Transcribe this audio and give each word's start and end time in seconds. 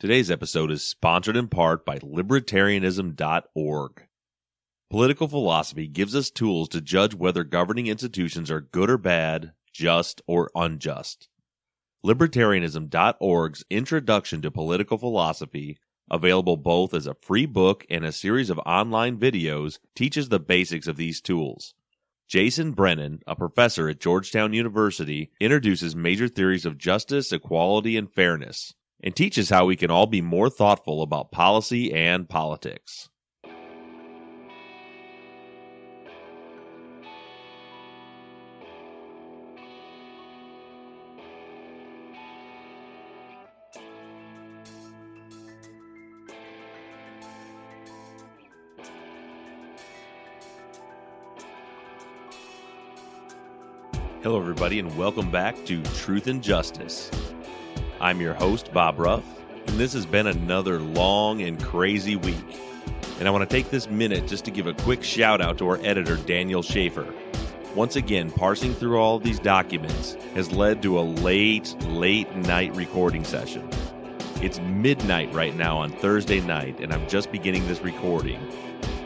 Today's 0.00 0.30
episode 0.30 0.70
is 0.70 0.84
sponsored 0.84 1.36
in 1.36 1.48
part 1.48 1.84
by 1.84 1.98
libertarianism.org. 1.98 4.06
Political 4.90 5.26
philosophy 5.26 5.88
gives 5.88 6.14
us 6.14 6.30
tools 6.30 6.68
to 6.68 6.80
judge 6.80 7.16
whether 7.16 7.42
governing 7.42 7.88
institutions 7.88 8.48
are 8.48 8.60
good 8.60 8.90
or 8.90 8.96
bad, 8.96 9.54
just 9.72 10.22
or 10.28 10.52
unjust. 10.54 11.28
Libertarianism.org's 12.06 13.64
Introduction 13.70 14.40
to 14.42 14.52
Political 14.52 14.98
Philosophy, 14.98 15.80
available 16.08 16.56
both 16.56 16.94
as 16.94 17.08
a 17.08 17.16
free 17.20 17.46
book 17.46 17.84
and 17.90 18.04
a 18.04 18.12
series 18.12 18.50
of 18.50 18.60
online 18.60 19.18
videos, 19.18 19.80
teaches 19.96 20.28
the 20.28 20.38
basics 20.38 20.86
of 20.86 20.96
these 20.96 21.20
tools. 21.20 21.74
Jason 22.28 22.70
Brennan, 22.70 23.20
a 23.26 23.34
professor 23.34 23.88
at 23.88 23.98
Georgetown 23.98 24.52
University, 24.52 25.32
introduces 25.40 25.96
major 25.96 26.28
theories 26.28 26.64
of 26.64 26.78
justice, 26.78 27.32
equality, 27.32 27.96
and 27.96 28.12
fairness, 28.12 28.74
and 29.02 29.14
teaches 29.14 29.50
how 29.50 29.66
we 29.66 29.76
can 29.76 29.90
all 29.90 30.06
be 30.06 30.20
more 30.20 30.50
thoughtful 30.50 31.02
about 31.02 31.30
policy 31.30 31.92
and 31.92 32.28
politics. 32.28 33.08
Hello, 54.20 54.40
everybody, 54.40 54.80
and 54.80 54.94
welcome 54.98 55.30
back 55.30 55.54
to 55.64 55.80
Truth 55.94 56.26
and 56.26 56.42
Justice. 56.42 57.08
I'm 58.00 58.20
your 58.20 58.34
host, 58.34 58.72
Bob 58.72 59.00
Ruff, 59.00 59.24
and 59.66 59.76
this 59.76 59.92
has 59.92 60.06
been 60.06 60.28
another 60.28 60.78
long 60.78 61.42
and 61.42 61.60
crazy 61.60 62.14
week. 62.14 62.36
And 63.18 63.26
I 63.26 63.32
want 63.32 63.48
to 63.48 63.56
take 63.56 63.70
this 63.70 63.90
minute 63.90 64.28
just 64.28 64.44
to 64.44 64.52
give 64.52 64.68
a 64.68 64.74
quick 64.74 65.02
shout 65.02 65.40
out 65.40 65.58
to 65.58 65.68
our 65.68 65.80
editor, 65.82 66.16
Daniel 66.16 66.62
Schaefer. 66.62 67.12
Once 67.74 67.96
again, 67.96 68.30
parsing 68.30 68.72
through 68.72 69.00
all 69.00 69.16
of 69.16 69.24
these 69.24 69.40
documents 69.40 70.14
has 70.34 70.52
led 70.52 70.80
to 70.82 70.96
a 70.96 71.02
late, 71.02 71.74
late 71.88 72.32
night 72.36 72.72
recording 72.76 73.24
session. 73.24 73.68
It's 74.40 74.60
midnight 74.60 75.34
right 75.34 75.56
now 75.56 75.78
on 75.78 75.90
Thursday 75.90 76.40
night, 76.40 76.78
and 76.78 76.92
I'm 76.92 77.08
just 77.08 77.32
beginning 77.32 77.66
this 77.66 77.80
recording. 77.80 78.40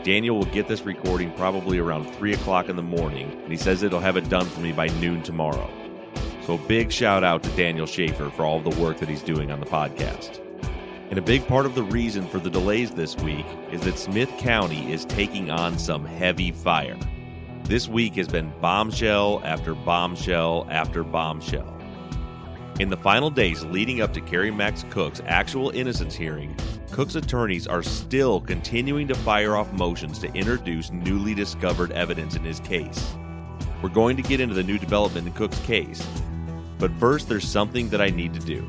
Daniel 0.03 0.37
will 0.37 0.45
get 0.45 0.67
this 0.67 0.81
recording 0.81 1.31
probably 1.31 1.79
around 1.79 2.05
3 2.13 2.33
o'clock 2.33 2.69
in 2.69 2.75
the 2.75 2.83
morning, 2.83 3.31
and 3.41 3.51
he 3.51 3.57
says 3.57 3.81
it'll 3.81 3.99
have 3.99 4.17
it 4.17 4.29
done 4.29 4.45
for 4.45 4.59
me 4.59 4.71
by 4.71 4.87
noon 4.99 5.23
tomorrow. 5.23 5.67
So, 6.45 6.57
big 6.57 6.91
shout 6.91 7.23
out 7.23 7.41
to 7.43 7.49
Daniel 7.51 7.85
Schaefer 7.85 8.29
for 8.29 8.45
all 8.45 8.59
the 8.59 8.81
work 8.81 8.99
that 8.99 9.07
he's 9.07 9.21
doing 9.21 9.49
on 9.49 9.61
the 9.61 9.65
podcast. 9.65 10.41
And 11.09 11.17
a 11.17 11.21
big 11.21 11.47
part 11.47 11.65
of 11.65 11.73
the 11.73 11.83
reason 11.83 12.27
for 12.27 12.39
the 12.39 12.49
delays 12.49 12.91
this 12.91 13.15
week 13.17 13.45
is 13.71 13.81
that 13.81 13.97
Smith 13.97 14.29
County 14.37 14.91
is 14.91 15.05
taking 15.05 15.49
on 15.49 15.77
some 15.77 16.03
heavy 16.03 16.51
fire. 16.51 16.97
This 17.63 17.87
week 17.87 18.15
has 18.15 18.27
been 18.27 18.51
bombshell 18.59 19.41
after 19.45 19.73
bombshell 19.73 20.67
after 20.69 21.03
bombshell. 21.03 21.79
In 22.79 22.89
the 22.89 22.97
final 22.97 23.29
days 23.29 23.63
leading 23.63 24.01
up 24.01 24.11
to 24.13 24.21
Kerry 24.21 24.51
Max 24.51 24.83
Cook's 24.89 25.21
actual 25.25 25.69
innocence 25.69 26.13
hearing, 26.13 26.57
Cook's 26.91 27.15
attorneys 27.15 27.67
are 27.67 27.83
still 27.83 28.41
continuing 28.41 29.07
to 29.07 29.15
fire 29.15 29.55
off 29.55 29.71
motions 29.71 30.19
to 30.19 30.33
introduce 30.33 30.91
newly 30.91 31.33
discovered 31.33 31.93
evidence 31.93 32.35
in 32.35 32.43
his 32.43 32.59
case. 32.59 33.15
We're 33.81 33.89
going 33.89 34.17
to 34.17 34.23
get 34.23 34.41
into 34.41 34.55
the 34.55 34.63
new 34.63 34.77
development 34.77 35.27
in 35.27 35.33
Cook's 35.33 35.59
case, 35.59 36.05
but 36.83 36.91
first 36.99 37.29
there's 37.29 37.47
something 37.47 37.87
that 37.87 38.01
I 38.01 38.09
need 38.09 38.33
to 38.33 38.41
do. 38.41 38.67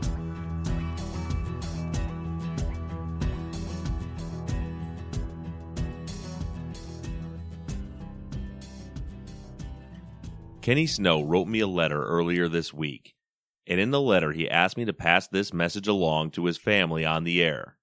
Kenny 10.62 10.86
Snow 10.86 11.24
wrote 11.24 11.48
me 11.48 11.58
a 11.58 11.66
letter 11.66 12.04
earlier 12.04 12.46
this 12.46 12.72
week, 12.72 13.16
and 13.66 13.80
in 13.80 13.90
the 13.90 14.00
letter 14.00 14.30
he 14.30 14.48
asked 14.48 14.76
me 14.76 14.84
to 14.84 14.92
pass 14.92 15.26
this 15.26 15.52
message 15.52 15.88
along 15.88 16.30
to 16.30 16.44
his 16.44 16.56
family 16.56 17.04
on 17.04 17.24
the 17.24 17.42
air. 17.42 17.76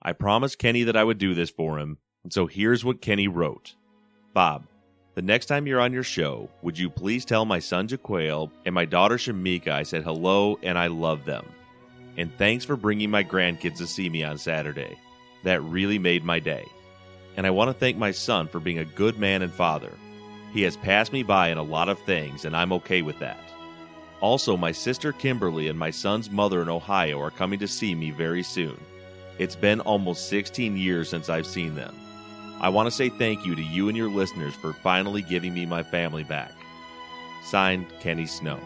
I 0.00 0.14
promised 0.14 0.58
Kenny 0.58 0.84
that 0.84 0.96
I 0.96 1.04
would 1.04 1.18
do 1.18 1.34
this 1.34 1.50
for 1.50 1.78
him, 1.78 1.98
and 2.24 2.32
so 2.32 2.46
here's 2.46 2.82
what 2.82 3.02
Kenny 3.02 3.28
wrote 3.28 3.74
Bob, 4.32 4.68
the 5.16 5.22
next 5.22 5.46
time 5.46 5.66
you're 5.66 5.80
on 5.80 5.94
your 5.94 6.02
show, 6.02 6.50
would 6.60 6.78
you 6.78 6.90
please 6.90 7.24
tell 7.24 7.46
my 7.46 7.58
son 7.58 7.88
Jaquale 7.88 8.50
and 8.66 8.74
my 8.74 8.84
daughter 8.84 9.16
Shamika 9.16 9.68
I 9.68 9.82
said 9.82 10.02
hello 10.02 10.58
and 10.62 10.78
I 10.78 10.88
love 10.88 11.24
them? 11.24 11.46
And 12.18 12.30
thanks 12.36 12.66
for 12.66 12.76
bringing 12.76 13.10
my 13.10 13.24
grandkids 13.24 13.78
to 13.78 13.86
see 13.86 14.10
me 14.10 14.22
on 14.24 14.36
Saturday. 14.36 14.98
That 15.42 15.62
really 15.62 15.98
made 15.98 16.22
my 16.22 16.38
day. 16.38 16.66
And 17.34 17.46
I 17.46 17.50
want 17.50 17.70
to 17.70 17.74
thank 17.74 17.96
my 17.96 18.10
son 18.10 18.46
for 18.46 18.60
being 18.60 18.78
a 18.78 18.84
good 18.84 19.18
man 19.18 19.40
and 19.40 19.50
father. 19.50 19.92
He 20.52 20.60
has 20.62 20.76
passed 20.76 21.14
me 21.14 21.22
by 21.22 21.48
in 21.48 21.56
a 21.56 21.62
lot 21.62 21.88
of 21.88 21.98
things, 22.00 22.44
and 22.44 22.54
I'm 22.54 22.72
okay 22.74 23.00
with 23.00 23.18
that. 23.20 23.40
Also, 24.20 24.54
my 24.54 24.72
sister 24.72 25.12
Kimberly 25.12 25.68
and 25.68 25.78
my 25.78 25.90
son's 25.90 26.30
mother 26.30 26.60
in 26.60 26.68
Ohio 26.68 27.18
are 27.22 27.30
coming 27.30 27.58
to 27.60 27.68
see 27.68 27.94
me 27.94 28.10
very 28.10 28.42
soon. 28.42 28.78
It's 29.38 29.56
been 29.56 29.80
almost 29.80 30.28
16 30.28 30.76
years 30.76 31.08
since 31.08 31.30
I've 31.30 31.46
seen 31.46 31.74
them. 31.74 31.94
I 32.60 32.70
want 32.70 32.86
to 32.86 32.90
say 32.90 33.10
thank 33.10 33.44
you 33.44 33.54
to 33.54 33.62
you 33.62 33.88
and 33.88 33.96
your 33.96 34.08
listeners 34.08 34.54
for 34.54 34.72
finally 34.72 35.22
giving 35.22 35.52
me 35.52 35.66
my 35.66 35.82
family 35.82 36.24
back. 36.24 36.52
Signed, 37.44 37.86
Kenny 38.00 38.26
Snow. 38.26 38.58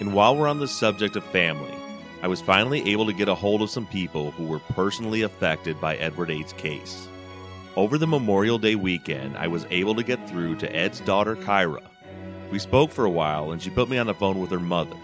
And 0.00 0.12
while 0.12 0.36
we're 0.36 0.48
on 0.48 0.58
the 0.58 0.68
subject 0.68 1.16
of 1.16 1.24
family, 1.24 1.74
I 2.22 2.28
was 2.28 2.40
finally 2.40 2.90
able 2.90 3.06
to 3.06 3.12
get 3.12 3.28
a 3.28 3.34
hold 3.34 3.62
of 3.62 3.70
some 3.70 3.86
people 3.86 4.32
who 4.32 4.44
were 4.44 4.58
personally 4.58 5.22
affected 5.22 5.80
by 5.80 5.96
Edward 5.96 6.30
Ates' 6.30 6.52
case. 6.52 7.08
Over 7.76 7.96
the 7.96 8.06
Memorial 8.06 8.58
Day 8.58 8.74
weekend, 8.74 9.36
I 9.36 9.46
was 9.46 9.66
able 9.70 9.94
to 9.94 10.02
get 10.02 10.28
through 10.28 10.56
to 10.56 10.76
Ed's 10.76 11.00
daughter, 11.00 11.36
Kyra. 11.36 11.82
We 12.54 12.60
spoke 12.60 12.92
for 12.92 13.04
a 13.04 13.10
while, 13.10 13.50
and 13.50 13.60
she 13.60 13.68
put 13.68 13.88
me 13.88 13.98
on 13.98 14.06
the 14.06 14.14
phone 14.14 14.40
with 14.40 14.52
her 14.52 14.60
mother, 14.60 14.94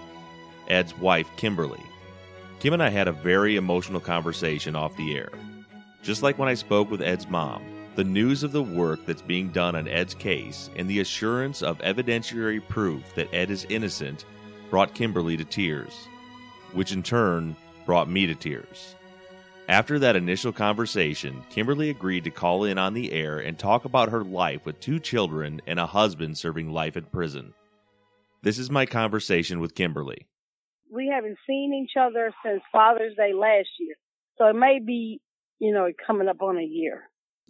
Ed's 0.68 0.96
wife, 0.96 1.28
Kimberly. 1.36 1.82
Kim 2.60 2.72
and 2.72 2.80
I 2.80 2.90
had 2.90 3.08
a 3.08 3.12
very 3.12 3.56
emotional 3.56 3.98
conversation 3.98 4.76
off 4.76 4.96
the 4.96 5.16
air. 5.16 5.30
Just 6.00 6.22
like 6.22 6.38
when 6.38 6.48
I 6.48 6.54
spoke 6.54 6.92
with 6.92 7.02
Ed's 7.02 7.26
mom, 7.26 7.64
the 7.96 8.04
news 8.04 8.44
of 8.44 8.52
the 8.52 8.62
work 8.62 9.04
that's 9.04 9.20
being 9.20 9.48
done 9.48 9.74
on 9.74 9.88
Ed's 9.88 10.14
case 10.14 10.70
and 10.76 10.88
the 10.88 11.00
assurance 11.00 11.60
of 11.60 11.78
evidentiary 11.78 12.62
proof 12.68 13.16
that 13.16 13.34
Ed 13.34 13.50
is 13.50 13.66
innocent 13.68 14.26
brought 14.70 14.94
Kimberly 14.94 15.36
to 15.36 15.44
tears, 15.44 16.06
which 16.72 16.92
in 16.92 17.02
turn 17.02 17.56
brought 17.84 18.08
me 18.08 18.26
to 18.26 18.34
tears. 18.36 18.94
After 19.70 20.00
that 20.00 20.16
initial 20.16 20.52
conversation, 20.52 21.44
Kimberly 21.48 21.90
agreed 21.90 22.24
to 22.24 22.30
call 22.32 22.64
in 22.64 22.76
on 22.76 22.92
the 22.92 23.12
air 23.12 23.38
and 23.38 23.56
talk 23.56 23.84
about 23.84 24.08
her 24.08 24.24
life 24.24 24.66
with 24.66 24.80
two 24.80 24.98
children 24.98 25.62
and 25.64 25.78
a 25.78 25.86
husband 25.86 26.36
serving 26.36 26.72
life 26.72 26.96
in 26.96 27.04
prison. 27.04 27.54
This 28.42 28.58
is 28.58 28.68
my 28.68 28.84
conversation 28.84 29.60
with 29.60 29.76
Kimberly. 29.76 30.26
We 30.92 31.08
haven't 31.14 31.38
seen 31.46 31.72
each 31.72 31.92
other 31.96 32.32
since 32.44 32.62
Father's 32.72 33.14
Day 33.14 33.32
last 33.32 33.68
year. 33.78 33.94
So 34.38 34.46
it 34.46 34.56
may 34.56 34.80
be, 34.84 35.20
you 35.60 35.72
know, 35.72 35.88
coming 36.04 36.26
up 36.26 36.42
on 36.42 36.58
a 36.58 36.64
year. 36.64 37.04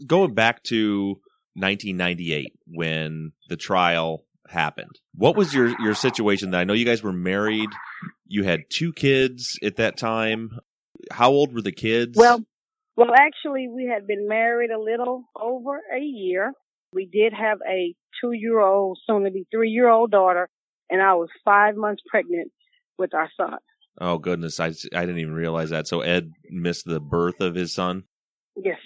Going 0.06 0.35
back 0.35 0.62
to 0.65 1.23
1998 1.55 2.53
when 2.67 3.33
the 3.49 3.56
trial 3.56 4.27
happened. 4.47 5.00
What 5.15 5.37
was 5.37 5.55
your 5.55 5.69
your 5.81 5.94
situation? 5.94 6.50
That 6.50 6.61
I 6.61 6.65
know 6.65 6.75
you 6.75 6.85
guys 6.85 7.03
were 7.03 7.15
married. 7.15 7.71
You 8.27 8.44
had 8.44 8.69
two 8.69 8.93
kids 8.93 9.59
at 9.62 9.77
that 9.77 9.97
time. 9.97 10.61
How 11.11 11.31
old 11.31 11.55
were 11.55 11.62
the 11.62 11.73
kids? 11.73 12.17
Well, 12.17 12.44
well, 12.97 13.12
actually, 13.14 13.69
we 13.69 13.87
had 13.87 14.06
been 14.06 14.29
married 14.29 14.70
a 14.70 14.79
little 14.81 15.25
over 15.41 15.81
a 15.94 16.00
year. 16.00 16.52
We 16.93 17.06
did 17.06 17.32
have 17.32 17.58
a 17.69 17.94
two-year-old, 18.20 18.99
soon 19.06 19.25
to 19.25 19.31
be 19.31 19.47
three-year-old 19.50 20.11
daughter, 20.11 20.49
and 20.91 21.00
I 21.00 21.14
was 21.14 21.29
five 21.44 21.76
months 21.76 22.02
pregnant 22.08 22.50
with 22.99 23.14
our 23.14 23.31
son. 23.37 23.58
Oh 24.00 24.19
goodness, 24.19 24.61
I 24.61 24.67
I 24.67 25.00
didn't 25.06 25.19
even 25.19 25.35
realize 25.35 25.70
that. 25.70 25.87
So 25.87 26.00
Ed 26.00 26.32
missed 26.50 26.85
the 26.87 27.00
birth 27.00 27.41
of 27.41 27.55
his 27.55 27.73
son. 27.73 28.05
Yes. 28.56 28.79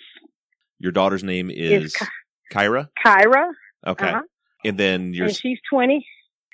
Your 0.79 0.93
daughter's 0.93 1.25
name 1.25 1.51
is 1.51 1.95
Ky- 1.95 2.07
Kyra. 2.53 2.89
Kyra. 3.05 3.51
Okay, 3.87 4.09
Uh-huh. 4.09 4.23
and 4.65 4.79
then 4.79 5.13
you're 5.15 5.27
And 5.27 5.37
she's 5.37 5.59
20 5.71 6.07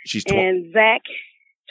she's 0.06 0.24
tw- 0.24 0.32
and 0.32 0.72
Zach 0.72 1.02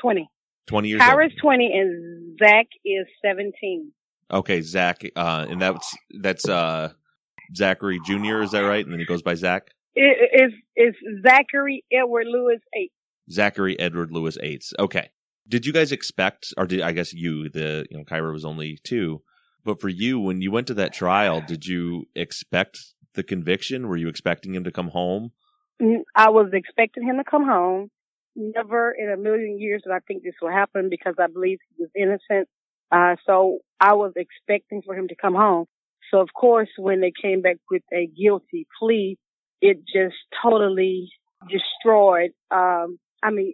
20. 0.01 0.29
Twenty 0.69 0.89
years 0.89 1.01
old. 1.01 1.09
Kyra's 1.09 1.33
20 1.41 1.71
and 1.73 2.37
Zach 2.37 2.67
is 2.85 3.07
17. 3.25 3.91
Okay, 4.31 4.61
Zach, 4.61 5.01
uh, 5.15 5.47
and 5.49 5.59
that's 5.59 5.97
that's 6.21 6.47
uh, 6.47 6.93
Zachary 7.55 7.99
Junior. 8.05 8.43
Is 8.43 8.51
that 8.51 8.59
right? 8.59 8.85
And 8.85 8.93
then 8.93 8.99
he 8.99 9.05
goes 9.07 9.23
by 9.23 9.33
Zach. 9.33 9.71
It 9.95 10.29
is 10.31 10.53
is 10.75 10.93
Zachary 11.27 11.83
Edward 11.91 12.27
Lewis 12.27 12.61
Ates. 12.75 12.93
Zachary 13.31 13.79
Edward 13.79 14.11
Lewis 14.11 14.37
Ates. 14.43 14.71
Okay. 14.77 15.09
Did 15.47 15.65
you 15.65 15.73
guys 15.73 15.91
expect, 15.91 16.53
or 16.55 16.67
did 16.67 16.81
I 16.81 16.91
guess 16.91 17.13
you, 17.13 17.49
the 17.49 17.87
you 17.89 17.97
know, 17.97 18.03
Kyra 18.03 18.31
was 18.31 18.45
only 18.45 18.77
two, 18.83 19.23
but 19.65 19.81
for 19.81 19.89
you, 19.89 20.19
when 20.19 20.39
you 20.43 20.51
went 20.51 20.67
to 20.67 20.75
that 20.75 20.93
trial, 20.93 21.41
did 21.41 21.65
you 21.65 22.05
expect 22.15 22.79
the 23.15 23.23
conviction? 23.23 23.87
Were 23.87 23.97
you 23.97 24.07
expecting 24.07 24.53
him 24.53 24.65
to 24.65 24.71
come 24.71 24.89
home? 24.89 25.31
Mm, 25.81 26.03
I 26.15 26.29
was 26.29 26.51
expecting 26.53 27.03
him 27.03 27.17
to 27.17 27.23
come 27.23 27.45
home. 27.45 27.89
Never 28.39 28.91
in 28.91 29.11
a 29.11 29.17
million 29.17 29.59
years 29.59 29.81
did 29.83 29.91
I 29.91 29.99
think 30.07 30.23
this 30.23 30.33
will 30.41 30.49
happen 30.51 30.89
because 30.89 31.15
I 31.19 31.27
believe 31.27 31.59
he 31.75 31.83
was 31.83 31.91
innocent. 31.93 32.47
Uh, 32.89 33.15
so 33.25 33.59
I 33.79 33.93
was 33.93 34.13
expecting 34.15 34.81
for 34.81 34.95
him 34.95 35.09
to 35.09 35.15
come 35.15 35.35
home. 35.35 35.65
So 36.09 36.21
of 36.21 36.29
course, 36.33 36.69
when 36.77 37.01
they 37.01 37.11
came 37.21 37.41
back 37.41 37.57
with 37.69 37.83
a 37.93 38.07
guilty 38.07 38.65
plea, 38.79 39.17
it 39.61 39.79
just 39.93 40.15
totally 40.41 41.09
destroyed. 41.49 42.31
Um, 42.49 42.97
I 43.21 43.31
mean, 43.31 43.53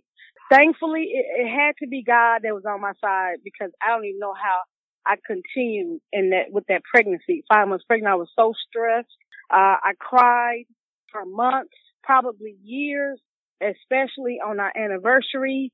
thankfully 0.52 1.10
it, 1.12 1.26
it 1.42 1.50
had 1.50 1.74
to 1.82 1.88
be 1.88 2.04
God 2.04 2.42
that 2.44 2.54
was 2.54 2.64
on 2.70 2.80
my 2.80 2.94
side 3.02 3.38
because 3.44 3.72
I 3.82 3.90
don't 3.90 4.06
even 4.06 4.20
know 4.20 4.34
how 4.34 4.62
I 5.06 5.16
continued 5.26 6.00
in 6.14 6.30
that 6.30 6.52
with 6.52 6.66
that 6.68 6.84
pregnancy. 6.84 7.44
Five 7.50 7.68
months 7.68 7.86
pregnant, 7.88 8.14
I 8.14 8.16
was 8.16 8.30
so 8.36 8.54
stressed. 8.68 9.08
Uh, 9.52 9.78
I 9.82 9.94
cried 10.00 10.66
for 11.12 11.26
months, 11.26 11.76
probably 12.04 12.56
years, 12.64 13.20
especially 13.62 14.40
on 14.46 14.60
our 14.60 14.72
anniversary. 14.76 15.72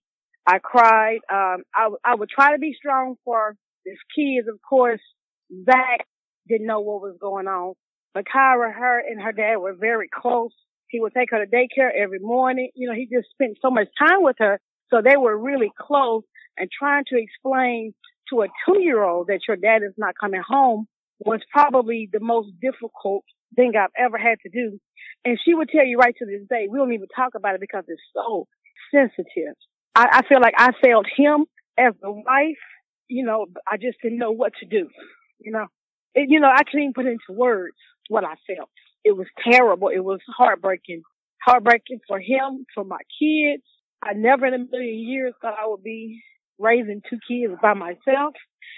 I 0.48 0.60
cried. 0.60 1.20
Um, 1.32 1.64
I, 1.74 1.90
I 2.04 2.16
would 2.16 2.30
try 2.30 2.54
to 2.54 2.60
be 2.60 2.74
strong 2.78 3.16
for 3.24 3.56
his 3.86 3.98
kids. 4.16 4.48
Of 4.48 4.60
course, 4.68 5.02
Zach 5.66 6.06
didn't 6.48 6.68
know 6.68 6.80
what 6.80 7.02
was 7.02 7.18
going 7.20 7.48
on, 7.48 7.74
but 8.14 8.26
Kyra, 8.26 8.74
her 8.74 9.00
and 9.00 9.22
her 9.22 9.32
dad 9.32 9.58
were 9.58 9.76
very 9.80 10.10
close. 10.14 10.52
He 10.88 11.00
would 11.00 11.14
take 11.14 11.30
her 11.32 11.46
to 11.46 11.50
daycare 11.50 11.92
every 11.96 12.20
morning. 12.20 12.70
You 12.76 12.90
know, 12.90 12.96
he 12.96 13.08
just 13.12 13.30
spent 13.32 13.58
so 13.62 13.70
much 13.70 13.88
time 13.98 14.24
with 14.24 14.36
her. 14.40 14.60
So 14.90 15.02
they 15.02 15.16
were 15.16 15.38
really 15.38 15.72
close 15.80 16.24
and 16.58 16.70
trying 16.78 17.06
to 17.08 17.18
explain 17.18 17.94
to 18.30 18.42
a 18.42 18.48
two 18.66 18.82
year 18.82 19.04
old 19.04 19.28
that 19.28 19.42
your 19.48 19.58
dad 19.58 19.84
is 19.84 19.94
not 19.98 20.16
coming 20.20 20.42
home 20.46 20.88
was 21.20 21.40
probably 21.52 22.10
the 22.12 22.20
most 22.20 22.50
difficult 22.62 23.24
thing 23.56 23.74
I've 23.76 23.90
ever 23.98 24.18
had 24.18 24.38
to 24.44 24.50
do. 24.50 24.80
And 25.24 25.40
she 25.44 25.54
would 25.54 25.70
tell 25.70 25.86
you 25.86 25.98
right 25.98 26.16
to 26.18 26.26
this 26.26 26.48
day, 26.50 26.68
we 26.70 26.78
don't 26.78 26.94
even 26.94 27.08
talk 27.16 27.36
about 27.36 27.56
it 27.56 27.62
because 27.62 27.84
it's 27.88 28.02
so 28.14 28.48
sensitive. 28.94 29.56
I, 29.96 30.08
I 30.12 30.28
feel 30.28 30.42
like 30.42 30.56
I 30.58 30.72
failed 30.84 31.08
him 31.16 31.46
as 31.78 31.94
a 32.04 32.12
wife. 32.12 32.58
You 33.08 33.26
know, 33.26 33.46
I 33.68 33.78
just 33.78 33.98
didn't 34.02 34.20
know 34.20 34.32
what 34.32 34.54
to 34.60 34.66
do. 34.66 34.90
You 35.40 35.52
know, 35.52 35.68
it, 36.16 36.30
you 36.30 36.40
know, 36.40 36.50
I 36.50 36.64
can't 36.64 36.82
even 36.82 36.94
put 36.94 37.06
into 37.06 37.20
words 37.32 37.76
what 38.08 38.24
I 38.24 38.36
felt. 38.48 38.70
It 39.04 39.16
was 39.16 39.28
terrible. 39.44 39.90
It 39.90 40.04
was 40.04 40.20
heartbreaking. 40.28 41.04
Heartbreaking 41.46 42.00
for 42.08 42.20
him, 42.20 42.66
for 42.74 42.84
my 42.84 43.00
kids. 43.20 43.64
I 44.04 44.14
never 44.14 44.46
in 44.46 44.54
a 44.54 44.58
million 44.58 45.00
years 45.00 45.34
thought 45.42 45.56
I 45.62 45.68
would 45.68 45.84
be 45.84 46.22
raising 46.58 47.02
two 47.10 47.20
kids 47.28 47.54
by 47.62 47.74
myself. 47.74 48.34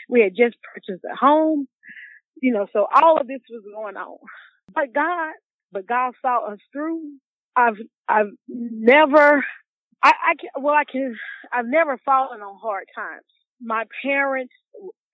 We 0.10 0.22
had 0.22 0.36
just 0.36 0.56
purchased 0.74 1.04
a 1.06 1.16
home. 1.16 1.68
You 2.42 2.54
know, 2.54 2.68
so 2.74 2.88
all 2.94 3.20
of 3.20 3.28
this 3.28 3.42
was 3.50 3.64
going 3.74 3.96
on. 3.96 4.18
But 4.74 4.94
God, 4.94 5.34
but 5.74 5.88
God 5.88 6.14
saw 6.22 6.52
us 6.54 6.60
through. 6.72 7.02
I've, 7.56 7.78
I've 8.10 8.32
never, 8.48 9.46
I, 10.04 10.10
I 10.12 10.36
can, 10.40 10.64
well, 10.64 10.76
I 10.76 10.84
can, 10.90 11.18
I've 11.52 11.68
never 11.68 12.00
fallen 12.06 12.42
on 12.42 12.60
hard 12.62 12.86
times. 12.96 13.24
My 13.62 13.86
parents 14.04 14.54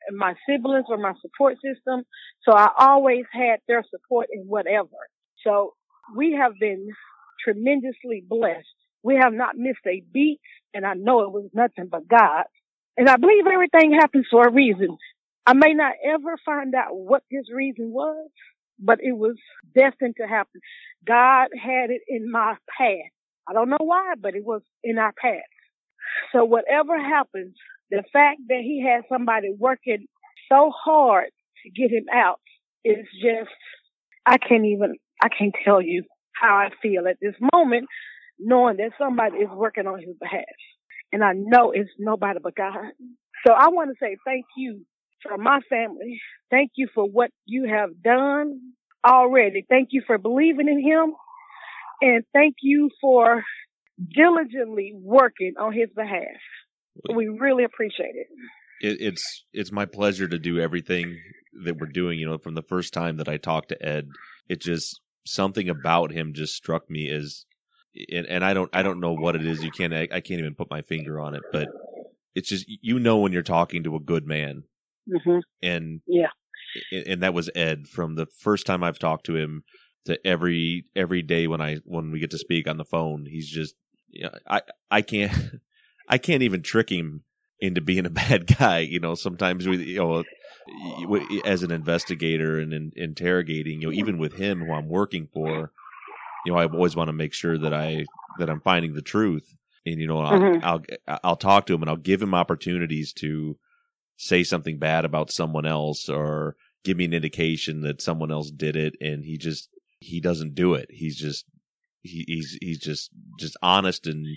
and 0.07 0.17
my 0.17 0.35
siblings 0.47 0.85
were 0.89 0.97
my 0.97 1.13
support 1.21 1.55
system. 1.63 2.03
So 2.43 2.53
I 2.53 2.69
always 2.77 3.25
had 3.31 3.59
their 3.67 3.83
support 3.89 4.27
in 4.33 4.43
whatever. 4.43 4.89
So 5.45 5.73
we 6.15 6.33
have 6.39 6.53
been 6.59 6.89
tremendously 7.43 8.23
blessed. 8.27 8.67
We 9.03 9.15
have 9.15 9.33
not 9.33 9.57
missed 9.57 9.85
a 9.87 10.03
beat 10.13 10.39
and 10.73 10.85
I 10.85 10.93
know 10.93 11.21
it 11.21 11.31
was 11.31 11.49
nothing 11.53 11.87
but 11.91 12.07
God. 12.07 12.45
And 12.97 13.09
I 13.09 13.17
believe 13.17 13.45
everything 13.47 13.93
happens 13.93 14.27
for 14.29 14.47
a 14.47 14.51
reason. 14.51 14.97
I 15.45 15.53
may 15.53 15.73
not 15.73 15.93
ever 16.05 16.35
find 16.45 16.75
out 16.75 16.95
what 16.95 17.23
this 17.31 17.45
reason 17.53 17.91
was, 17.91 18.29
but 18.79 18.99
it 19.01 19.13
was 19.13 19.35
destined 19.75 20.15
to 20.19 20.27
happen. 20.27 20.61
God 21.05 21.47
had 21.61 21.89
it 21.89 22.01
in 22.07 22.31
my 22.31 22.55
path. 22.77 23.11
I 23.47 23.53
don't 23.53 23.69
know 23.69 23.77
why, 23.79 24.13
but 24.19 24.35
it 24.35 24.45
was 24.45 24.61
in 24.83 24.97
our 24.97 25.13
path. 25.21 25.41
So 26.33 26.45
whatever 26.45 26.97
happens, 26.97 27.55
the 27.91 28.03
fact 28.13 28.41
that 28.47 28.61
he 28.61 28.83
had 28.83 29.03
somebody 29.09 29.49
working 29.57 30.05
so 30.51 30.71
hard 30.75 31.29
to 31.63 31.69
get 31.71 31.91
him 31.91 32.05
out 32.13 32.39
is 32.85 33.05
just, 33.21 33.49
I 34.25 34.37
can't 34.37 34.65
even, 34.65 34.95
I 35.21 35.29
can't 35.29 35.55
tell 35.65 35.81
you 35.81 36.03
how 36.33 36.55
I 36.55 36.69
feel 36.81 37.07
at 37.07 37.17
this 37.21 37.35
moment, 37.53 37.87
knowing 38.39 38.77
that 38.77 38.91
somebody 38.97 39.37
is 39.37 39.49
working 39.51 39.87
on 39.87 39.99
his 39.99 40.15
behalf. 40.19 40.43
And 41.11 41.23
I 41.23 41.33
know 41.35 41.71
it's 41.71 41.89
nobody 41.97 42.39
but 42.41 42.55
God. 42.55 42.75
So 43.45 43.53
I 43.53 43.69
want 43.69 43.89
to 43.89 43.95
say 44.01 44.17
thank 44.25 44.45
you 44.57 44.85
for 45.23 45.37
my 45.37 45.59
family. 45.69 46.19
Thank 46.49 46.71
you 46.75 46.87
for 46.93 47.05
what 47.05 47.31
you 47.45 47.67
have 47.67 48.01
done 48.01 48.59
already. 49.05 49.65
Thank 49.69 49.89
you 49.91 50.03
for 50.05 50.17
believing 50.17 50.67
in 50.67 50.81
him. 50.81 51.13
And 52.01 52.23
thank 52.33 52.55
you 52.61 52.89
for 53.01 53.43
diligently 54.15 54.93
working 54.95 55.53
on 55.59 55.73
his 55.73 55.89
behalf. 55.95 56.23
We 57.13 57.27
really 57.27 57.63
appreciate 57.63 58.15
it. 58.15 58.27
It, 58.81 59.01
it's 59.01 59.45
it's 59.53 59.71
my 59.71 59.85
pleasure 59.85 60.27
to 60.27 60.39
do 60.39 60.59
everything 60.59 61.17
that 61.65 61.77
we're 61.77 61.87
doing. 61.87 62.19
You 62.19 62.27
know, 62.27 62.37
from 62.37 62.55
the 62.55 62.61
first 62.61 62.93
time 62.93 63.17
that 63.17 63.27
I 63.27 63.37
talked 63.37 63.69
to 63.69 63.85
Ed, 63.85 64.09
it 64.47 64.61
just 64.61 64.99
something 65.25 65.69
about 65.69 66.11
him 66.11 66.33
just 66.33 66.55
struck 66.55 66.89
me 66.89 67.09
as, 67.09 67.45
and, 68.11 68.25
and 68.25 68.43
I 68.43 68.53
don't 68.53 68.69
I 68.73 68.83
don't 68.83 69.01
know 69.01 69.13
what 69.13 69.35
it 69.35 69.45
is. 69.45 69.63
You 69.63 69.71
can't 69.71 69.93
I, 69.93 70.07
I 70.11 70.21
can't 70.21 70.39
even 70.39 70.55
put 70.55 70.69
my 70.69 70.81
finger 70.81 71.19
on 71.19 71.35
it, 71.35 71.43
but 71.51 71.67
it's 72.35 72.49
just 72.49 72.65
you 72.67 72.99
know 72.99 73.17
when 73.17 73.33
you're 73.33 73.43
talking 73.43 73.83
to 73.83 73.95
a 73.95 74.01
good 74.01 74.25
man, 74.25 74.63
hmm 75.23 75.39
and 75.61 76.01
Yeah. 76.07 76.29
and, 76.91 77.23
that 77.23 77.33
was 77.33 77.49
Ed 77.55 77.87
from 77.87 78.15
the 78.15 78.27
first 78.27 78.65
time 78.65 78.83
I've 78.83 78.99
talked 78.99 79.25
to 79.27 79.35
him 79.35 79.63
to 80.05 80.19
every 80.25 80.85
every 80.95 81.21
day 81.21 81.47
when 81.47 81.61
I 81.61 81.77
when 81.85 82.11
we 82.11 82.19
get 82.19 82.31
to 82.31 82.37
speak 82.37 82.67
on 82.67 82.77
the 82.77 82.85
phone. 82.85 83.25
He's 83.25 83.47
just 83.49 83.75
you 84.09 84.23
know, 84.23 84.31
I 84.47 84.61
I 84.89 85.01
can't 85.01 85.31
I 86.09 86.17
can't 86.17 86.43
even 86.43 86.61
trick 86.61 86.89
him 86.89 87.23
into 87.59 87.81
being 87.81 88.05
a 88.05 88.09
bad 88.23 88.47
guy. 88.57 88.79
You 88.79 88.99
know, 88.99 89.15
sometimes 89.15 89.67
we 89.67 89.77
you 89.77 89.97
know 89.99 90.23
as 91.45 91.63
an 91.63 91.71
investigator 91.71 92.59
and 92.59 92.73
in, 92.73 92.91
interrogating, 92.95 93.81
you 93.81 93.87
know, 93.87 93.93
even 93.93 94.17
with 94.17 94.33
him 94.33 94.59
who 94.59 94.71
I'm 94.71 94.87
working 94.87 95.27
for, 95.33 95.71
you 96.45 96.51
know, 96.51 96.57
I 96.57 96.65
always 96.65 96.95
want 96.95 97.09
to 97.09 97.13
make 97.13 97.33
sure 97.33 97.57
that 97.57 97.73
I 97.73 98.05
that 98.37 98.49
I'm 98.49 98.61
finding 98.61 98.93
the 98.93 99.01
truth. 99.01 99.55
And 99.85 99.99
you 99.99 100.07
know, 100.07 100.19
I'll, 100.19 100.39
Mhm. 100.39 100.63
I'll 100.63 101.19
I'll 101.23 101.35
talk 101.35 101.65
to 101.67 101.73
him 101.73 101.81
and 101.81 101.89
I'll 101.89 101.97
give 101.97 102.21
him 102.21 102.33
opportunities 102.33 103.13
to 103.13 103.57
say 104.19 104.43
something 104.43 104.77
bad 104.77 105.05
about 105.05 105.31
someone 105.31 105.65
else 105.65 106.09
or 106.09 106.57
give 106.83 106.97
me 106.97 107.05
an 107.05 107.13
indication 107.13 107.81
that 107.81 108.01
someone 108.01 108.31
else 108.31 108.51
did 108.51 108.75
it 108.75 108.93
and 108.99 109.23
he 109.23 109.37
just 109.37 109.69
he 110.01 110.19
doesn't 110.19 110.55
do 110.55 110.73
it. 110.73 110.89
He's 110.91 111.17
just 111.17 111.45
he, 112.03 112.25
he's 112.27 112.57
he's 112.61 112.79
just 112.79 113.11
just 113.39 113.55
honest 113.61 114.07
and 114.07 114.27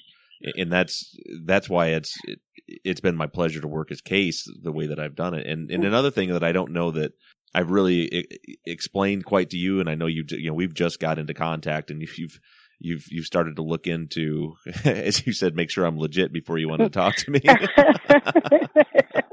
and 0.56 0.72
that's 0.72 1.16
that's 1.44 1.68
why 1.68 1.88
it's 1.88 2.16
it, 2.24 2.38
it's 2.84 3.00
been 3.00 3.16
my 3.16 3.26
pleasure 3.26 3.60
to 3.60 3.66
work 3.68 3.88
his 3.88 4.00
case 4.00 4.48
the 4.62 4.72
way 4.72 4.86
that 4.86 5.00
I've 5.00 5.16
done 5.16 5.34
it. 5.34 5.46
And 5.46 5.68
and 5.70 5.84
another 5.84 6.12
thing 6.12 6.32
that 6.32 6.44
I 6.44 6.52
don't 6.52 6.72
know 6.72 6.92
that 6.92 7.12
I've 7.52 7.70
really 7.70 8.14
e- 8.14 8.56
explained 8.64 9.24
quite 9.24 9.50
to 9.50 9.58
you 9.58 9.80
and 9.80 9.90
I 9.90 9.96
know 9.96 10.06
you 10.06 10.24
you 10.28 10.48
know 10.48 10.54
we've 10.54 10.74
just 10.74 11.00
got 11.00 11.18
into 11.18 11.34
contact 11.34 11.90
and 11.90 12.00
you've 12.16 12.38
you've 12.78 13.06
you've 13.10 13.26
started 13.26 13.56
to 13.56 13.62
look 13.62 13.88
into 13.88 14.54
as 14.84 15.26
you 15.26 15.32
said 15.32 15.56
make 15.56 15.70
sure 15.70 15.84
I'm 15.84 15.98
legit 15.98 16.32
before 16.32 16.58
you 16.58 16.68
want 16.68 16.82
to 16.82 16.88
talk 16.88 17.16
to 17.16 17.30
me 17.32 17.40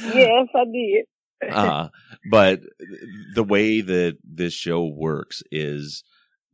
yes, 0.14 0.48
I 0.54 0.64
did. 0.64 1.04
uh, 1.52 1.88
but 2.30 2.60
the 3.34 3.44
way 3.44 3.80
that 3.80 4.18
this 4.24 4.54
show 4.54 4.84
works 4.84 5.42
is 5.50 6.02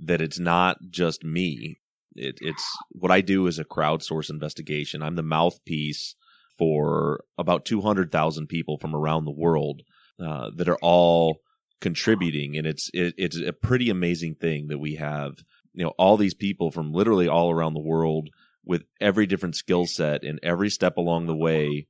that 0.00 0.20
it's 0.20 0.38
not 0.38 0.78
just 0.90 1.24
me. 1.24 1.78
It, 2.16 2.38
it's 2.40 2.64
what 2.90 3.12
I 3.12 3.20
do 3.20 3.46
is 3.46 3.58
a 3.58 3.64
crowdsource 3.64 4.30
investigation. 4.30 5.02
I'm 5.02 5.16
the 5.16 5.22
mouthpiece 5.22 6.16
for 6.58 7.24
about 7.38 7.64
200,000 7.64 8.46
people 8.46 8.78
from 8.78 8.94
around 8.94 9.24
the 9.24 9.30
world 9.30 9.82
uh, 10.22 10.50
that 10.56 10.68
are 10.68 10.78
all 10.82 11.38
contributing, 11.80 12.56
and 12.56 12.66
it's 12.66 12.90
it, 12.92 13.14
it's 13.16 13.38
a 13.38 13.52
pretty 13.52 13.90
amazing 13.90 14.34
thing 14.34 14.68
that 14.68 14.78
we 14.78 14.96
have. 14.96 15.38
You 15.72 15.84
know, 15.84 15.92
all 15.98 16.16
these 16.16 16.34
people 16.34 16.70
from 16.70 16.92
literally 16.92 17.28
all 17.28 17.50
around 17.50 17.74
the 17.74 17.80
world 17.80 18.28
with 18.64 18.84
every 19.00 19.26
different 19.26 19.56
skill 19.56 19.86
set 19.86 20.22
and 20.22 20.38
every 20.42 20.68
step 20.68 20.96
along 20.96 21.26
the 21.26 21.36
way. 21.36 21.86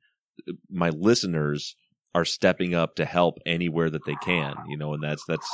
My 0.71 0.91
listeners 0.91 1.77
are 2.15 2.25
stepping 2.25 2.75
up 2.75 2.97
to 2.97 3.05
help 3.05 3.39
anywhere 3.47 3.91
that 3.91 4.05
they 4.05 4.17
can, 4.17 4.55
you 4.69 4.77
know, 4.77 4.95
and 4.95 5.03
that's 5.03 5.25
that's 5.27 5.49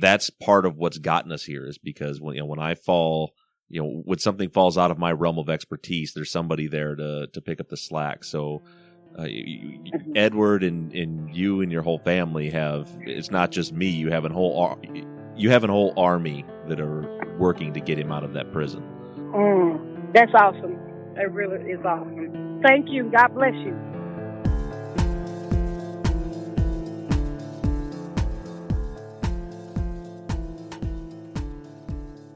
that's 0.00 0.30
part 0.30 0.66
of 0.66 0.76
what's 0.76 0.98
gotten 0.98 1.32
us 1.32 1.44
here 1.44 1.66
is 1.66 1.78
because 1.78 2.20
when 2.20 2.34
you 2.34 2.40
know 2.40 2.46
when 2.46 2.58
I 2.58 2.74
fall, 2.74 3.32
you 3.68 3.82
know, 3.82 4.02
when 4.04 4.18
something 4.18 4.50
falls 4.50 4.76
out 4.78 4.90
of 4.90 4.98
my 4.98 5.12
realm 5.12 5.38
of 5.38 5.48
expertise, 5.48 6.12
there's 6.14 6.30
somebody 6.30 6.66
there 6.68 6.94
to 6.94 7.26
to 7.32 7.40
pick 7.40 7.60
up 7.60 7.68
the 7.68 7.76
slack. 7.76 8.24
So. 8.24 8.62
Uh, 9.18 9.24
you, 9.24 9.78
Mhm. 9.92 10.16
Edward 10.16 10.62
and, 10.64 10.90
and 10.94 11.36
you 11.36 11.60
and 11.60 11.70
your 11.70 11.82
whole 11.82 11.98
family 11.98 12.48
have 12.48 12.88
it's 13.02 13.30
not 13.30 13.50
just 13.50 13.70
me 13.70 13.88
you 13.90 14.10
have 14.10 14.24
a 14.24 14.30
whole 14.30 14.58
ar- 14.58 14.78
you 15.36 15.50
have 15.50 15.64
a 15.64 15.66
whole 15.66 15.92
army 15.98 16.46
that 16.66 16.80
are 16.80 17.36
working 17.38 17.74
to 17.74 17.80
get 17.80 17.98
him 17.98 18.10
out 18.10 18.24
of 18.24 18.32
that 18.32 18.50
prison 18.50 18.82
Mm, 19.34 20.12
that's 20.14 20.32
awesome. 20.34 20.78
That 21.14 21.30
really 21.32 21.70
is 21.70 21.84
awesome. 21.84 22.51
Thank 22.62 22.90
you. 22.90 23.10
God 23.10 23.28
bless 23.34 23.54
you. 23.54 23.76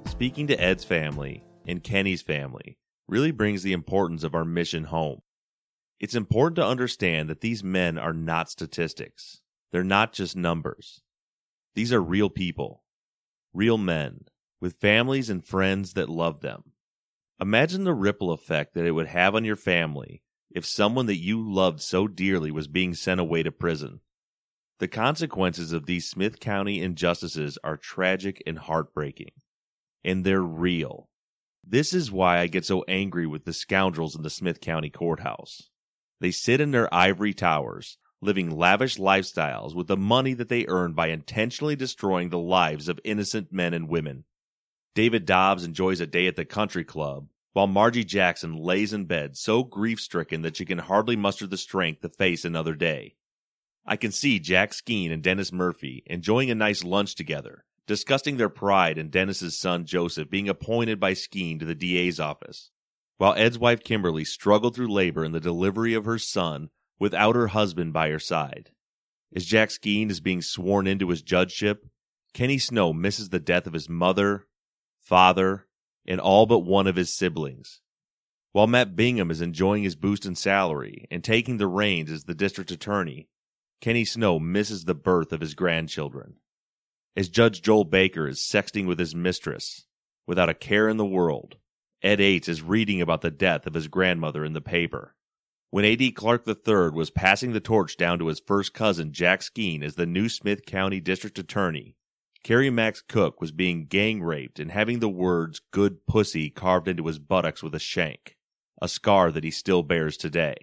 Speaking 0.06 0.46
to 0.46 0.60
Ed's 0.60 0.82
family 0.82 1.44
and 1.66 1.82
Kenny's 1.82 2.22
family 2.22 2.78
really 3.06 3.30
brings 3.30 3.62
the 3.62 3.74
importance 3.74 4.24
of 4.24 4.34
our 4.34 4.44
mission 4.44 4.84
home. 4.84 5.20
It's 6.00 6.14
important 6.14 6.56
to 6.56 6.66
understand 6.66 7.28
that 7.28 7.40
these 7.40 7.62
men 7.62 7.98
are 7.98 8.12
not 8.12 8.50
statistics. 8.50 9.40
They're 9.72 9.84
not 9.84 10.12
just 10.12 10.36
numbers. 10.36 11.02
These 11.74 11.92
are 11.92 12.02
real 12.02 12.30
people, 12.30 12.82
real 13.52 13.78
men, 13.78 14.20
with 14.60 14.80
families 14.80 15.30
and 15.30 15.44
friends 15.44 15.92
that 15.92 16.08
love 16.08 16.40
them. 16.40 16.72
Imagine 17.40 17.84
the 17.84 17.94
ripple 17.94 18.32
effect 18.32 18.74
that 18.74 18.86
it 18.86 18.92
would 18.92 19.08
have 19.08 19.34
on 19.34 19.44
your 19.44 19.56
family 19.56 20.22
if 20.50 20.64
someone 20.64 21.06
that 21.06 21.16
you 21.18 21.40
loved 21.40 21.80
so 21.80 22.08
dearly 22.08 22.50
was 22.50 22.68
being 22.68 22.94
sent 22.94 23.20
away 23.20 23.42
to 23.42 23.52
prison. 23.52 24.00
The 24.78 24.88
consequences 24.88 25.72
of 25.72 25.86
these 25.86 26.08
Smith 26.08 26.40
County 26.40 26.80
injustices 26.80 27.58
are 27.64 27.76
tragic 27.76 28.42
and 28.46 28.58
heartbreaking 28.58 29.30
and 30.06 30.24
they're 30.24 30.40
real. 30.40 31.08
This 31.66 31.92
is 31.92 32.12
why 32.12 32.38
I 32.38 32.46
get 32.46 32.64
so 32.64 32.84
angry 32.86 33.26
with 33.26 33.44
the 33.44 33.52
scoundrels 33.52 34.14
in 34.14 34.22
the 34.22 34.30
Smith 34.30 34.60
County 34.60 34.88
Courthouse. 34.88 35.68
They 36.20 36.30
sit 36.30 36.60
in 36.60 36.70
their 36.70 36.92
ivory 36.94 37.34
towers, 37.34 37.98
living 38.22 38.56
lavish 38.56 38.98
lifestyles 38.98 39.74
with 39.74 39.88
the 39.88 39.96
money 39.96 40.32
that 40.34 40.48
they 40.48 40.64
earn 40.68 40.92
by 40.92 41.08
intentionally 41.08 41.74
destroying 41.74 42.30
the 42.30 42.38
lives 42.38 42.88
of 42.88 43.00
innocent 43.04 43.52
men 43.52 43.74
and 43.74 43.88
women. 43.88 44.24
David 44.96 45.26
Dobbs 45.26 45.62
enjoys 45.62 46.00
a 46.00 46.06
day 46.06 46.26
at 46.26 46.36
the 46.36 46.46
country 46.46 46.82
club, 46.82 47.28
while 47.52 47.66
Margie 47.66 48.02
Jackson 48.02 48.56
lays 48.56 48.94
in 48.94 49.04
bed 49.04 49.36
so 49.36 49.62
grief 49.62 50.00
stricken 50.00 50.40
that 50.40 50.56
she 50.56 50.64
can 50.64 50.78
hardly 50.78 51.16
muster 51.16 51.46
the 51.46 51.58
strength 51.58 52.00
to 52.00 52.08
face 52.08 52.46
another 52.46 52.74
day. 52.74 53.14
I 53.84 53.96
can 53.96 54.10
see 54.10 54.38
Jack 54.38 54.70
Skeen 54.70 55.12
and 55.12 55.22
Dennis 55.22 55.52
Murphy 55.52 56.02
enjoying 56.06 56.50
a 56.50 56.54
nice 56.54 56.82
lunch 56.82 57.14
together, 57.14 57.66
discussing 57.86 58.38
their 58.38 58.48
pride 58.48 58.96
in 58.96 59.10
Dennis's 59.10 59.58
son 59.58 59.84
Joseph 59.84 60.30
being 60.30 60.48
appointed 60.48 60.98
by 60.98 61.12
Skeen 61.12 61.58
to 61.58 61.66
the 61.66 61.74
DA's 61.74 62.18
office, 62.18 62.70
while 63.18 63.34
Ed's 63.34 63.58
wife 63.58 63.84
Kimberly 63.84 64.24
struggled 64.24 64.74
through 64.74 64.90
labor 64.90 65.26
in 65.26 65.32
the 65.32 65.40
delivery 65.40 65.92
of 65.92 66.06
her 66.06 66.18
son 66.18 66.70
without 66.98 67.36
her 67.36 67.48
husband 67.48 67.92
by 67.92 68.08
her 68.08 68.18
side. 68.18 68.70
As 69.34 69.44
Jack 69.44 69.68
Skeen 69.68 70.08
is 70.08 70.20
being 70.20 70.40
sworn 70.40 70.86
into 70.86 71.10
his 71.10 71.20
judgeship, 71.20 71.84
Kenny 72.32 72.56
Snow 72.56 72.94
misses 72.94 73.28
the 73.28 73.38
death 73.38 73.66
of 73.66 73.74
his 73.74 73.90
mother, 73.90 74.46
father, 75.06 75.66
and 76.06 76.20
all 76.20 76.46
but 76.46 76.60
one 76.60 76.86
of 76.86 76.96
his 76.96 77.12
siblings. 77.12 77.80
While 78.52 78.66
Matt 78.66 78.96
Bingham 78.96 79.30
is 79.30 79.40
enjoying 79.40 79.82
his 79.82 79.96
boost 79.96 80.26
in 80.26 80.34
salary 80.34 81.06
and 81.10 81.22
taking 81.22 81.58
the 81.58 81.66
reins 81.66 82.10
as 82.10 82.24
the 82.24 82.34
district 82.34 82.70
attorney, 82.70 83.28
Kenny 83.80 84.04
Snow 84.04 84.38
misses 84.38 84.84
the 84.84 84.94
birth 84.94 85.32
of 85.32 85.40
his 85.40 85.54
grandchildren 85.54 86.36
as 87.16 87.30
Judge 87.30 87.62
Joel 87.62 87.84
Baker 87.84 88.28
is 88.28 88.40
sexting 88.40 88.86
with 88.86 88.98
his 88.98 89.14
mistress 89.14 89.86
without 90.26 90.50
a 90.50 90.54
care 90.54 90.88
in 90.88 90.98
the 90.98 91.04
world. 91.04 91.56
Ed 92.02 92.20
Ates 92.20 92.48
is 92.48 92.62
reading 92.62 93.00
about 93.00 93.22
the 93.22 93.30
death 93.30 93.66
of 93.66 93.74
his 93.74 93.88
grandmother 93.88 94.44
in 94.44 94.52
the 94.52 94.60
paper. 94.60 95.14
When 95.70 95.84
A.D. 95.84 96.12
Clark 96.12 96.46
III 96.46 96.90
was 96.90 97.10
passing 97.10 97.52
the 97.52 97.60
torch 97.60 97.96
down 97.96 98.18
to 98.18 98.26
his 98.26 98.40
first 98.46 98.74
cousin, 98.74 99.12
Jack 99.12 99.40
Skeen, 99.40 99.82
as 99.82 99.94
the 99.94 100.06
new 100.06 100.28
Smith 100.28 100.64
County 100.66 101.00
District 101.00 101.38
Attorney, 101.38 101.96
Kerry 102.46 102.70
Max 102.70 103.02
Cook 103.02 103.40
was 103.40 103.50
being 103.50 103.86
gang 103.86 104.22
raped 104.22 104.60
and 104.60 104.70
having 104.70 105.00
the 105.00 105.08
words 105.08 105.60
good 105.72 106.06
pussy 106.06 106.48
carved 106.48 106.86
into 106.86 107.04
his 107.08 107.18
buttocks 107.18 107.60
with 107.60 107.74
a 107.74 107.80
shank, 107.80 108.36
a 108.80 108.86
scar 108.86 109.32
that 109.32 109.42
he 109.42 109.50
still 109.50 109.82
bears 109.82 110.16
today. 110.16 110.54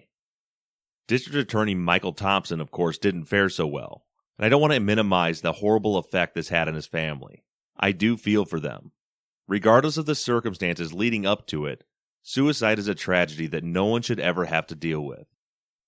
District 1.08 1.36
Attorney 1.36 1.74
Michael 1.74 2.14
Thompson, 2.14 2.58
of 2.62 2.70
course, 2.70 2.96
didn't 2.96 3.26
fare 3.26 3.50
so 3.50 3.66
well, 3.66 4.06
and 4.38 4.46
I 4.46 4.48
don't 4.48 4.62
want 4.62 4.72
to 4.72 4.80
minimize 4.80 5.42
the 5.42 5.52
horrible 5.52 5.98
effect 5.98 6.34
this 6.34 6.48
had 6.48 6.68
on 6.68 6.74
his 6.74 6.86
family. 6.86 7.44
I 7.78 7.92
do 7.92 8.16
feel 8.16 8.46
for 8.46 8.58
them. 8.58 8.92
Regardless 9.46 9.98
of 9.98 10.06
the 10.06 10.14
circumstances 10.14 10.94
leading 10.94 11.26
up 11.26 11.46
to 11.48 11.66
it, 11.66 11.84
suicide 12.22 12.78
is 12.78 12.88
a 12.88 12.94
tragedy 12.94 13.46
that 13.48 13.62
no 13.62 13.84
one 13.84 14.00
should 14.00 14.20
ever 14.20 14.46
have 14.46 14.66
to 14.68 14.74
deal 14.74 15.02
with. 15.02 15.26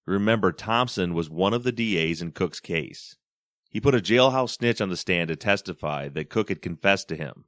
Remember, 0.04 0.52
Thompson 0.52 1.14
was 1.14 1.30
one 1.30 1.54
of 1.54 1.62
the 1.62 1.72
DAs 1.72 2.20
in 2.20 2.32
Cook's 2.32 2.60
case. 2.60 3.16
He 3.68 3.80
put 3.80 3.94
a 3.94 4.00
jailhouse 4.00 4.50
snitch 4.50 4.80
on 4.80 4.88
the 4.88 4.96
stand 4.96 5.28
to 5.28 5.37
testify 5.37 6.08
that 6.08 6.30
Cook 6.30 6.49
had 6.49 6.62
confessed 6.62 7.08
to 7.08 7.16
him. 7.16 7.44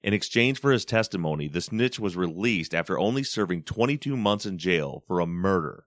In 0.00 0.14
exchange 0.14 0.60
for 0.60 0.70
his 0.70 0.84
testimony, 0.84 1.48
the 1.48 1.60
snitch 1.60 1.98
was 1.98 2.16
released 2.16 2.74
after 2.74 2.98
only 2.98 3.22
serving 3.22 3.64
22 3.64 4.16
months 4.16 4.46
in 4.46 4.58
jail 4.58 5.02
for 5.06 5.20
a 5.20 5.26
murder. 5.26 5.84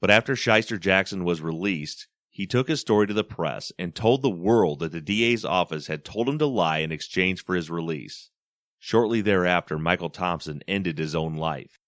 But 0.00 0.10
after 0.10 0.34
Shyster 0.34 0.78
Jackson 0.78 1.24
was 1.24 1.42
released, 1.42 2.08
he 2.30 2.46
took 2.46 2.68
his 2.68 2.80
story 2.80 3.06
to 3.06 3.14
the 3.14 3.24
press 3.24 3.70
and 3.78 3.94
told 3.94 4.22
the 4.22 4.30
world 4.30 4.78
that 4.78 4.92
the 4.92 5.00
DA's 5.00 5.44
office 5.44 5.88
had 5.88 6.04
told 6.04 6.28
him 6.28 6.38
to 6.38 6.46
lie 6.46 6.78
in 6.78 6.90
exchange 6.90 7.44
for 7.44 7.54
his 7.54 7.70
release. 7.70 8.30
Shortly 8.78 9.20
thereafter, 9.20 9.78
Michael 9.78 10.08
Thompson 10.08 10.62
ended 10.66 10.96
his 10.96 11.14
own 11.14 11.34
life. 11.34 11.78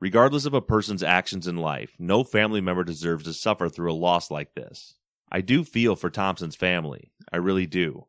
Regardless 0.00 0.46
of 0.46 0.54
a 0.54 0.60
person's 0.60 1.02
actions 1.02 1.46
in 1.46 1.56
life, 1.56 1.94
no 1.98 2.24
family 2.24 2.60
member 2.60 2.82
deserves 2.82 3.24
to 3.24 3.32
suffer 3.32 3.68
through 3.68 3.92
a 3.92 3.94
loss 3.94 4.30
like 4.30 4.54
this. 4.54 4.96
I 5.30 5.40
do 5.40 5.64
feel 5.64 5.96
for 5.96 6.10
Thompson's 6.10 6.56
family. 6.56 7.12
I 7.32 7.36
really 7.36 7.66
do. 7.66 8.06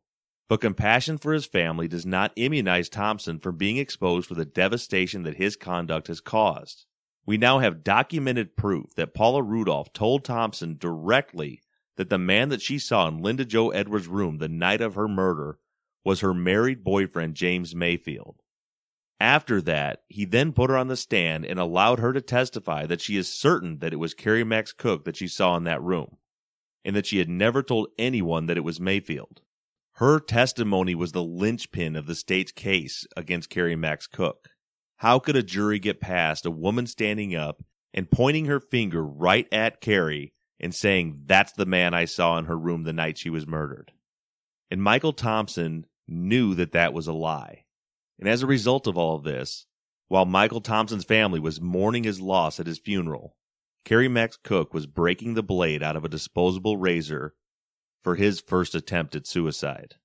But 0.48 0.60
compassion 0.60 1.18
for 1.18 1.32
his 1.32 1.46
family 1.46 1.88
does 1.88 2.04
not 2.04 2.32
immunize 2.36 2.88
Thompson 2.88 3.38
from 3.38 3.56
being 3.56 3.76
exposed 3.78 4.28
for 4.28 4.34
the 4.34 4.44
devastation 4.44 5.22
that 5.22 5.36
his 5.36 5.56
conduct 5.56 6.08
has 6.08 6.20
caused. 6.20 6.84
We 7.24 7.38
now 7.38 7.60
have 7.60 7.84
documented 7.84 8.56
proof 8.56 8.94
that 8.96 9.14
Paula 9.14 9.42
Rudolph 9.42 9.92
told 9.92 10.24
Thompson 10.24 10.76
directly 10.76 11.62
that 11.96 12.10
the 12.10 12.18
man 12.18 12.48
that 12.48 12.60
she 12.60 12.78
saw 12.78 13.06
in 13.06 13.22
Linda 13.22 13.44
Jo 13.44 13.70
Edwards' 13.70 14.08
room 14.08 14.38
the 14.38 14.48
night 14.48 14.80
of 14.80 14.94
her 14.94 15.08
murder 15.08 15.58
was 16.04 16.20
her 16.20 16.34
married 16.34 16.82
boyfriend, 16.82 17.36
James 17.36 17.74
Mayfield. 17.74 18.42
After 19.20 19.62
that, 19.62 20.02
he 20.08 20.24
then 20.24 20.52
put 20.52 20.68
her 20.68 20.76
on 20.76 20.88
the 20.88 20.96
stand 20.96 21.46
and 21.46 21.60
allowed 21.60 22.00
her 22.00 22.12
to 22.12 22.20
testify 22.20 22.86
that 22.86 23.00
she 23.00 23.16
is 23.16 23.32
certain 23.32 23.78
that 23.78 23.92
it 23.92 24.00
was 24.00 24.14
Kerry 24.14 24.42
Max 24.42 24.72
Cook 24.72 25.04
that 25.04 25.16
she 25.16 25.28
saw 25.28 25.56
in 25.56 25.62
that 25.64 25.80
room, 25.80 26.16
and 26.84 26.96
that 26.96 27.06
she 27.06 27.18
had 27.18 27.28
never 27.28 27.62
told 27.62 27.88
anyone 27.98 28.46
that 28.46 28.56
it 28.56 28.64
was 28.64 28.80
Mayfield. 28.80 29.40
Her 29.96 30.18
testimony 30.18 30.94
was 30.94 31.12
the 31.12 31.22
linchpin 31.22 31.96
of 31.96 32.06
the 32.06 32.14
state's 32.14 32.52
case 32.52 33.06
against 33.16 33.50
Kerry 33.50 33.76
Max 33.76 34.06
Cook. 34.06 34.48
How 34.96 35.18
could 35.18 35.36
a 35.36 35.42
jury 35.42 35.78
get 35.78 36.00
past 36.00 36.46
a 36.46 36.50
woman 36.50 36.86
standing 36.86 37.34
up 37.34 37.62
and 37.92 38.10
pointing 38.10 38.46
her 38.46 38.60
finger 38.60 39.04
right 39.04 39.46
at 39.52 39.80
Kerry 39.80 40.32
and 40.58 40.74
saying, 40.74 41.22
That's 41.26 41.52
the 41.52 41.66
man 41.66 41.92
I 41.92 42.06
saw 42.06 42.38
in 42.38 42.46
her 42.46 42.58
room 42.58 42.84
the 42.84 42.92
night 42.92 43.18
she 43.18 43.30
was 43.30 43.46
murdered? 43.46 43.92
And 44.70 44.82
Michael 44.82 45.12
Thompson 45.12 45.86
knew 46.08 46.54
that 46.54 46.72
that 46.72 46.94
was 46.94 47.06
a 47.06 47.12
lie. 47.12 47.64
And 48.18 48.28
as 48.28 48.42
a 48.42 48.46
result 48.46 48.86
of 48.86 48.96
all 48.96 49.16
of 49.16 49.24
this, 49.24 49.66
while 50.08 50.24
Michael 50.24 50.60
Thompson's 50.60 51.04
family 51.04 51.40
was 51.40 51.60
mourning 51.60 52.04
his 52.04 52.20
loss 52.20 52.60
at 52.60 52.66
his 52.66 52.78
funeral, 52.78 53.36
Kerry 53.84 54.08
Max 54.08 54.38
Cook 54.42 54.72
was 54.72 54.86
breaking 54.86 55.34
the 55.34 55.42
blade 55.42 55.82
out 55.82 55.96
of 55.96 56.04
a 56.04 56.08
disposable 56.08 56.76
razor 56.76 57.34
for 58.02 58.16
his 58.16 58.40
first 58.40 58.74
attempt 58.74 59.14
at 59.16 59.26
suicide. 59.26 59.96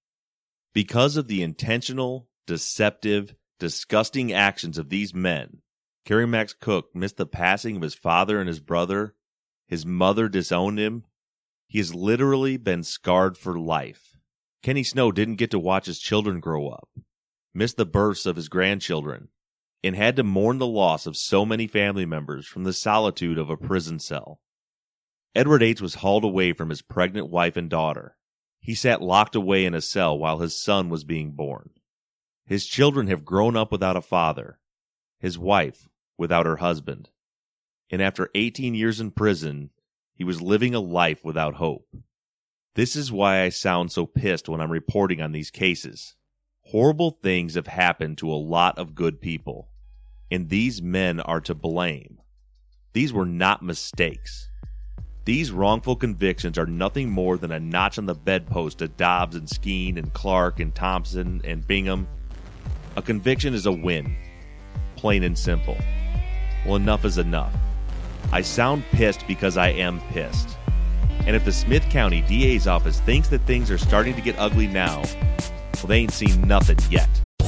Because 0.74 1.17
of 1.17 1.27
the 1.27 1.41
intentional, 1.41 2.27
deceptive, 2.46 3.36
disgusting 3.60 4.31
actions 4.31 4.77
of 4.77 4.89
these 4.89 5.13
men, 5.13 5.62
Kerry 6.05 6.27
Max 6.27 6.53
Cook 6.53 6.96
missed 6.96 7.17
the 7.17 7.25
passing 7.25 7.75
of 7.75 7.81
his 7.81 7.96
father 7.96 8.39
and 8.39 8.48
his 8.48 8.60
brother. 8.60 9.15
His 9.67 9.86
mother 9.86 10.29
disowned 10.29 10.79
him. 10.79 11.03
He 11.67 11.79
has 11.79 11.93
literally 11.93 12.57
been 12.57 12.84
scarred 12.84 13.38
for 13.38 13.60
life. 13.60 14.17
Kenny 14.63 14.84
Snow 14.84 15.12
didn't 15.12 15.36
get 15.36 15.51
to 15.51 15.60
watch 15.60 15.86
his 15.86 16.00
children 16.00 16.39
grow 16.39 16.69
up, 16.69 16.89
missed 17.53 17.77
the 17.77 17.86
births 17.86 18.25
of 18.25 18.36
his 18.36 18.50
grandchildren, 18.50 19.29
and 19.88 19.96
had 19.96 20.15
to 20.17 20.24
mourn 20.24 20.60
the 20.60 20.67
loss 20.67 21.08
of 21.08 21.17
so 21.17 21.46
many 21.46 21.65
family 21.65 22.06
members 22.06 22.46
from 22.46 22.63
the 22.63 22.74
solitude 22.74 23.38
of 23.38 23.50
a 23.50 23.58
prison 23.58 24.00
cell. 24.00 24.39
Edward 25.34 25.63
Ates 25.63 25.82
was 25.82 25.96
hauled 25.96 26.24
away 26.24 26.53
from 26.53 26.70
his 26.70 26.82
pregnant 26.82 27.29
wife 27.29 27.58
and 27.58 27.70
daughter. 27.70 28.17
He 28.60 28.75
sat 28.75 29.01
locked 29.01 29.36
away 29.36 29.65
in 29.65 29.74
a 29.74 29.82
cell 29.82 30.17
while 30.17 30.39
his 30.39 30.62
son 30.62 30.89
was 30.89 31.03
being 31.03 31.32
born. 31.32 31.72
His 32.46 32.65
children 32.65 33.08
have 33.08 33.25
grown 33.25 33.56
up 33.56 33.72
without 33.72 33.98
a 33.98 34.01
father, 34.01 34.60
his 35.20 35.38
wife 35.38 35.89
without 36.17 36.46
her 36.46 36.58
husband. 36.58 37.10
And 37.89 38.01
after 38.01 38.29
18 38.36 38.75
years 38.75 39.00
in 39.00 39.12
prison, 39.12 39.70
he 40.13 40.24
was 40.24 40.41
living 40.41 40.74
a 40.74 40.79
life 40.79 41.24
without 41.24 41.56
hope. 41.56 41.88
This 42.75 42.96
is 42.96 43.12
why 43.12 43.41
I 43.41 43.50
sound 43.50 43.91
so 43.91 44.06
pissed 44.06 44.50
when 44.50 44.62
I'm 44.62 44.72
reporting 44.72 45.22
on 45.22 45.32
these 45.32 45.51
cases. 45.51 46.15
Horrible 46.63 47.12
things 47.24 47.56
have 47.56 47.67
happened 47.67 48.17
to 48.17 48.32
a 48.32 48.36
lot 48.36 48.77
of 48.77 48.96
good 48.96 49.22
people, 49.22 49.70
and 50.31 50.50
these 50.50 50.81
men 50.81 51.19
are 51.19 51.41
to 51.41 51.55
blame. 51.55 52.19
These 52.93 53.13
were 53.13 53.25
not 53.25 53.62
mistakes. 53.62 54.50
These 55.25 55.51
wrongful 55.51 55.98
convictions 55.98 56.57
are 56.57 56.65
nothing 56.65 57.10
more 57.10 57.38
than 57.38 57.51
a 57.51 57.60
notch 57.60 57.98
on 57.98 58.05
the 58.05 58.15
bedpost 58.15 58.81
of 58.81 58.96
Dobbs 58.96 59.36
and 59.36 59.48
Skeen 59.48 59.98
and 59.98 60.13
Clark 60.13 60.60
and 60.60 60.74
Thompson 60.74 61.41
and 61.43 61.67
Bingham. 61.67 62.07
A 62.96 63.01
conviction 63.01 63.53
is 63.53 63.65
a 63.65 63.72
win. 63.72 64.15
Plain 64.96 65.24
and 65.24 65.38
simple. 65.38 65.77
Well, 66.65 66.77
enough 66.77 67.05
is 67.05 67.17
enough. 67.17 67.53
I 68.31 68.41
sound 68.41 68.84
pissed 68.91 69.27
because 69.27 69.57
I 69.57 69.69
am 69.69 70.01
pissed. 70.12 70.57
And 71.25 71.36
if 71.36 71.43
the 71.43 71.51
Smith 71.51 71.84
County 71.89 72.22
DA's 72.22 72.67
office 72.67 73.01
thinks 73.01 73.27
that 73.29 73.46
things 73.46 73.69
are 73.69 73.77
starting 73.77 74.15
to 74.15 74.22
get 74.22 74.39
ugly 74.39 74.67
now, 74.67 75.03
well, 75.75 75.88
they 75.88 75.98
ain't 75.98 76.13
seen 76.13 76.41
nothing 76.48 76.77
yet. 76.89 77.10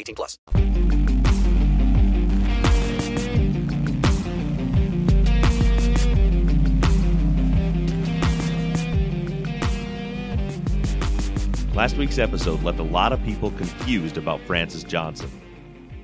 18 0.00 0.14
plus. 0.14 0.38
Last 11.74 11.96
week's 11.96 12.18
episode 12.18 12.62
left 12.62 12.78
a 12.78 12.82
lot 12.82 13.12
of 13.12 13.22
people 13.24 13.52
confused 13.52 14.18
about 14.18 14.40
Francis 14.42 14.82
Johnson. 14.82 15.30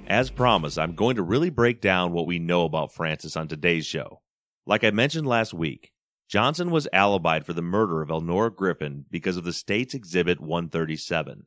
As 0.07 0.31
promised, 0.31 0.79
I'm 0.79 0.95
going 0.95 1.17
to 1.17 1.23
really 1.23 1.51
break 1.51 1.81
down 1.81 2.13
what 2.13 2.27
we 2.27 2.39
know 2.39 2.65
about 2.65 2.95
Francis 2.95 3.37
on 3.37 3.49
today's 3.49 3.85
show. 3.85 4.23
Like 4.65 4.85
I 4.85 4.91
mentioned 4.91 5.27
last 5.27 5.53
week, 5.53 5.93
Johnson 6.29 6.71
was 6.71 6.89
alibied 6.95 7.45
for 7.45 7.53
the 7.53 7.63
murder 7.63 8.01
of 8.01 8.11
Elnora 8.11 8.55
Griffin 8.55 9.05
because 9.11 9.37
of 9.37 9.45
the 9.45 9.53
state's 9.53 9.93
Exhibit 9.93 10.41
137. 10.41 11.47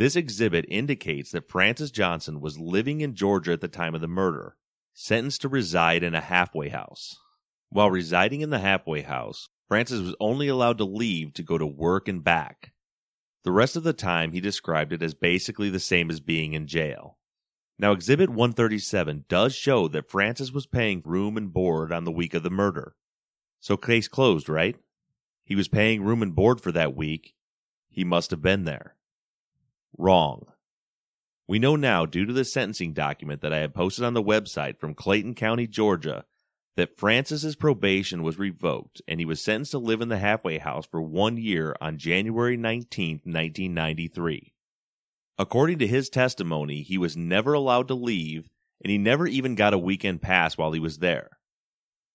This 0.00 0.16
exhibit 0.16 0.64
indicates 0.70 1.30
that 1.32 1.50
Francis 1.50 1.90
Johnson 1.90 2.40
was 2.40 2.58
living 2.58 3.02
in 3.02 3.14
Georgia 3.14 3.52
at 3.52 3.60
the 3.60 3.68
time 3.68 3.94
of 3.94 4.00
the 4.00 4.08
murder, 4.08 4.56
sentenced 4.94 5.42
to 5.42 5.48
reside 5.50 6.02
in 6.02 6.14
a 6.14 6.22
halfway 6.22 6.70
house. 6.70 7.18
While 7.68 7.90
residing 7.90 8.40
in 8.40 8.48
the 8.48 8.60
halfway 8.60 9.02
house, 9.02 9.50
Francis 9.68 10.00
was 10.00 10.16
only 10.18 10.48
allowed 10.48 10.78
to 10.78 10.86
leave 10.86 11.34
to 11.34 11.42
go 11.42 11.58
to 11.58 11.66
work 11.66 12.08
and 12.08 12.24
back. 12.24 12.72
The 13.44 13.52
rest 13.52 13.76
of 13.76 13.82
the 13.82 13.92
time, 13.92 14.32
he 14.32 14.40
described 14.40 14.94
it 14.94 15.02
as 15.02 15.12
basically 15.12 15.68
the 15.68 15.78
same 15.78 16.08
as 16.08 16.20
being 16.20 16.54
in 16.54 16.66
jail. 16.66 17.18
Now, 17.78 17.92
Exhibit 17.92 18.30
137 18.30 19.26
does 19.28 19.54
show 19.54 19.86
that 19.88 20.08
Francis 20.08 20.50
was 20.50 20.64
paying 20.64 21.02
room 21.04 21.36
and 21.36 21.52
board 21.52 21.92
on 21.92 22.04
the 22.04 22.10
week 22.10 22.32
of 22.32 22.42
the 22.42 22.48
murder. 22.48 22.94
So, 23.58 23.76
case 23.76 24.08
closed, 24.08 24.48
right? 24.48 24.76
He 25.44 25.54
was 25.54 25.68
paying 25.68 26.02
room 26.02 26.22
and 26.22 26.34
board 26.34 26.62
for 26.62 26.72
that 26.72 26.96
week. 26.96 27.34
He 27.90 28.02
must 28.02 28.30
have 28.30 28.40
been 28.40 28.64
there. 28.64 28.96
Wrong. 30.00 30.46
We 31.46 31.58
know 31.58 31.76
now, 31.76 32.06
due 32.06 32.24
to 32.24 32.32
the 32.32 32.46
sentencing 32.46 32.94
document 32.94 33.42
that 33.42 33.52
I 33.52 33.58
had 33.58 33.74
posted 33.74 34.02
on 34.02 34.14
the 34.14 34.22
website 34.22 34.78
from 34.78 34.94
Clayton 34.94 35.34
County, 35.34 35.66
Georgia, 35.66 36.24
that 36.76 36.96
Francis's 36.96 37.54
probation 37.54 38.22
was 38.22 38.38
revoked 38.38 39.02
and 39.06 39.20
he 39.20 39.26
was 39.26 39.42
sentenced 39.42 39.72
to 39.72 39.78
live 39.78 40.00
in 40.00 40.08
the 40.08 40.16
halfway 40.16 40.56
house 40.56 40.86
for 40.86 41.02
one 41.02 41.36
year 41.36 41.76
on 41.82 41.98
January 41.98 42.56
19, 42.56 43.20
1993. 43.24 44.54
According 45.36 45.78
to 45.80 45.86
his 45.86 46.08
testimony, 46.08 46.80
he 46.80 46.96
was 46.96 47.14
never 47.14 47.52
allowed 47.52 47.88
to 47.88 47.94
leave, 47.94 48.48
and 48.82 48.90
he 48.90 48.96
never 48.96 49.26
even 49.26 49.54
got 49.54 49.74
a 49.74 49.78
weekend 49.78 50.22
pass 50.22 50.56
while 50.56 50.72
he 50.72 50.80
was 50.80 50.98
there. 50.98 51.28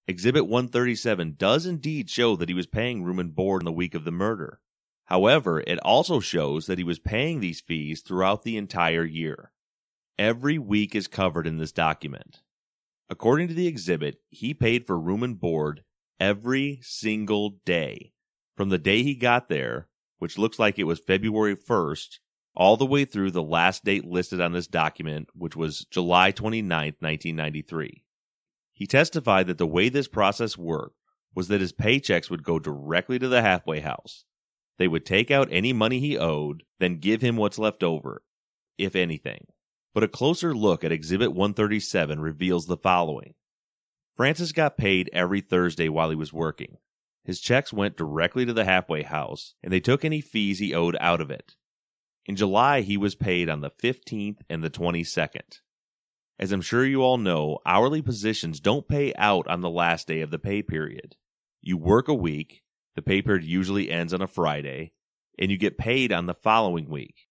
Exhibit 0.08 0.48
137 0.48 1.36
does 1.38 1.68
indeed 1.68 2.10
show 2.10 2.36
that 2.36 2.50
he 2.50 2.56
was 2.56 2.66
paying 2.66 3.04
room 3.04 3.20
and 3.20 3.36
board 3.36 3.62
in 3.62 3.66
the 3.66 3.72
week 3.72 3.94
of 3.94 4.06
the 4.06 4.12
murder. 4.12 4.60
However, 5.06 5.62
it 5.62 5.80
also 5.80 6.20
shows 6.20 6.66
that 6.66 6.78
he 6.78 6.84
was 6.84 7.00
paying 7.00 7.40
these 7.40 7.62
fees 7.62 8.02
throughout 8.02 8.44
the 8.44 8.58
entire 8.58 9.06
year. 9.06 9.52
Every 10.18 10.58
week 10.58 10.96
is 10.96 11.08
covered 11.08 11.46
in 11.46 11.58
this 11.58 11.72
document. 11.72 12.42
According 13.10 13.50
to 13.50 13.54
the 13.54 13.68
exhibit, 13.68 14.18
he 14.30 14.54
paid 14.54 14.88
for 14.88 15.00
room 15.00 15.22
and 15.22 15.40
board 15.40 15.84
every 16.20 16.80
single 16.82 17.60
day. 17.66 18.14
From 18.56 18.70
the 18.70 18.80
day 18.80 19.04
he 19.04 19.16
got 19.16 19.48
there, 19.48 19.90
which 20.18 20.38
looks 20.38 20.58
like 20.58 20.80
it 20.80 20.86
was 20.86 21.00
February 21.00 21.56
1st, 21.56 22.20
all 22.56 22.78
the 22.78 22.86
way 22.86 23.06
through 23.06 23.32
the 23.32 23.44
last 23.44 23.84
date 23.84 24.06
listed 24.06 24.42
on 24.42 24.54
this 24.54 24.68
document, 24.68 25.28
which 25.36 25.56
was 25.56 25.86
July 25.92 26.32
29, 26.32 26.70
1993. 26.70 28.04
He 28.74 28.88
testified 28.88 29.48
that 29.48 29.58
the 29.58 29.68
way 29.68 29.90
this 29.90 30.08
process 30.08 30.58
worked 30.58 30.96
was 31.36 31.50
that 31.50 31.62
his 31.62 31.74
paychecks 31.74 32.30
would 32.30 32.44
go 32.44 32.58
directly 32.58 33.20
to 33.20 33.28
the 33.28 33.42
halfway 33.42 33.82
house. 33.82 34.24
They 34.78 34.88
would 34.88 35.06
take 35.06 35.32
out 35.32 35.48
any 35.52 35.74
money 35.74 36.00
he 36.00 36.18
owed, 36.18 36.64
then 36.80 37.00
give 37.00 37.22
him 37.22 37.38
what's 37.38 37.58
left 37.58 37.84
over, 37.84 38.24
if 38.78 38.96
anything. 38.96 39.48
But 39.94 40.04
a 40.04 40.10
closer 40.10 40.54
look 40.54 40.84
at 40.84 40.92
Exhibit 40.92 41.32
137 41.32 42.20
reveals 42.20 42.66
the 42.66 42.78
following. 42.78 43.34
Francis 44.16 44.52
got 44.52 44.78
paid 44.78 45.10
every 45.14 45.42
Thursday 45.42 45.88
while 45.90 46.10
he 46.10 46.16
was 46.16 46.34
working. 46.34 46.78
His 47.24 47.40
checks 47.40 47.74
went 47.74 47.98
directly 47.98 48.46
to 48.46 48.54
the 48.54 48.66
halfway 48.66 49.04
house, 49.04 49.56
and 49.64 49.72
they 49.72 49.80
took 49.80 50.04
any 50.04 50.22
fees 50.22 50.60
he 50.60 50.74
owed 50.74 50.98
out 51.00 51.22
of 51.22 51.32
it. 51.32 51.56
In 52.26 52.36
July, 52.36 52.82
he 52.82 52.98
was 52.98 53.16
paid 53.16 53.50
on 53.50 53.62
the 53.62 53.72
15th 53.72 54.40
and 54.50 54.64
the 54.64 54.70
22nd. 54.70 55.60
As 56.38 56.52
I'm 56.52 56.62
sure 56.62 56.86
you 56.86 57.02
all 57.02 57.18
know, 57.18 57.60
hourly 57.66 58.02
positions 58.02 58.60
don't 58.60 58.88
pay 58.88 59.14
out 59.16 59.48
on 59.48 59.62
the 59.62 59.70
last 59.70 60.08
day 60.08 60.22
of 60.22 60.32
the 60.32 60.40
pay 60.40 60.62
period. 60.62 61.16
You 61.62 61.78
work 61.78 62.08
a 62.08 62.14
week, 62.14 62.64
the 62.96 63.02
pay 63.02 63.22
period 63.22 63.44
usually 63.44 63.92
ends 63.92 64.14
on 64.14 64.22
a 64.22 64.28
Friday, 64.28 64.94
and 65.38 65.52
you 65.52 65.58
get 65.58 65.78
paid 65.78 66.12
on 66.12 66.26
the 66.26 66.34
following 66.34 66.90
week. 66.90 67.28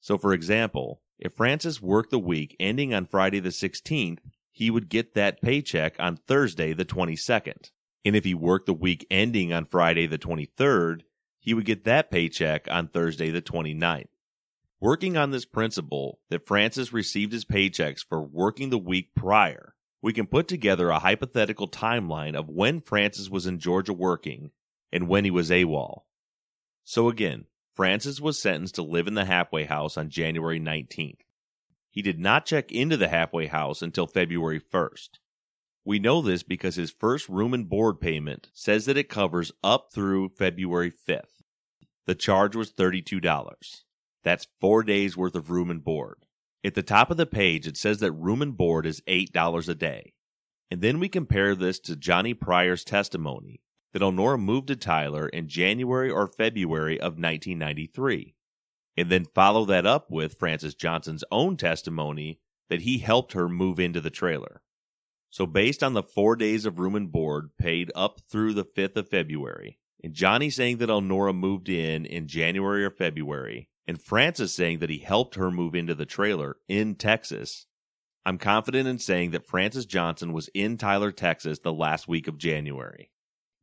So, 0.00 0.16
for 0.16 0.32
example, 0.32 1.02
if 1.18 1.34
Francis 1.36 1.82
worked 1.82 2.10
the 2.10 2.18
week 2.18 2.56
ending 2.58 2.94
on 2.94 3.06
Friday 3.06 3.40
the 3.40 3.50
16th, 3.50 4.20
he 4.50 4.70
would 4.70 4.88
get 4.88 5.14
that 5.14 5.42
paycheck 5.42 5.96
on 5.98 6.16
Thursday 6.16 6.72
the 6.72 6.84
22nd. 6.84 7.70
And 8.04 8.16
if 8.16 8.24
he 8.24 8.34
worked 8.34 8.66
the 8.66 8.74
week 8.74 9.06
ending 9.10 9.52
on 9.52 9.66
Friday 9.66 10.06
the 10.06 10.18
23rd, 10.18 11.02
he 11.38 11.54
would 11.54 11.64
get 11.64 11.84
that 11.84 12.10
paycheck 12.10 12.66
on 12.70 12.88
Thursday 12.88 13.30
the 13.30 13.42
29th. 13.42 14.08
Working 14.80 15.16
on 15.16 15.30
this 15.30 15.44
principle 15.44 16.20
that 16.30 16.46
Francis 16.46 16.92
received 16.92 17.32
his 17.32 17.44
paychecks 17.44 18.00
for 18.06 18.22
working 18.22 18.70
the 18.70 18.78
week 18.78 19.14
prior, 19.14 19.74
we 20.00 20.14
can 20.14 20.26
put 20.26 20.48
together 20.48 20.88
a 20.88 20.98
hypothetical 20.98 21.68
timeline 21.68 22.34
of 22.34 22.48
when 22.48 22.80
Francis 22.80 23.28
was 23.28 23.46
in 23.46 23.58
Georgia 23.58 23.92
working 23.92 24.50
and 24.92 25.08
when 25.08 25.24
he 25.24 25.30
was 25.30 25.50
AWOL. 25.50 26.02
So 26.84 27.08
again, 27.08 27.44
Francis 27.74 28.20
was 28.20 28.40
sentenced 28.40 28.74
to 28.76 28.82
live 28.82 29.06
in 29.06 29.14
the 29.14 29.24
halfway 29.24 29.64
house 29.64 29.96
on 29.96 30.10
January 30.10 30.60
19th. 30.60 31.20
He 31.90 32.02
did 32.02 32.18
not 32.18 32.46
check 32.46 32.70
into 32.70 32.96
the 32.96 33.08
halfway 33.08 33.46
house 33.46 33.82
until 33.82 34.06
February 34.06 34.60
1st. 34.60 35.18
We 35.84 35.98
know 35.98 36.20
this 36.20 36.42
because 36.42 36.76
his 36.76 36.90
first 36.90 37.28
room 37.28 37.54
and 37.54 37.68
board 37.68 38.00
payment 38.00 38.50
says 38.52 38.84
that 38.84 38.96
it 38.96 39.08
covers 39.08 39.50
up 39.64 39.88
through 39.92 40.28
February 40.30 40.92
5th. 40.92 41.42
The 42.06 42.14
charge 42.14 42.54
was 42.54 42.72
$32. 42.72 43.84
That's 44.22 44.46
four 44.60 44.82
days 44.82 45.16
worth 45.16 45.34
of 45.34 45.50
room 45.50 45.70
and 45.70 45.82
board. 45.82 46.26
At 46.62 46.74
the 46.74 46.82
top 46.82 47.10
of 47.10 47.16
the 47.16 47.26
page, 47.26 47.66
it 47.66 47.76
says 47.76 48.00
that 48.00 48.12
room 48.12 48.42
and 48.42 48.56
board 48.56 48.84
is 48.84 49.00
$8 49.08 49.68
a 49.68 49.74
day. 49.74 50.12
And 50.70 50.82
then 50.82 51.00
we 51.00 51.08
compare 51.08 51.54
this 51.54 51.80
to 51.80 51.96
Johnny 51.96 52.34
Pryor's 52.34 52.84
testimony 52.84 53.60
that 53.92 54.02
Elnora 54.02 54.38
moved 54.38 54.68
to 54.68 54.76
Tyler 54.76 55.28
in 55.28 55.48
January 55.48 56.10
or 56.10 56.26
February 56.26 56.98
of 56.98 57.14
1993, 57.14 58.34
and 58.96 59.10
then 59.10 59.24
follow 59.24 59.64
that 59.64 59.86
up 59.86 60.10
with 60.10 60.38
Francis 60.38 60.74
Johnson's 60.74 61.24
own 61.30 61.56
testimony 61.56 62.40
that 62.68 62.82
he 62.82 62.98
helped 62.98 63.32
her 63.32 63.48
move 63.48 63.80
into 63.80 64.00
the 64.00 64.10
trailer. 64.10 64.62
So, 65.30 65.46
based 65.46 65.82
on 65.82 65.94
the 65.94 66.02
four 66.02 66.36
days 66.36 66.66
of 66.66 66.78
room 66.78 66.96
and 66.96 67.10
board 67.10 67.50
paid 67.58 67.92
up 67.94 68.20
through 68.30 68.54
the 68.54 68.64
5th 68.64 68.96
of 68.96 69.08
February, 69.08 69.78
and 70.02 70.14
Johnny 70.14 70.50
saying 70.50 70.78
that 70.78 70.90
Elnora 70.90 71.32
moved 71.32 71.68
in 71.68 72.06
in 72.06 72.26
January 72.26 72.84
or 72.84 72.90
February, 72.90 73.68
and 73.86 74.00
Francis 74.00 74.54
saying 74.54 74.78
that 74.78 74.90
he 74.90 74.98
helped 74.98 75.34
her 75.34 75.50
move 75.50 75.74
into 75.74 75.94
the 75.94 76.06
trailer 76.06 76.56
in 76.68 76.94
Texas, 76.94 77.66
I'm 78.24 78.38
confident 78.38 78.86
in 78.86 78.98
saying 78.98 79.30
that 79.30 79.46
Francis 79.46 79.86
Johnson 79.86 80.32
was 80.32 80.48
in 80.54 80.76
Tyler, 80.76 81.10
Texas 81.10 81.60
the 81.60 81.72
last 81.72 82.06
week 82.06 82.28
of 82.28 82.38
January. 82.38 83.09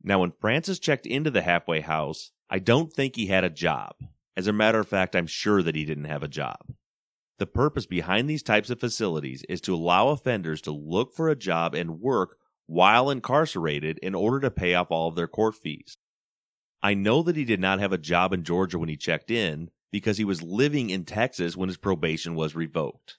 Now, 0.08 0.20
when 0.20 0.32
Francis 0.40 0.78
checked 0.78 1.04
into 1.04 1.30
the 1.30 1.42
halfway 1.42 1.82
house, 1.82 2.30
I 2.48 2.60
don't 2.60 2.90
think 2.90 3.14
he 3.14 3.26
had 3.26 3.44
a 3.44 3.50
job. 3.50 3.94
As 4.38 4.46
a 4.46 4.54
matter 4.54 4.80
of 4.80 4.88
fact, 4.88 5.14
I'm 5.14 5.26
sure 5.26 5.62
that 5.62 5.74
he 5.74 5.84
didn't 5.84 6.06
have 6.06 6.22
a 6.22 6.28
job. 6.28 6.60
The 7.38 7.46
purpose 7.46 7.84
behind 7.84 8.28
these 8.28 8.42
types 8.42 8.70
of 8.70 8.80
facilities 8.80 9.44
is 9.50 9.60
to 9.60 9.74
allow 9.74 10.08
offenders 10.08 10.62
to 10.62 10.70
look 10.70 11.12
for 11.12 11.28
a 11.28 11.36
job 11.36 11.74
and 11.74 12.00
work 12.00 12.38
while 12.64 13.10
incarcerated 13.10 13.98
in 13.98 14.14
order 14.14 14.40
to 14.40 14.50
pay 14.50 14.72
off 14.72 14.90
all 14.90 15.08
of 15.08 15.14
their 15.14 15.28
court 15.28 15.56
fees. 15.56 15.98
I 16.82 16.94
know 16.94 17.22
that 17.24 17.36
he 17.36 17.44
did 17.44 17.60
not 17.60 17.78
have 17.78 17.92
a 17.92 17.98
job 17.98 18.32
in 18.32 18.44
Georgia 18.44 18.78
when 18.78 18.88
he 18.88 18.96
checked 18.96 19.30
in 19.30 19.68
because 19.92 20.16
he 20.16 20.24
was 20.24 20.42
living 20.42 20.88
in 20.88 21.04
Texas 21.04 21.54
when 21.54 21.68
his 21.68 21.76
probation 21.76 22.34
was 22.34 22.56
revoked. 22.56 23.18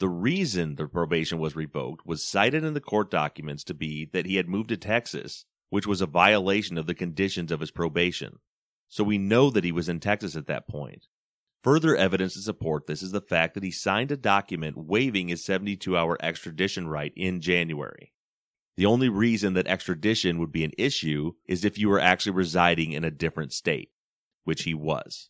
The 0.00 0.08
reason 0.08 0.74
the 0.74 0.88
probation 0.88 1.38
was 1.38 1.54
revoked 1.54 2.04
was 2.04 2.24
cited 2.24 2.64
in 2.64 2.74
the 2.74 2.80
court 2.80 3.08
documents 3.08 3.62
to 3.64 3.74
be 3.74 4.10
that 4.12 4.26
he 4.26 4.34
had 4.34 4.48
moved 4.48 4.70
to 4.70 4.76
Texas, 4.76 5.44
which 5.74 5.88
was 5.88 6.00
a 6.00 6.06
violation 6.06 6.78
of 6.78 6.86
the 6.86 6.94
conditions 6.94 7.50
of 7.50 7.58
his 7.58 7.72
probation. 7.72 8.38
So 8.86 9.02
we 9.02 9.18
know 9.18 9.50
that 9.50 9.64
he 9.64 9.72
was 9.72 9.88
in 9.88 9.98
Texas 9.98 10.36
at 10.36 10.46
that 10.46 10.68
point. 10.68 11.08
Further 11.64 11.96
evidence 11.96 12.34
to 12.34 12.42
support 12.42 12.86
this 12.86 13.02
is 13.02 13.10
the 13.10 13.20
fact 13.20 13.54
that 13.54 13.64
he 13.64 13.72
signed 13.72 14.12
a 14.12 14.16
document 14.16 14.76
waiving 14.78 15.26
his 15.26 15.44
72 15.44 15.96
hour 15.96 16.16
extradition 16.22 16.86
right 16.86 17.12
in 17.16 17.40
January. 17.40 18.12
The 18.76 18.86
only 18.86 19.08
reason 19.08 19.54
that 19.54 19.66
extradition 19.66 20.38
would 20.38 20.52
be 20.52 20.62
an 20.62 20.70
issue 20.78 21.32
is 21.44 21.64
if 21.64 21.76
you 21.76 21.88
were 21.88 21.98
actually 21.98 22.36
residing 22.36 22.92
in 22.92 23.02
a 23.02 23.10
different 23.10 23.52
state, 23.52 23.90
which 24.44 24.62
he 24.62 24.74
was. 24.74 25.28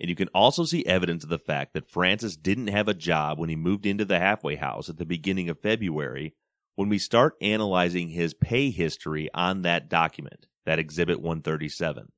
And 0.00 0.08
you 0.08 0.16
can 0.16 0.28
also 0.28 0.64
see 0.64 0.86
evidence 0.86 1.24
of 1.24 1.28
the 1.28 1.38
fact 1.38 1.74
that 1.74 1.90
Francis 1.90 2.38
didn't 2.38 2.68
have 2.68 2.88
a 2.88 2.94
job 2.94 3.38
when 3.38 3.50
he 3.50 3.56
moved 3.56 3.84
into 3.84 4.06
the 4.06 4.18
halfway 4.18 4.56
house 4.56 4.88
at 4.88 4.96
the 4.96 5.04
beginning 5.04 5.50
of 5.50 5.60
February 5.60 6.34
when 6.78 6.88
we 6.88 6.98
start 6.98 7.34
analyzing 7.40 8.08
his 8.08 8.34
pay 8.34 8.70
history 8.70 9.28
on 9.34 9.62
that 9.62 9.88
document, 9.88 10.46
that 10.64 10.78
Exhibit 10.78 11.16
137. 11.16 12.12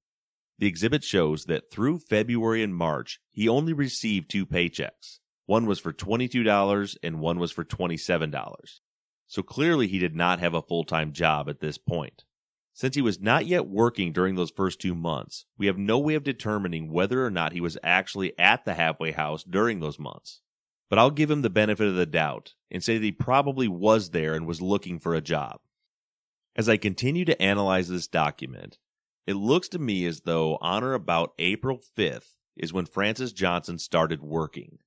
The 0.59 0.67
exhibit 0.67 1.03
shows 1.03 1.47
that 1.47 1.71
through 1.71 2.01
February 2.01 2.63
and 2.63 2.75
March, 2.75 3.21
he 3.31 3.49
only 3.49 3.73
received 3.73 4.29
two 4.29 4.45
paychecks. 4.45 5.21
One 5.47 5.65
was 5.65 5.81
for 5.81 5.95
$22 5.95 6.95
and 7.03 7.21
one 7.21 7.39
was 7.39 7.53
for 7.53 7.65
$27. 7.65 8.35
So 9.29 9.43
clearly 9.43 9.87
he 9.87 9.99
did 9.99 10.15
not 10.15 10.41
have 10.41 10.53
a 10.53 10.61
full 10.61 10.85
time 10.85 11.15
job 11.15 11.49
at 11.49 11.61
this 11.61 11.79
point. 11.79 12.25
Since 12.75 12.97
he 12.97 13.01
was 13.01 13.19
not 13.19 13.47
yet 13.47 13.67
working 13.67 14.13
during 14.13 14.35
those 14.35 14.51
first 14.51 14.79
two 14.79 14.95
months, 14.95 15.47
we 15.57 15.69
have 15.69 15.79
no 15.79 15.99
way 15.99 16.17
of 16.17 16.23
determining 16.23 16.93
whether 16.93 17.25
or 17.25 17.31
not 17.31 17.55
he 17.55 17.63
was 17.63 17.79
actually 17.83 18.39
at 18.39 18.67
the 18.67 18.75
halfway 18.75 19.13
house 19.13 19.43
during 19.43 19.81
those 19.81 19.99
months. 19.99 20.43
But 20.91 20.99
I'll 20.99 21.13
give 21.13 21.31
him 21.31 21.43
the 21.43 21.49
benefit 21.49 21.87
of 21.87 21.95
the 21.95 22.05
doubt 22.05 22.55
and 22.71 22.83
say 22.83 22.99
that 22.99 23.05
he 23.05 23.13
probably 23.13 23.69
was 23.69 24.11
there 24.11 24.35
and 24.35 24.47
was 24.47 24.61
looking 24.61 24.99
for 24.99 25.15
a 25.15 25.21
job. 25.21 25.61
As 26.57 26.69
I 26.69 26.77
continue 26.77 27.25
to 27.25 27.41
analyze 27.41 27.89
this 27.89 28.09
document, 28.09 28.79
it 29.25 29.35
looks 29.35 29.69
to 29.69 29.79
me 29.79 30.05
as 30.05 30.23
though 30.23 30.59
on 30.61 30.83
or 30.83 30.95
about 30.95 31.33
April 31.39 31.81
5th 31.97 32.35
is 32.57 32.73
when 32.73 32.87
Francis 32.87 33.33
Johnson 33.33 33.79
started 33.79 34.21
working. 34.21 34.79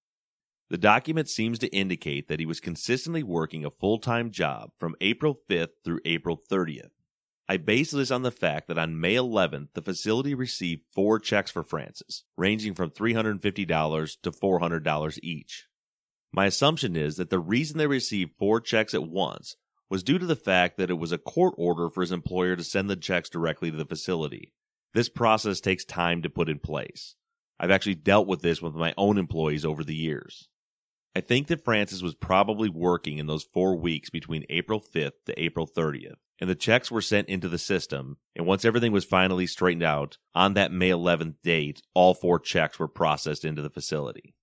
The 0.69 0.77
document 0.77 1.29
seems 1.29 1.57
to 1.59 1.73
indicate 1.73 2.27
that 2.27 2.39
he 2.39 2.45
was 2.45 2.59
consistently 2.59 3.23
working 3.23 3.63
a 3.63 3.71
full 3.71 3.99
time 3.99 4.29
job 4.31 4.71
from 4.79 4.95
April 4.99 5.39
5th 5.49 5.69
through 5.85 6.01
April 6.03 6.37
30th. 6.51 6.91
I 7.47 7.57
base 7.57 7.91
this 7.91 8.11
on 8.11 8.23
the 8.23 8.31
fact 8.31 8.67
that 8.67 8.77
on 8.77 8.99
May 8.99 9.15
11th, 9.15 9.69
the 9.73 9.81
facility 9.81 10.33
received 10.33 10.83
four 10.91 11.19
checks 11.19 11.51
for 11.51 11.63
Francis, 11.63 12.23
ranging 12.37 12.73
from 12.73 12.89
$350 12.89 14.21
to 14.21 14.31
$400 14.31 15.19
each. 15.21 15.67
My 16.33 16.47
assumption 16.47 16.95
is 16.95 17.17
that 17.17 17.29
the 17.29 17.39
reason 17.39 17.77
they 17.77 17.87
received 17.87 18.37
four 18.37 18.59
checks 18.59 18.93
at 18.93 19.07
once 19.07 19.55
was 19.89 20.03
due 20.03 20.17
to 20.17 20.25
the 20.25 20.35
fact 20.35 20.77
that 20.77 20.89
it 20.89 20.95
was 20.95 21.11
a 21.11 21.17
court 21.17 21.53
order 21.57 21.89
for 21.89 22.01
his 22.01 22.11
employer 22.11 22.55
to 22.55 22.63
send 22.63 22.89
the 22.89 22.95
checks 22.95 23.29
directly 23.29 23.69
to 23.69 23.77
the 23.77 23.85
facility. 23.85 24.51
This 24.93 25.09
process 25.09 25.61
takes 25.61 25.85
time 25.85 26.21
to 26.23 26.29
put 26.29 26.49
in 26.49 26.59
place. 26.59 27.15
I've 27.59 27.71
actually 27.71 27.95
dealt 27.95 28.27
with 28.27 28.41
this 28.41 28.61
with 28.61 28.73
my 28.73 28.93
own 28.97 29.17
employees 29.17 29.63
over 29.63 29.83
the 29.83 29.95
years. 29.95 30.49
I 31.15 31.21
think 31.21 31.47
that 31.47 31.63
Francis 31.63 32.01
was 32.01 32.15
probably 32.15 32.69
working 32.69 33.19
in 33.19 33.27
those 33.27 33.43
four 33.43 33.75
weeks 33.75 34.09
between 34.09 34.45
April 34.49 34.81
5th 34.81 35.25
to 35.27 35.39
April 35.39 35.67
30th 35.67 36.15
and 36.43 36.49
the 36.49 36.55
checks 36.55 36.91
were 36.91 37.01
sent 37.01 37.29
into 37.29 37.47
the 37.47 37.57
system. 37.57 38.17
And 38.35 38.45
once 38.45 38.65
everything 38.65 38.91
was 38.91 39.05
finally 39.05 39.47
straightened 39.47 39.83
out, 39.83 40.17
on 40.35 40.55
that 40.55 40.73
May 40.73 40.89
11th 40.89 41.35
date, 41.41 41.81
all 41.93 42.13
four 42.13 42.37
checks 42.37 42.77
were 42.77 42.89
processed 42.89 43.45
into 43.45 43.61
the 43.61 43.69
facility. 43.69 44.35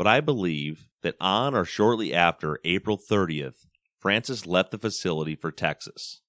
But 0.00 0.06
I 0.06 0.22
believe 0.22 0.88
that 1.02 1.16
on 1.20 1.54
or 1.54 1.66
shortly 1.66 2.14
after 2.14 2.58
April 2.64 2.96
30th, 2.96 3.66
Francis 3.98 4.46
left 4.46 4.70
the 4.70 4.78
facility 4.78 5.34
for 5.34 5.52
Texas. 5.52 6.22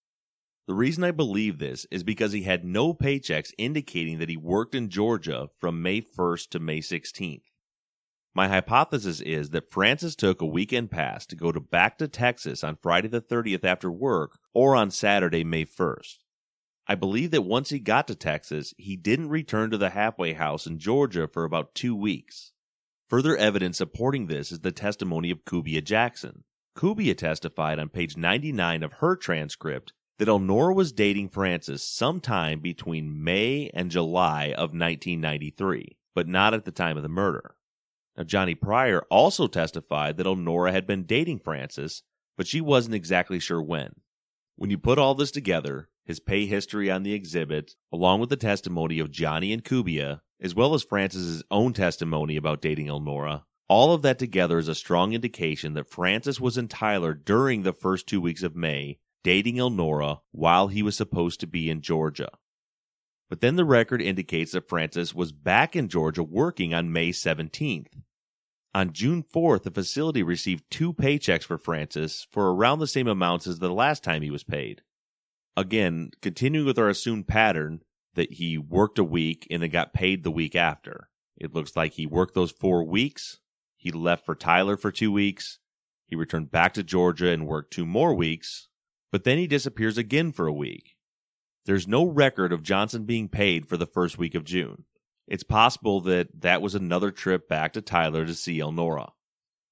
The 0.68 0.74
reason 0.74 1.06
I 1.06 1.12
believe 1.12 1.58
this 1.58 1.88
is 1.90 2.04
because 2.04 2.34
he 2.34 2.44
had 2.44 2.66
no 2.66 2.94
paychecks 2.94 3.54
indicating 3.58 4.20
that 4.20 4.28
he 4.28 4.36
worked 4.36 4.76
in 4.76 4.90
Georgia 4.90 5.48
from 5.58 5.82
May 5.82 6.02
1st 6.02 6.50
to 6.50 6.60
May 6.60 6.80
16th. 6.80 7.44
My 8.34 8.50
hypothesis 8.50 9.22
is 9.22 9.52
that 9.52 9.72
Francis 9.72 10.18
took 10.18 10.42
a 10.42 10.46
weekend 10.46 10.92
pass 10.92 11.26
to 11.28 11.38
go 11.38 11.54
to 11.54 11.62
back 11.62 11.98
to 12.00 12.10
Texas 12.10 12.66
on 12.66 12.76
Friday 12.76 13.08
the 13.08 13.22
30th 13.22 13.64
after 13.64 13.90
work 13.90 14.38
or 14.54 14.76
on 14.76 14.92
Saturday, 14.92 15.46
May 15.46 15.64
1st. 15.64 16.18
I 16.88 16.96
believe 16.96 17.32
that 17.32 17.44
once 17.44 17.70
he 17.70 17.80
got 17.80 18.06
to 18.10 18.16
Texas, 18.16 18.74
he 18.78 18.98
didn't 18.98 19.30
return 19.30 19.72
to 19.72 19.78
the 19.78 19.92
halfway 19.92 20.34
house 20.34 20.68
in 20.68 20.78
Georgia 20.78 21.26
for 21.26 21.46
about 21.46 21.74
two 21.74 21.96
weeks. 21.96 22.52
Further 23.12 23.36
evidence 23.36 23.78
supporting 23.78 24.28
this 24.28 24.54
is 24.54 24.62
the 24.62 24.72
testimony 24.72 25.32
of 25.32 25.44
Kubia 25.44 25.84
Jackson. 25.84 26.46
Kubia 26.78 27.14
testified 27.14 27.78
on 27.78 27.90
page 27.90 28.16
99 28.16 28.84
of 28.84 28.94
her 28.94 29.18
transcript 29.18 29.92
that 30.18 30.30
Elnora 30.30 30.74
was 30.74 30.94
dating 30.94 31.28
Francis 31.28 31.84
sometime 31.84 32.62
between 32.62 33.22
May 33.22 33.70
and 33.74 33.92
July 33.92 34.54
of 34.54 34.72
1993, 34.72 35.98
but 36.16 36.30
not 36.30 36.54
at 36.54 36.64
the 36.64 36.72
time 36.72 36.96
of 36.96 37.04
the 37.04 37.10
murder. 37.10 37.58
Now, 38.16 38.24
Johnny 38.24 38.56
Pryor 38.56 39.02
also 39.12 39.48
testified 39.48 40.16
that 40.16 40.26
Elnora 40.26 40.72
had 40.72 40.88
been 40.88 41.04
dating 41.04 41.40
Francis, 41.40 42.04
but 42.38 42.48
she 42.48 42.62
wasn't 42.62 42.96
exactly 42.96 43.40
sure 43.42 43.62
when. 43.62 43.92
When 44.56 44.70
you 44.70 44.78
put 44.78 44.98
all 44.98 45.16
this 45.16 45.32
together, 45.32 45.90
his 46.06 46.22
pay 46.22 46.46
history 46.46 46.90
on 46.90 47.04
the 47.04 47.14
exhibit, 47.14 47.74
along 47.92 48.22
with 48.22 48.30
the 48.30 48.38
testimony 48.38 49.00
of 49.00 49.12
Johnny 49.12 49.52
and 49.52 49.66
Kubia, 49.66 50.22
as 50.42 50.56
well 50.56 50.74
as 50.74 50.84
Francis's 50.84 51.44
own 51.52 51.74
testimony 51.74 52.36
about 52.36 52.62
dating 52.62 52.88
Elnora, 52.88 53.44
all 53.70 53.94
of 53.94 54.02
that 54.02 54.20
together 54.20 54.58
is 54.58 54.68
a 54.68 54.76
strong 54.76 55.14
indication 55.14 55.76
that 55.76 55.88
Francis 55.88 56.40
was 56.42 56.58
in 56.58 56.68
Tyler 56.68 57.14
during 57.14 57.62
the 57.62 57.72
first 57.72 58.08
two 58.08 58.20
weeks 58.20 58.44
of 58.44 58.56
May, 58.56 58.98
dating 59.24 59.56
Elnora 59.58 60.20
while 60.32 60.68
he 60.68 60.84
was 60.84 60.98
supposed 60.98 61.40
to 61.40 61.48
be 61.48 61.70
in 61.70 61.82
Georgia. 61.82 62.30
But 63.30 63.40
then 63.40 63.56
the 63.56 63.64
record 63.64 64.02
indicates 64.02 64.52
that 64.52 64.68
Francis 64.68 65.16
was 65.16 65.32
back 65.32 65.76
in 65.76 65.88
Georgia 65.88 66.24
working 66.24 66.74
on 66.74 66.92
May 66.92 67.12
17th. 67.12 67.88
On 68.74 68.92
June 68.92 69.24
4th, 69.24 69.64
the 69.64 69.72
facility 69.72 70.24
received 70.24 70.66
two 70.70 70.92
paychecks 70.92 71.44
for 71.44 71.58
Francis 71.58 72.28
for 72.32 72.54
around 72.54 72.80
the 72.80 72.88
same 72.88 73.08
amounts 73.08 73.48
as 73.48 73.60
the 73.60 73.72
last 73.72 74.04
time 74.04 74.22
he 74.22 74.32
was 74.32 74.44
paid. 74.44 74.82
Again, 75.56 76.12
continuing 76.22 76.66
with 76.66 76.80
our 76.80 76.90
assumed 76.90 77.28
pattern 77.28 77.82
that 78.16 78.34
he 78.34 78.58
worked 78.58 79.00
a 79.00 79.04
week 79.04 79.48
and 79.50 79.62
then 79.62 79.70
got 79.70 79.94
paid 79.94 80.24
the 80.24 80.32
week 80.32 80.56
after. 80.56 81.10
It 81.38 81.54
looks 81.54 81.76
like 81.76 81.94
he 81.94 82.06
worked 82.06 82.34
those 82.34 82.52
four 82.52 82.84
weeks. 82.84 83.40
He 83.76 83.92
left 83.92 84.26
for 84.26 84.36
Tyler 84.36 84.78
for 84.78 84.92
two 84.92 85.12
weeks. 85.12 85.60
He 86.06 86.16
returned 86.16 86.52
back 86.52 86.74
to 86.74 86.84
Georgia 86.84 87.30
and 87.30 87.48
worked 87.48 87.74
two 87.74 87.86
more 87.86 88.14
weeks, 88.14 88.68
but 89.12 89.24
then 89.24 89.38
he 89.38 89.48
disappears 89.48 89.98
again 89.98 90.32
for 90.32 90.46
a 90.46 90.54
week. 90.54 90.96
There's 91.66 91.88
no 91.88 92.06
record 92.06 92.52
of 92.52 92.64
Johnson 92.64 93.06
being 93.06 93.30
paid 93.30 93.68
for 93.68 93.78
the 93.78 93.86
first 93.86 94.18
week 94.18 94.36
of 94.36 94.44
June. 94.44 94.86
It's 95.28 95.44
possible 95.44 96.02
that 96.02 96.42
that 96.42 96.62
was 96.62 96.76
another 96.76 97.12
trip 97.12 97.48
back 97.48 97.74
to 97.74 97.82
Tyler 97.82 98.26
to 98.26 98.34
see 98.34 98.60
Elnora. 98.60 99.12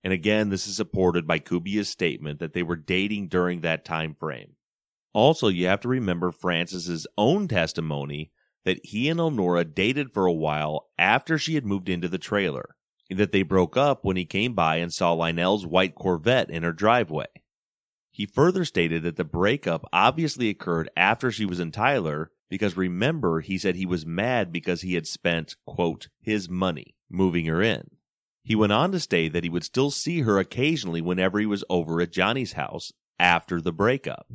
And 0.04 0.14
again, 0.14 0.50
this 0.50 0.68
is 0.68 0.76
supported 0.78 1.28
by 1.28 1.40
Kubia's 1.40 1.90
statement 1.90 2.40
that 2.40 2.54
they 2.54 2.64
were 2.64 2.78
dating 2.78 3.28
during 3.28 3.62
that 3.62 3.84
time 3.84 4.16
frame. 4.16 4.56
Also, 5.14 5.48
you 5.48 5.68
have 5.68 5.80
to 5.82 5.88
remember 5.88 6.32
Francis's 6.32 7.08
own 7.18 7.48
testimony 7.48 8.32
that 8.66 8.80
he 8.84 9.10
and 9.10 9.20
Elnora 9.20 9.64
dated 9.64 10.12
for 10.12 10.26
a 10.26 10.34
while 10.34 10.88
after 10.98 11.38
she 11.38 11.56
had 11.56 11.66
moved 11.66 11.90
into 11.90 12.08
the 12.08 12.18
trailer, 12.18 12.76
and 13.10 13.18
that 13.20 13.32
they 13.32 13.44
broke 13.44 13.76
up 13.76 14.06
when 14.06 14.18
he 14.18 14.26
came 14.26 14.54
by 14.54 14.78
and 14.78 14.94
saw 14.94 15.14
Lionel's 15.14 15.66
white 15.66 15.96
Corvette 15.96 16.50
in 16.50 16.64
her 16.64 16.74
driveway. 16.74 17.28
He 18.12 18.26
further 18.26 18.66
stated 18.66 19.04
that 19.04 19.16
the 19.16 19.24
breakup 19.24 19.88
obviously 19.94 20.50
occurred 20.50 20.90
after 20.96 21.32
she 21.32 21.46
was 21.46 21.60
in 21.60 21.72
Tyler 21.72 22.32
because 22.50 22.76
remember, 22.76 23.42
he 23.42 23.58
said 23.58 23.76
he 23.76 23.86
was 23.86 24.06
mad 24.06 24.52
because 24.52 24.82
he 24.82 24.96
had 24.96 25.08
spent, 25.08 25.56
quote, 25.66 26.08
his 26.20 26.50
money 26.50 26.96
moving 27.10 27.46
her 27.46 27.62
in. 27.62 27.90
He 28.44 28.56
went 28.56 28.74
on 28.74 28.92
to 28.92 29.00
state 29.00 29.34
that 29.34 29.44
he 29.44 29.50
would 29.50 29.64
still 29.64 29.92
see 29.92 30.22
her 30.22 30.40
occasionally 30.40 31.02
whenever 31.02 31.40
he 31.40 31.46
was 31.46 31.64
over 31.70 32.02
at 32.02 32.12
Johnny's 32.12 32.54
house 32.54 32.92
after 33.20 33.62
the 33.62 33.72
breakup. 33.72 34.28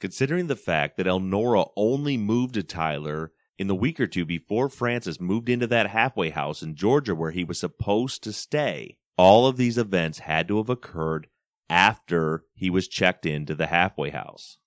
Considering 0.00 0.48
the 0.48 0.56
fact 0.56 0.96
that 0.96 1.06
Elnora 1.06 1.66
only 1.76 2.16
moved 2.16 2.54
to 2.54 2.62
Tyler 2.62 3.32
in 3.58 3.68
the 3.68 3.74
week 3.74 4.00
or 4.00 4.06
two 4.06 4.24
before 4.24 4.68
Francis 4.68 5.20
moved 5.20 5.48
into 5.48 5.66
that 5.68 5.88
halfway 5.88 6.30
house 6.30 6.62
in 6.62 6.74
Georgia 6.74 7.14
where 7.14 7.30
he 7.30 7.44
was 7.44 7.58
supposed 7.58 8.22
to 8.24 8.32
stay, 8.32 8.96
all 9.16 9.46
of 9.46 9.56
these 9.56 9.78
events 9.78 10.18
had 10.20 10.48
to 10.48 10.56
have 10.56 10.68
occurred 10.68 11.28
after 11.70 12.44
he 12.54 12.68
was 12.68 12.88
checked 12.88 13.24
into 13.24 13.54
the 13.54 13.68
halfway 13.68 14.10
house. 14.10 14.58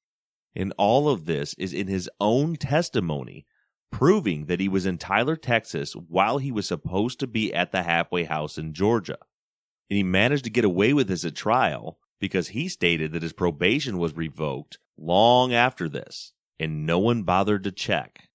And 0.56 0.74
all 0.78 1.10
of 1.10 1.26
this 1.26 1.54
is 1.56 1.74
in 1.74 1.88
his 1.88 2.10
own 2.20 2.56
testimony, 2.56 3.46
proving 3.92 4.46
that 4.46 4.60
he 4.60 4.68
was 4.68 4.86
in 4.86 4.98
Tyler, 4.98 5.36
Texas 5.36 5.94
while 5.94 6.40
he 6.40 6.52
was 6.52 6.68
supposed 6.68 7.20
to 7.20 7.28
be 7.28 7.54
at 7.54 7.72
the 7.72 7.84
halfway 7.84 8.24
house 8.24 8.58
in 8.58 8.74
Georgia. 8.74 9.18
And 9.90 9.98
he 9.98 10.04
managed 10.04 10.46
to 10.46 10.50
get 10.50 10.66
away 10.66 10.94
with 10.94 11.08
this 11.08 11.26
at 11.26 11.36
trial 11.36 12.00
because 12.20 12.50
he 12.50 12.68
stated 12.68 13.12
that 13.12 13.22
his 13.22 13.34
probation 13.34 13.98
was 13.98 14.16
revoked 14.16 14.80
long 14.98 15.54
after 15.54 15.88
this, 15.88 16.34
and 16.60 16.86
no 16.86 17.00
one 17.00 17.24
bothered 17.24 17.64
to 17.64 17.72
check. 17.72 18.28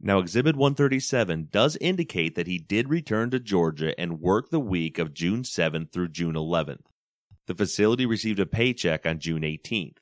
Now, 0.00 0.18
Exhibit 0.18 0.56
137 0.56 1.48
does 1.50 1.76
indicate 1.80 2.34
that 2.34 2.46
he 2.46 2.58
did 2.58 2.90
return 2.90 3.30
to 3.30 3.40
Georgia 3.40 3.98
and 3.98 4.20
work 4.20 4.50
the 4.50 4.60
week 4.60 4.98
of 4.98 5.14
June 5.14 5.42
7th 5.42 5.90
through 5.90 6.08
June 6.08 6.34
11th. 6.34 6.84
The 7.46 7.54
facility 7.54 8.04
received 8.04 8.40
a 8.40 8.46
paycheck 8.46 9.06
on 9.06 9.20
June 9.20 9.42
18th, 9.42 9.98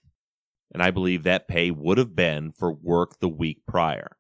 and 0.73 0.83
I 0.83 0.91
believe 0.91 1.23
that 1.23 1.47
pay 1.47 1.71
would 1.71 1.99
have 1.99 2.17
been 2.17 2.53
for 2.53 2.73
work 2.73 3.21
the 3.21 3.29
week 3.29 3.63
prior. 3.67 4.17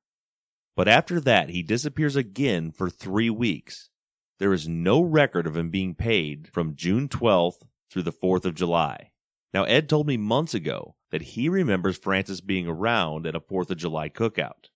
But 0.77 0.89
after 0.89 1.21
that, 1.21 1.49
he 1.49 1.63
disappears 1.63 2.17
again 2.17 2.71
for 2.71 2.91
three 2.91 3.31
weeks. 3.31 3.91
There 4.39 4.53
is 4.53 4.69
no 4.69 5.01
record 5.01 5.47
of 5.47 5.57
him 5.57 5.71
being 5.71 5.95
paid 5.95 6.49
from 6.53 6.77
June 6.77 7.09
12th 7.09 7.63
through 7.91 8.03
the 8.03 8.13
4th 8.13 8.45
of 8.45 8.55
July. 8.55 9.11
Now, 9.53 9.65
Ed 9.65 9.89
told 9.89 10.07
me 10.07 10.17
months 10.17 10.55
ago 10.55 10.97
that 11.15 11.23
he 11.23 11.49
remembers 11.49 11.97
Francis 11.97 12.41
being 12.41 12.67
around 12.67 13.25
at 13.25 13.37
a 13.37 13.41
4th 13.41 13.71
of 13.71 13.77
July 13.77 14.09
cookout. 14.09 14.67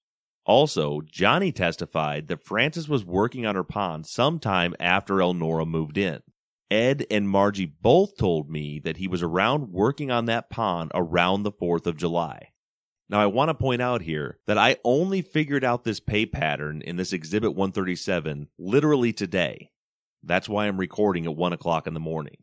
Also, 0.47 1.01
Johnny 1.01 1.51
testified 1.51 2.29
that 2.29 2.45
Francis 2.45 2.89
was 2.89 3.05
working 3.05 3.45
on 3.45 3.57
her 3.57 3.65
pond 3.65 4.07
sometime 4.07 4.73
after 4.79 5.15
Elnora 5.15 5.67
moved 5.67 5.99
in. 5.99 6.21
Ed 6.71 7.05
and 7.11 7.29
Margie 7.29 7.67
both 7.67 8.17
told 8.17 8.49
me 8.49 8.79
that 8.85 8.99
he 8.99 9.09
was 9.09 9.21
around 9.21 9.73
working 9.73 10.13
on 10.13 10.27
that 10.27 10.49
pond 10.49 10.93
around 10.95 11.43
the 11.43 11.51
4th 11.51 11.89
of 11.89 11.97
July. 11.97 12.51
Now, 13.09 13.21
I 13.21 13.27
want 13.27 13.49
to 13.49 13.55
point 13.55 13.83
out 13.83 14.03
here 14.03 14.39
that 14.47 14.59
I 14.59 14.77
only 14.85 15.23
figured 15.23 15.65
out 15.65 15.83
this 15.83 15.99
pay 15.99 16.25
pattern 16.25 16.83
in 16.83 16.95
this 16.95 17.13
Exhibit 17.13 17.57
137 17.57 18.47
literally 18.61 19.13
today. 19.13 19.73
That's 20.23 20.49
why 20.49 20.69
I'm 20.69 20.79
recording 20.79 21.27
at 21.27 21.35
1 21.35 21.53
o'clock 21.53 21.89
in 21.89 21.95
the 21.95 22.01
morning. 22.01 22.37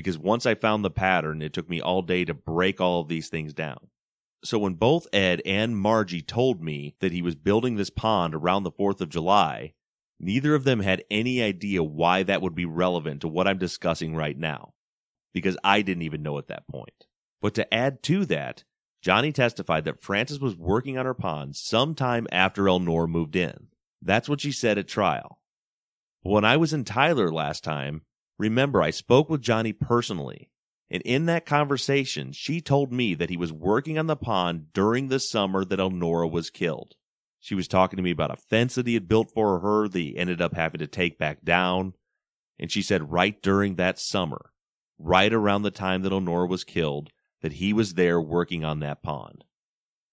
Because 0.00 0.16
once 0.16 0.46
I 0.46 0.54
found 0.54 0.82
the 0.82 0.90
pattern, 0.90 1.42
it 1.42 1.52
took 1.52 1.68
me 1.68 1.78
all 1.78 2.00
day 2.00 2.24
to 2.24 2.32
break 2.32 2.80
all 2.80 3.02
of 3.02 3.08
these 3.08 3.28
things 3.28 3.52
down. 3.52 3.88
So 4.42 4.58
when 4.58 4.72
both 4.72 5.06
Ed 5.12 5.42
and 5.44 5.76
Margie 5.76 6.22
told 6.22 6.62
me 6.62 6.94
that 7.00 7.12
he 7.12 7.20
was 7.20 7.34
building 7.34 7.76
this 7.76 7.90
pond 7.90 8.34
around 8.34 8.62
the 8.62 8.72
4th 8.72 9.02
of 9.02 9.10
July, 9.10 9.74
neither 10.18 10.54
of 10.54 10.64
them 10.64 10.80
had 10.80 11.04
any 11.10 11.42
idea 11.42 11.82
why 11.82 12.22
that 12.22 12.40
would 12.40 12.54
be 12.54 12.64
relevant 12.64 13.20
to 13.20 13.28
what 13.28 13.46
I'm 13.46 13.58
discussing 13.58 14.16
right 14.16 14.38
now. 14.38 14.72
Because 15.34 15.58
I 15.62 15.82
didn't 15.82 16.04
even 16.04 16.22
know 16.22 16.38
at 16.38 16.48
that 16.48 16.66
point. 16.66 17.04
But 17.42 17.52
to 17.56 17.74
add 17.74 18.02
to 18.04 18.24
that, 18.24 18.64
Johnny 19.02 19.32
testified 19.32 19.84
that 19.84 20.02
Francis 20.02 20.38
was 20.38 20.56
working 20.56 20.96
on 20.96 21.04
her 21.04 21.12
pond 21.12 21.56
sometime 21.56 22.26
after 22.32 22.62
Elnora 22.64 23.06
moved 23.06 23.36
in. 23.36 23.66
That's 24.00 24.30
what 24.30 24.40
she 24.40 24.50
said 24.50 24.78
at 24.78 24.88
trial. 24.88 25.42
When 26.22 26.46
I 26.46 26.56
was 26.56 26.72
in 26.72 26.84
Tyler 26.84 27.30
last 27.30 27.62
time, 27.62 28.00
remember 28.40 28.80
I 28.80 28.90
spoke 28.90 29.28
with 29.28 29.42
Johnny 29.42 29.72
personally, 29.72 30.48
and 30.90 31.02
in 31.02 31.26
that 31.26 31.46
conversation, 31.46 32.32
she 32.32 32.60
told 32.60 32.90
me 32.90 33.14
that 33.14 33.30
he 33.30 33.36
was 33.36 33.52
working 33.52 33.98
on 33.98 34.06
the 34.06 34.16
pond 34.16 34.72
during 34.72 35.08
the 35.08 35.20
summer 35.20 35.64
that 35.64 35.78
Elnora 35.78 36.26
was 36.26 36.50
killed. 36.50 36.94
She 37.38 37.54
was 37.54 37.68
talking 37.68 37.98
to 37.98 38.02
me 38.02 38.10
about 38.10 38.32
a 38.32 38.36
fence 38.36 38.74
that 38.74 38.86
he 38.86 38.94
had 38.94 39.08
built 39.08 39.30
for 39.30 39.60
her 39.60 39.88
that 39.88 39.98
he 39.98 40.16
ended 40.16 40.40
up 40.40 40.54
having 40.54 40.80
to 40.80 40.86
take 40.86 41.18
back 41.18 41.44
down. 41.44 41.94
And 42.58 42.72
she 42.72 42.82
said 42.82 43.12
right 43.12 43.40
during 43.42 43.76
that 43.76 43.98
summer, 43.98 44.52
right 44.98 45.32
around 45.32 45.62
the 45.62 45.70
time 45.70 46.02
that 46.02 46.12
Elnora 46.12 46.48
was 46.48 46.64
killed, 46.64 47.10
that 47.42 47.54
he 47.54 47.72
was 47.72 47.94
there 47.94 48.20
working 48.20 48.64
on 48.64 48.80
that 48.80 49.02
pond. 49.02 49.44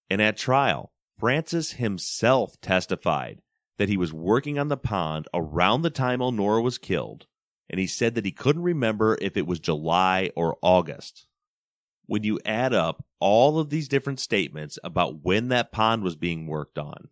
And 0.09 0.21
at 0.21 0.37
trial, 0.37 0.91
Francis 1.19 1.73
himself 1.73 2.59
testified 2.61 3.41
that 3.77 3.89
he 3.89 3.97
was 3.97 4.13
working 4.13 4.59
on 4.59 4.67
the 4.67 4.77
pond 4.77 5.27
around 5.33 5.81
the 5.81 5.89
time 5.89 6.21
Elnora 6.21 6.61
was 6.61 6.77
killed, 6.77 7.25
and 7.69 7.79
he 7.79 7.87
said 7.87 8.15
that 8.15 8.25
he 8.25 8.31
couldn't 8.31 8.63
remember 8.63 9.17
if 9.21 9.37
it 9.37 9.47
was 9.47 9.59
July 9.59 10.31
or 10.35 10.57
August. 10.61 11.27
When 12.05 12.23
you 12.23 12.39
add 12.45 12.73
up 12.73 13.05
all 13.19 13.59
of 13.59 13.69
these 13.69 13.87
different 13.87 14.19
statements 14.19 14.79
about 14.83 15.23
when 15.23 15.49
that 15.49 15.71
pond 15.71 16.03
was 16.03 16.15
being 16.15 16.47
worked 16.47 16.77
on, 16.77 17.09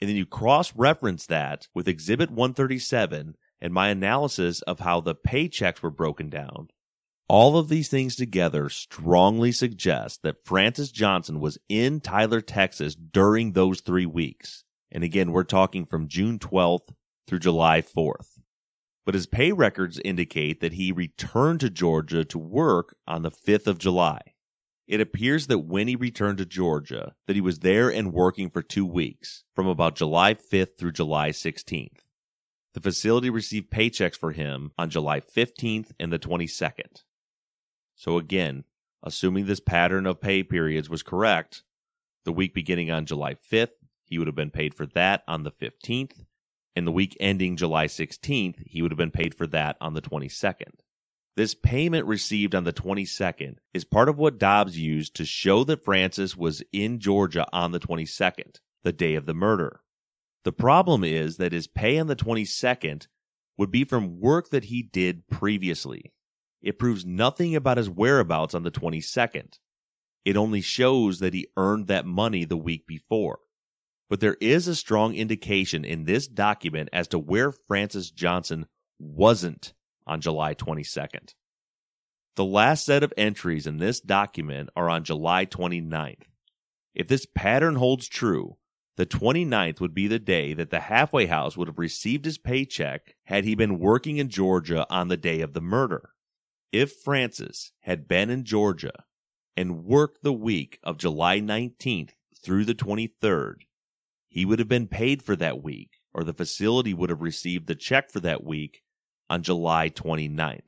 and 0.00 0.08
then 0.08 0.16
you 0.16 0.26
cross 0.26 0.74
reference 0.74 1.26
that 1.26 1.68
with 1.74 1.88
Exhibit 1.88 2.30
137 2.30 3.36
and 3.60 3.74
my 3.74 3.88
analysis 3.88 4.62
of 4.62 4.80
how 4.80 5.00
the 5.00 5.14
paychecks 5.14 5.82
were 5.82 5.90
broken 5.90 6.30
down, 6.30 6.68
all 7.28 7.58
of 7.58 7.68
these 7.68 7.88
things 7.88 8.16
together 8.16 8.70
strongly 8.70 9.52
suggest 9.52 10.22
that 10.22 10.46
Francis 10.46 10.90
Johnson 10.90 11.40
was 11.40 11.58
in 11.68 12.00
Tyler, 12.00 12.40
Texas 12.40 12.94
during 12.94 13.52
those 13.52 13.82
three 13.82 14.06
weeks. 14.06 14.64
And 14.90 15.04
again, 15.04 15.32
we're 15.32 15.44
talking 15.44 15.84
from 15.84 16.08
June 16.08 16.38
12th 16.38 16.88
through 17.26 17.40
July 17.40 17.82
4th. 17.82 18.37
But 19.08 19.14
his 19.14 19.26
pay 19.26 19.52
records 19.52 19.98
indicate 20.04 20.60
that 20.60 20.74
he 20.74 20.92
returned 20.92 21.60
to 21.60 21.70
Georgia 21.70 22.26
to 22.26 22.38
work 22.38 22.94
on 23.06 23.22
the 23.22 23.30
5th 23.30 23.66
of 23.66 23.78
July. 23.78 24.20
It 24.86 25.00
appears 25.00 25.46
that 25.46 25.60
when 25.60 25.88
he 25.88 25.96
returned 25.96 26.36
to 26.36 26.44
Georgia, 26.44 27.14
that 27.26 27.34
he 27.34 27.40
was 27.40 27.60
there 27.60 27.88
and 27.88 28.12
working 28.12 28.50
for 28.50 28.60
two 28.60 28.84
weeks, 28.84 29.44
from 29.54 29.66
about 29.66 29.96
July 29.96 30.34
5th 30.34 30.76
through 30.76 30.92
July 30.92 31.30
16th. 31.30 32.00
The 32.74 32.80
facility 32.82 33.30
received 33.30 33.70
paychecks 33.70 34.14
for 34.14 34.32
him 34.32 34.72
on 34.76 34.90
July 34.90 35.20
15th 35.20 35.92
and 35.98 36.12
the 36.12 36.18
22nd. 36.18 37.02
So 37.96 38.18
again, 38.18 38.64
assuming 39.02 39.46
this 39.46 39.58
pattern 39.58 40.06
of 40.06 40.20
pay 40.20 40.42
periods 40.42 40.90
was 40.90 41.02
correct, 41.02 41.62
the 42.26 42.32
week 42.32 42.52
beginning 42.52 42.90
on 42.90 43.06
July 43.06 43.36
5th, 43.50 43.70
he 44.04 44.18
would 44.18 44.28
have 44.28 44.36
been 44.36 44.50
paid 44.50 44.74
for 44.74 44.84
that 44.84 45.22
on 45.26 45.44
the 45.44 45.52
15th, 45.52 46.26
and 46.78 46.86
the 46.86 46.92
week 46.92 47.16
ending 47.20 47.56
July 47.56 47.86
16th, 47.86 48.62
he 48.64 48.80
would 48.80 48.90
have 48.90 48.98
been 48.98 49.10
paid 49.10 49.34
for 49.34 49.46
that 49.48 49.76
on 49.80 49.94
the 49.94 50.00
22nd. 50.00 50.80
This 51.36 51.54
payment 51.54 52.06
received 52.06 52.54
on 52.54 52.64
the 52.64 52.72
22nd 52.72 53.58
is 53.74 53.84
part 53.84 54.08
of 54.08 54.18
what 54.18 54.38
Dobbs 54.38 54.78
used 54.78 55.14
to 55.16 55.24
show 55.24 55.64
that 55.64 55.84
Francis 55.84 56.36
was 56.36 56.62
in 56.72 56.98
Georgia 56.98 57.46
on 57.52 57.72
the 57.72 57.78
22nd, 57.78 58.56
the 58.82 58.92
day 58.92 59.14
of 59.14 59.26
the 59.26 59.34
murder. 59.34 59.80
The 60.44 60.52
problem 60.52 61.04
is 61.04 61.36
that 61.36 61.52
his 61.52 61.66
pay 61.66 61.98
on 61.98 62.06
the 62.06 62.16
22nd 62.16 63.06
would 63.56 63.70
be 63.70 63.84
from 63.84 64.20
work 64.20 64.50
that 64.50 64.64
he 64.64 64.82
did 64.82 65.28
previously. 65.28 66.12
It 66.62 66.78
proves 66.78 67.04
nothing 67.04 67.54
about 67.54 67.76
his 67.76 67.90
whereabouts 67.90 68.54
on 68.54 68.62
the 68.62 68.70
22nd. 68.70 69.58
It 70.24 70.36
only 70.36 70.60
shows 70.60 71.18
that 71.20 71.34
he 71.34 71.48
earned 71.56 71.88
that 71.88 72.06
money 72.06 72.44
the 72.44 72.56
week 72.56 72.86
before. 72.86 73.38
But 74.08 74.20
there 74.20 74.36
is 74.40 74.66
a 74.66 74.74
strong 74.74 75.14
indication 75.14 75.84
in 75.84 76.04
this 76.04 76.26
document 76.26 76.88
as 76.92 77.08
to 77.08 77.18
where 77.18 77.52
Francis 77.52 78.10
Johnson 78.10 78.66
wasn't 78.98 79.74
on 80.06 80.20
July 80.20 80.54
22nd. 80.54 81.34
The 82.36 82.44
last 82.44 82.86
set 82.86 83.02
of 83.02 83.12
entries 83.16 83.66
in 83.66 83.78
this 83.78 84.00
document 84.00 84.70
are 84.76 84.88
on 84.88 85.04
July 85.04 85.44
29th. 85.44 86.22
If 86.94 87.08
this 87.08 87.26
pattern 87.34 87.74
holds 87.74 88.08
true, 88.08 88.56
the 88.96 89.06
29th 89.06 89.80
would 89.80 89.94
be 89.94 90.08
the 90.08 90.18
day 90.18 90.54
that 90.54 90.70
the 90.70 90.80
halfway 90.80 91.26
house 91.26 91.56
would 91.56 91.68
have 91.68 91.78
received 91.78 92.24
his 92.24 92.38
paycheck 92.38 93.14
had 93.24 93.44
he 93.44 93.54
been 93.54 93.78
working 93.78 94.16
in 94.16 94.28
Georgia 94.28 94.86
on 94.90 95.08
the 95.08 95.16
day 95.16 95.40
of 95.40 95.52
the 95.52 95.60
murder. 95.60 96.10
If 96.72 96.92
Francis 96.92 97.72
had 97.80 98.08
been 98.08 98.30
in 98.30 98.44
Georgia 98.44 99.04
and 99.56 99.84
worked 99.84 100.22
the 100.22 100.32
week 100.32 100.78
of 100.82 100.98
July 100.98 101.40
19th 101.40 102.10
through 102.42 102.64
the 102.64 102.74
23rd, 102.74 103.62
he 104.28 104.44
would 104.44 104.58
have 104.58 104.68
been 104.68 104.86
paid 104.86 105.22
for 105.22 105.36
that 105.36 105.62
week, 105.62 105.90
or 106.12 106.22
the 106.22 106.34
facility 106.34 106.92
would 106.92 107.10
have 107.10 107.22
received 107.22 107.66
the 107.66 107.74
check 107.74 108.10
for 108.10 108.20
that 108.20 108.44
week 108.44 108.82
on 109.30 109.42
July 109.42 109.88
29th. 109.88 110.60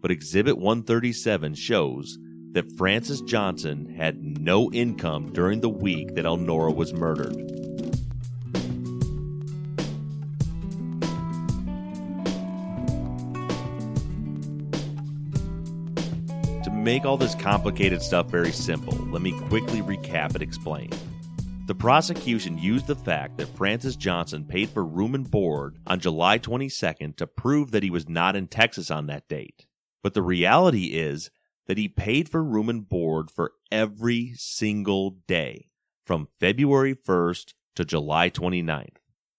But 0.00 0.10
Exhibit 0.10 0.58
137 0.58 1.54
shows 1.54 2.18
that 2.52 2.70
Francis 2.76 3.20
Johnson 3.22 3.94
had 3.96 4.22
no 4.22 4.70
income 4.70 5.32
during 5.32 5.60
the 5.60 5.68
week 5.68 6.14
that 6.14 6.24
Elnora 6.24 6.72
was 6.74 6.92
murdered. 6.92 7.34
To 16.64 16.70
make 16.70 17.04
all 17.04 17.16
this 17.16 17.34
complicated 17.34 18.02
stuff 18.02 18.30
very 18.30 18.52
simple, 18.52 18.94
let 19.10 19.20
me 19.22 19.32
quickly 19.48 19.82
recap 19.82 20.34
and 20.34 20.42
explain. 20.42 20.90
The 21.66 21.74
prosecution 21.74 22.58
used 22.58 22.86
the 22.86 22.94
fact 22.94 23.38
that 23.38 23.56
Francis 23.56 23.96
Johnson 23.96 24.44
paid 24.44 24.68
for 24.68 24.84
room 24.84 25.14
and 25.14 25.30
board 25.30 25.78
on 25.86 25.98
July 25.98 26.38
22nd 26.38 27.16
to 27.16 27.26
prove 27.26 27.70
that 27.70 27.82
he 27.82 27.88
was 27.88 28.06
not 28.06 28.36
in 28.36 28.48
Texas 28.48 28.90
on 28.90 29.06
that 29.06 29.28
date. 29.28 29.64
But 30.02 30.12
the 30.12 30.20
reality 30.20 30.88
is 30.88 31.30
that 31.66 31.78
he 31.78 31.88
paid 31.88 32.28
for 32.28 32.44
room 32.44 32.68
and 32.68 32.86
board 32.86 33.30
for 33.30 33.52
every 33.72 34.34
single 34.36 35.12
day 35.26 35.70
from 36.04 36.28
February 36.38 36.94
1st 36.94 37.54
to 37.76 37.86
July 37.86 38.28
29th. 38.28 38.98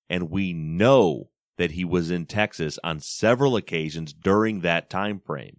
And 0.09 0.31
we 0.31 0.51
know 0.51 1.29
that 1.57 1.71
he 1.71 1.85
was 1.85 2.09
in 2.09 2.25
Texas 2.25 2.79
on 2.83 3.01
several 3.01 3.55
occasions 3.55 4.13
during 4.13 4.61
that 4.61 4.89
time 4.89 5.19
frame. 5.19 5.57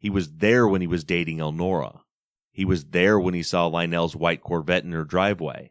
He 0.00 0.10
was 0.10 0.32
there 0.32 0.66
when 0.66 0.80
he 0.80 0.88
was 0.88 1.04
dating 1.04 1.38
Elnora. 1.38 2.00
He 2.50 2.64
was 2.64 2.86
there 2.86 3.20
when 3.20 3.34
he 3.34 3.44
saw 3.44 3.66
Lionel's 3.66 4.16
white 4.16 4.40
Corvette 4.40 4.82
in 4.82 4.90
her 4.90 5.04
driveway. 5.04 5.70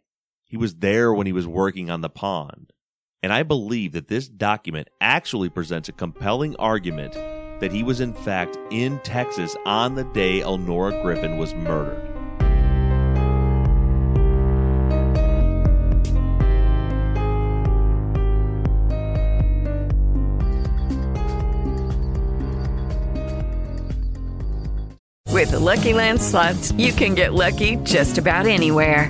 He 0.50 0.58
was 0.58 0.78
there 0.78 1.14
when 1.14 1.28
he 1.28 1.32
was 1.32 1.46
working 1.46 1.92
on 1.92 2.02
the 2.02 2.10
pond. 2.10 2.74
And 3.22 3.32
I 3.32 3.44
believe 3.44 3.92
that 3.92 4.08
this 4.08 4.28
document 4.28 4.88
actually 5.00 5.50
presents 5.50 5.90
a 5.90 5.92
compelling 5.92 6.56
argument 6.56 7.14
that 7.60 7.72
he 7.72 7.84
was 7.84 8.00
in 8.00 8.14
fact 8.14 8.58
in 8.72 8.98
Texas 9.00 9.56
on 9.66 9.94
the 9.94 10.06
day 10.06 10.42
Elnora 10.42 11.04
Griffin 11.04 11.38
was 11.38 11.54
murdered. 11.54 12.04
With 25.28 25.52
the 25.52 25.60
Lucky 25.60 25.94
Land 25.94 26.20
slots, 26.20 26.72
you 26.72 26.92
can 26.92 27.14
get 27.14 27.34
lucky 27.34 27.76
just 27.84 28.18
about 28.18 28.48
anywhere. 28.48 29.10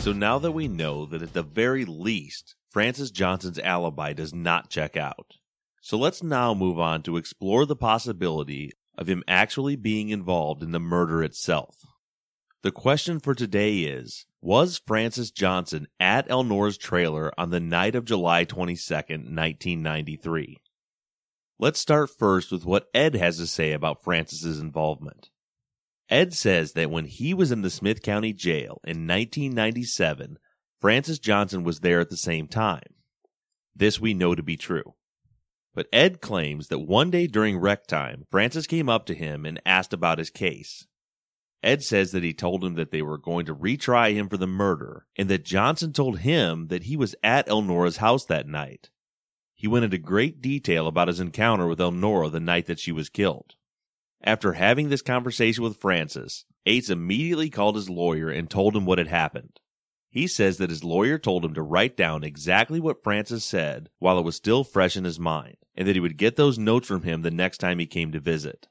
So 0.00 0.14
now 0.14 0.38
that 0.38 0.52
we 0.52 0.66
know 0.66 1.04
that 1.04 1.20
at 1.20 1.34
the 1.34 1.42
very 1.42 1.84
least, 1.84 2.54
Francis 2.70 3.10
Johnson's 3.10 3.58
alibi 3.58 4.14
does 4.14 4.32
not 4.32 4.70
check 4.70 4.96
out. 4.96 5.34
So 5.82 5.98
let's 5.98 6.22
now 6.22 6.54
move 6.54 6.80
on 6.80 7.02
to 7.02 7.18
explore 7.18 7.66
the 7.66 7.76
possibility 7.76 8.72
of 8.96 9.08
him 9.08 9.22
actually 9.28 9.76
being 9.76 10.08
involved 10.08 10.62
in 10.62 10.72
the 10.72 10.80
murder 10.80 11.22
itself. 11.22 11.76
The 12.62 12.72
question 12.72 13.20
for 13.20 13.34
today 13.34 13.80
is 13.80 14.24
Was 14.40 14.80
Francis 14.86 15.30
Johnson 15.30 15.86
at 16.00 16.26
Elnora's 16.30 16.78
trailer 16.78 17.30
on 17.38 17.50
the 17.50 17.60
night 17.60 17.94
of 17.94 18.06
July 18.06 18.46
22nd, 18.46 19.34
1993? 19.34 20.56
Let's 21.58 21.78
start 21.78 22.08
first 22.08 22.50
with 22.50 22.64
what 22.64 22.88
Ed 22.94 23.16
has 23.16 23.36
to 23.36 23.46
say 23.46 23.72
about 23.72 24.02
Francis's 24.02 24.60
involvement. 24.60 25.28
Ed 26.10 26.34
says 26.34 26.72
that 26.72 26.90
when 26.90 27.04
he 27.04 27.32
was 27.32 27.52
in 27.52 27.62
the 27.62 27.70
Smith 27.70 28.02
County 28.02 28.32
Jail 28.32 28.80
in 28.84 29.06
1997, 29.06 30.38
Francis 30.80 31.20
Johnson 31.20 31.62
was 31.62 31.80
there 31.80 32.00
at 32.00 32.10
the 32.10 32.16
same 32.16 32.48
time. 32.48 32.94
This 33.76 34.00
we 34.00 34.12
know 34.12 34.34
to 34.34 34.42
be 34.42 34.56
true. 34.56 34.94
But 35.72 35.86
Ed 35.92 36.20
claims 36.20 36.66
that 36.68 36.80
one 36.80 37.10
day 37.10 37.28
during 37.28 37.58
rec 37.58 37.86
time, 37.86 38.24
Francis 38.30 38.66
came 38.66 38.88
up 38.88 39.06
to 39.06 39.14
him 39.14 39.46
and 39.46 39.62
asked 39.64 39.92
about 39.92 40.18
his 40.18 40.30
case. 40.30 40.86
Ed 41.62 41.84
says 41.84 42.10
that 42.10 42.24
he 42.24 42.32
told 42.32 42.64
him 42.64 42.74
that 42.74 42.90
they 42.90 43.02
were 43.02 43.18
going 43.18 43.46
to 43.46 43.54
retry 43.54 44.14
him 44.14 44.28
for 44.28 44.36
the 44.36 44.48
murder 44.48 45.06
and 45.16 45.28
that 45.28 45.44
Johnson 45.44 45.92
told 45.92 46.20
him 46.20 46.68
that 46.68 46.84
he 46.84 46.96
was 46.96 47.14
at 47.22 47.46
Elnora's 47.48 47.98
house 47.98 48.24
that 48.24 48.48
night. 48.48 48.90
He 49.54 49.68
went 49.68 49.84
into 49.84 49.98
great 49.98 50.40
detail 50.40 50.88
about 50.88 51.08
his 51.08 51.20
encounter 51.20 51.68
with 51.68 51.80
Elnora 51.80 52.30
the 52.30 52.40
night 52.40 52.66
that 52.66 52.80
she 52.80 52.92
was 52.92 53.10
killed. 53.10 53.54
After 54.22 54.52
having 54.52 54.88
this 54.88 55.02
conversation 55.02 55.64
with 55.64 55.80
Francis, 55.80 56.44
Ates 56.66 56.90
immediately 56.90 57.48
called 57.48 57.76
his 57.76 57.88
lawyer 57.88 58.28
and 58.28 58.50
told 58.50 58.76
him 58.76 58.84
what 58.84 58.98
had 58.98 59.08
happened. 59.08 59.58
He 60.10 60.26
says 60.26 60.58
that 60.58 60.70
his 60.70 60.84
lawyer 60.84 61.18
told 61.18 61.44
him 61.44 61.54
to 61.54 61.62
write 61.62 61.96
down 61.96 62.24
exactly 62.24 62.80
what 62.80 63.02
Francis 63.02 63.44
said 63.44 63.88
while 63.98 64.18
it 64.18 64.24
was 64.24 64.36
still 64.36 64.64
fresh 64.64 64.96
in 64.96 65.04
his 65.04 65.20
mind, 65.20 65.56
and 65.74 65.86
that 65.86 65.94
he 65.94 66.00
would 66.00 66.18
get 66.18 66.36
those 66.36 66.58
notes 66.58 66.88
from 66.88 67.02
him 67.02 67.22
the 67.22 67.30
next 67.30 67.58
time 67.58 67.78
he 67.78 67.86
came 67.86 68.12
to 68.12 68.20
visit. 68.20 68.66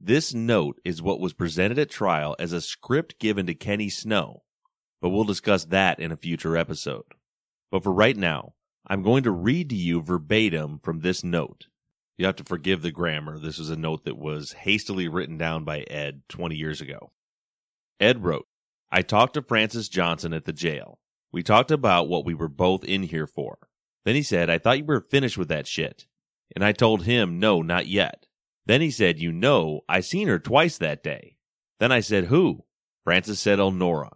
This 0.00 0.32
note 0.32 0.80
is 0.84 1.02
what 1.02 1.20
was 1.20 1.34
presented 1.34 1.78
at 1.78 1.90
trial 1.90 2.34
as 2.38 2.52
a 2.52 2.60
script 2.60 3.18
given 3.18 3.46
to 3.46 3.54
Kenny 3.54 3.90
Snow, 3.90 4.44
but 5.02 5.10
we'll 5.10 5.24
discuss 5.24 5.66
that 5.66 5.98
in 5.98 6.12
a 6.12 6.16
future 6.16 6.56
episode. 6.56 7.04
But 7.70 7.82
for 7.82 7.92
right 7.92 8.16
now, 8.16 8.54
I'm 8.86 9.02
going 9.02 9.24
to 9.24 9.30
read 9.30 9.68
to 9.70 9.76
you 9.76 10.00
verbatim 10.00 10.78
from 10.82 11.00
this 11.00 11.22
note. 11.22 11.66
You 12.20 12.26
have 12.26 12.36
to 12.36 12.44
forgive 12.44 12.82
the 12.82 12.90
grammar. 12.90 13.38
This 13.38 13.56
was 13.56 13.70
a 13.70 13.76
note 13.76 14.04
that 14.04 14.18
was 14.18 14.52
hastily 14.52 15.08
written 15.08 15.38
down 15.38 15.64
by 15.64 15.86
Ed 15.88 16.20
20 16.28 16.54
years 16.54 16.82
ago. 16.82 17.12
Ed 17.98 18.22
wrote, 18.22 18.46
I 18.92 19.00
talked 19.00 19.32
to 19.34 19.42
Francis 19.42 19.88
Johnson 19.88 20.34
at 20.34 20.44
the 20.44 20.52
jail. 20.52 20.98
We 21.32 21.42
talked 21.42 21.70
about 21.70 22.10
what 22.10 22.26
we 22.26 22.34
were 22.34 22.50
both 22.50 22.84
in 22.84 23.04
here 23.04 23.26
for. 23.26 23.56
Then 24.04 24.16
he 24.16 24.22
said, 24.22 24.50
I 24.50 24.58
thought 24.58 24.76
you 24.76 24.84
were 24.84 25.00
finished 25.00 25.38
with 25.38 25.48
that 25.48 25.66
shit. 25.66 26.04
And 26.54 26.62
I 26.62 26.72
told 26.72 27.04
him, 27.04 27.38
no, 27.38 27.62
not 27.62 27.86
yet. 27.86 28.26
Then 28.66 28.82
he 28.82 28.90
said, 28.90 29.18
you 29.18 29.32
know, 29.32 29.80
I 29.88 30.00
seen 30.00 30.28
her 30.28 30.38
twice 30.38 30.76
that 30.76 31.02
day. 31.02 31.36
Then 31.78 31.90
I 31.90 32.00
said, 32.00 32.24
who? 32.24 32.66
Francis 33.02 33.40
said, 33.40 33.58
Elnora. 33.58 34.10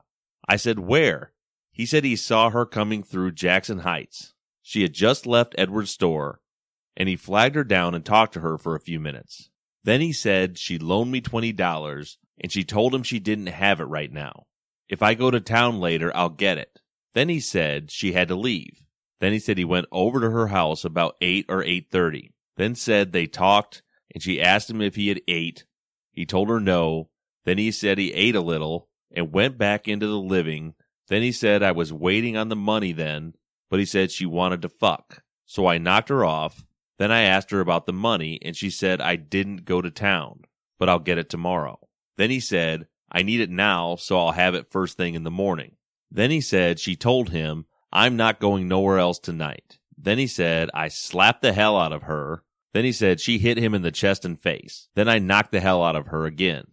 I 0.47 0.57
said, 0.57 0.79
where? 0.79 1.33
He 1.73 1.87
said 1.87 2.05
he 2.05 2.17
saw 2.17 2.51
her 2.51 2.67
coming 2.67 3.03
through 3.03 3.33
Jackson 3.33 3.79
Heights. 3.79 4.35
She 4.61 4.83
had 4.83 4.93
just 4.93 5.27
left 5.27 5.55
Edward's 5.57 5.93
store 5.93 6.43
and 6.97 7.09
he 7.09 7.17
flagged 7.17 7.57
her 7.57 7.65
down 7.65 7.95
and 7.95 8.05
talked 8.05 8.35
to 8.35 8.41
her 8.41 8.59
for 8.59 8.75
a 8.75 8.81
few 8.81 9.01
minutes. 9.01 9.51
Then 9.85 10.01
he 10.01 10.13
said 10.13 10.59
she 10.59 10.79
loaned 10.79 11.11
me 11.11 11.21
$20 11.21 12.17
and 12.41 12.53
she 12.53 12.65
told 12.65 12.95
him 12.95 13.03
she 13.03 13.19
didn't 13.19 13.47
have 13.47 13.81
it 13.81 13.85
right 13.85 14.11
now. 14.11 14.47
If 14.89 15.03
I 15.03 15.15
go 15.15 15.31
to 15.31 15.41
town 15.41 15.81
later, 15.81 16.15
I'll 16.15 16.31
get 16.31 16.59
it. 16.59 16.81
Then 17.15 17.29
he 17.29 17.41
said 17.41 17.91
she 17.91 18.13
had 18.13 18.29
to 18.29 18.35
leave. 18.35 18.83
Then 19.21 19.33
he 19.33 19.39
said 19.39 19.57
he 19.57 19.65
went 19.65 19.87
over 19.93 20.21
to 20.21 20.31
her 20.31 20.49
house 20.49 20.85
about 20.85 21.17
8 21.21 21.47
or 21.49 21.63
8:30. 21.63 22.33
Then 22.57 22.75
said 22.75 23.13
they 23.13 23.27
talked 23.27 23.83
and 24.13 24.23
she 24.23 24.41
asked 24.41 24.71
him 24.71 24.81
if 24.81 24.97
he 24.97 25.09
had 25.09 25.21
ate. 25.29 25.65
He 26.13 26.27
told 26.27 26.49
her 26.49 26.61
no. 26.61 27.11
Then 27.45 27.59
he 27.59 27.71
said 27.71 27.99
he 27.99 28.13
ate 28.13 28.37
a 28.37 28.41
little 28.41 28.89
and 29.11 29.33
went 29.33 29.59
back 29.59 29.89
into 29.89 30.07
the 30.07 30.19
living. 30.19 30.75
Then 31.09 31.23
he 31.23 31.33
said 31.33 31.63
I 31.63 31.73
was 31.73 31.93
waiting 31.93 32.37
on 32.37 32.49
the 32.49 32.57
money 32.57 32.93
then, 32.93 33.35
but 33.71 33.79
he 33.79 33.85
said 33.85 34.11
she 34.11 34.27
wanted 34.27 34.63
to 34.63 34.69
fuck. 34.69 35.23
So 35.47 35.67
I 35.67 35.79
knocked 35.79 36.09
her 36.09 36.25
off 36.25 36.65
then 36.99 37.11
I 37.11 37.23
asked 37.23 37.51
her 37.51 37.61
about 37.61 37.87
the 37.87 37.93
money, 37.93 38.39
and 38.43 38.57
she 38.57 38.71
said 38.71 39.01
I 39.01 39.17
didn't 39.17 39.65
go 39.65 39.83
to 39.83 39.91
town, 39.91 40.43
but 40.79 40.89
I'll 40.89 40.99
get 40.99 41.19
it 41.19 41.29
tomorrow. 41.29 41.79
Then 42.17 42.31
he 42.31 42.41
said, 42.41 42.87
I 43.11 43.23
need 43.23 43.41
it 43.41 43.51
now, 43.51 43.97
so 43.97 44.19
I'll 44.19 44.33
have 44.33 44.55
it 44.55 44.71
first 44.71 44.97
thing 44.97 45.15
in 45.15 45.25
the 45.25 45.31
morning. 45.31 45.77
Then 46.11 46.31
he 46.31 46.41
said 46.41 46.79
she 46.79 46.97
told 46.97 47.31
him, 47.31 47.67
I'm 47.93 48.17
not 48.17 48.41
going 48.41 48.69
nowhere 48.69 48.99
else 48.99 49.19
tonight. 49.19 49.79
Then 49.97 50.19
he 50.19 50.27
said, 50.27 50.71
I 50.75 50.89
slapped 50.89 51.43
the 51.43 51.53
hell 51.53 51.77
out 51.77 51.93
of 51.93 52.05
her. 52.05 52.43
Then 52.73 52.85
he 52.85 52.93
said 52.93 53.21
she 53.21 53.39
hit 53.39 53.57
him 53.57 53.75
in 53.75 53.83
the 53.83 53.93
chest 53.93 54.25
and 54.25 54.41
face. 54.41 54.89
Then 54.95 55.09
I 55.09 55.19
knocked 55.19 55.53
the 55.53 55.61
hell 55.61 55.83
out 55.83 55.97
of 55.97 56.09
her 56.09 56.27
again. 56.27 56.67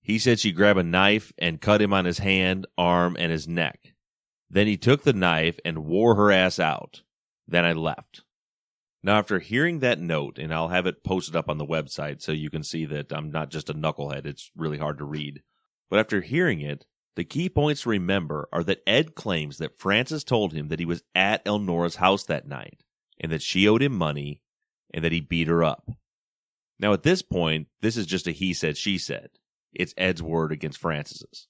He 0.00 0.18
said 0.18 0.38
she 0.38 0.52
grabbed 0.52 0.78
a 0.78 0.84
knife 0.84 1.32
and 1.38 1.60
cut 1.60 1.82
him 1.82 1.92
on 1.92 2.04
his 2.04 2.18
hand, 2.18 2.66
arm, 2.76 3.16
and 3.18 3.32
his 3.32 3.48
neck. 3.48 3.94
Then 4.50 4.66
he 4.66 4.76
took 4.76 5.02
the 5.02 5.12
knife 5.12 5.58
and 5.64 5.84
wore 5.84 6.14
her 6.14 6.30
ass 6.30 6.58
out. 6.58 7.02
Then 7.48 7.64
I 7.64 7.72
left. 7.72 8.22
Now, 9.06 9.18
after 9.18 9.38
hearing 9.38 9.78
that 9.78 10.00
note, 10.00 10.36
and 10.36 10.52
I'll 10.52 10.66
have 10.66 10.84
it 10.86 11.04
posted 11.04 11.36
up 11.36 11.48
on 11.48 11.58
the 11.58 11.64
website 11.64 12.20
so 12.20 12.32
you 12.32 12.50
can 12.50 12.64
see 12.64 12.86
that 12.86 13.12
I'm 13.12 13.30
not 13.30 13.52
just 13.52 13.70
a 13.70 13.74
knucklehead, 13.74 14.26
it's 14.26 14.50
really 14.56 14.78
hard 14.78 14.98
to 14.98 15.04
read. 15.04 15.44
But 15.88 16.00
after 16.00 16.22
hearing 16.22 16.60
it, 16.60 16.86
the 17.14 17.22
key 17.22 17.48
points 17.48 17.82
to 17.82 17.90
remember 17.90 18.48
are 18.52 18.64
that 18.64 18.82
Ed 18.84 19.14
claims 19.14 19.58
that 19.58 19.78
Francis 19.78 20.24
told 20.24 20.52
him 20.52 20.66
that 20.68 20.80
he 20.80 20.84
was 20.84 21.04
at 21.14 21.44
Elnora's 21.44 21.94
house 21.94 22.24
that 22.24 22.48
night, 22.48 22.82
and 23.20 23.30
that 23.30 23.42
she 23.42 23.68
owed 23.68 23.80
him 23.80 23.96
money, 23.96 24.42
and 24.92 25.04
that 25.04 25.12
he 25.12 25.20
beat 25.20 25.46
her 25.46 25.62
up. 25.62 25.88
Now, 26.80 26.92
at 26.92 27.04
this 27.04 27.22
point, 27.22 27.68
this 27.82 27.96
is 27.96 28.06
just 28.06 28.26
a 28.26 28.32
he 28.32 28.52
said, 28.54 28.76
she 28.76 28.98
said. 28.98 29.28
It's 29.72 29.94
Ed's 29.96 30.20
word 30.20 30.50
against 30.50 30.80
Francis's. 30.80 31.46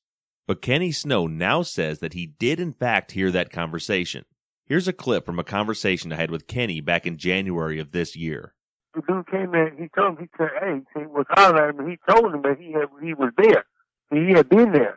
But 0.46 0.60
Kenny 0.60 0.92
Snow 0.92 1.26
now 1.26 1.62
says 1.62 2.00
that 2.00 2.12
he 2.12 2.26
did 2.26 2.60
in 2.60 2.74
fact 2.74 3.12
hear 3.12 3.30
that 3.30 3.50
conversation. 3.50 4.26
Here's 4.66 4.88
a 4.88 4.92
clip 4.92 5.24
from 5.24 5.38
a 5.38 5.44
conversation 5.44 6.12
I 6.12 6.16
had 6.16 6.30
with 6.30 6.46
Kenny 6.46 6.80
back 6.80 7.06
in 7.06 7.16
January 7.16 7.78
of 7.78 7.92
this 7.92 8.16
year. 8.16 8.54
The 8.94 9.02
dude 9.02 9.26
came 9.30 9.54
in, 9.54 9.76
he 9.78 9.88
told 9.96 10.18
him, 10.18 10.24
he 10.24 10.28
said, 10.36 10.48
hey, 10.60 10.80
he 10.98 11.06
was 11.06 11.26
hollering 11.30 11.68
at 11.78 11.80
him, 11.80 11.88
he 11.88 11.98
told 12.12 12.34
him 12.34 12.42
that 12.42 12.56
he 12.58 12.72
had, 12.72 12.88
he 13.02 13.14
was 13.14 13.30
there. 13.38 13.64
He 14.10 14.32
had 14.34 14.48
been 14.48 14.72
there. 14.72 14.96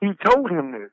He 0.00 0.08
told 0.24 0.50
him 0.50 0.72
this. 0.72 0.90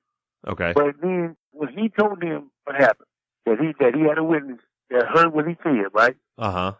Okay. 0.48 0.74
But 0.76 0.96
then 1.02 1.36
when 1.52 1.70
he 1.70 1.90
told 1.90 2.22
him 2.22 2.52
what 2.66 2.76
happened, 2.76 3.08
that 3.46 3.58
he 3.60 3.74
that 3.80 3.96
he 3.96 4.02
had 4.02 4.18
a 4.18 4.24
witness 4.24 4.60
that 4.90 5.06
heard 5.08 5.34
what 5.34 5.48
he 5.48 5.56
said, 5.64 5.86
right? 5.94 6.16
Uh 6.38 6.52
huh. 6.52 6.74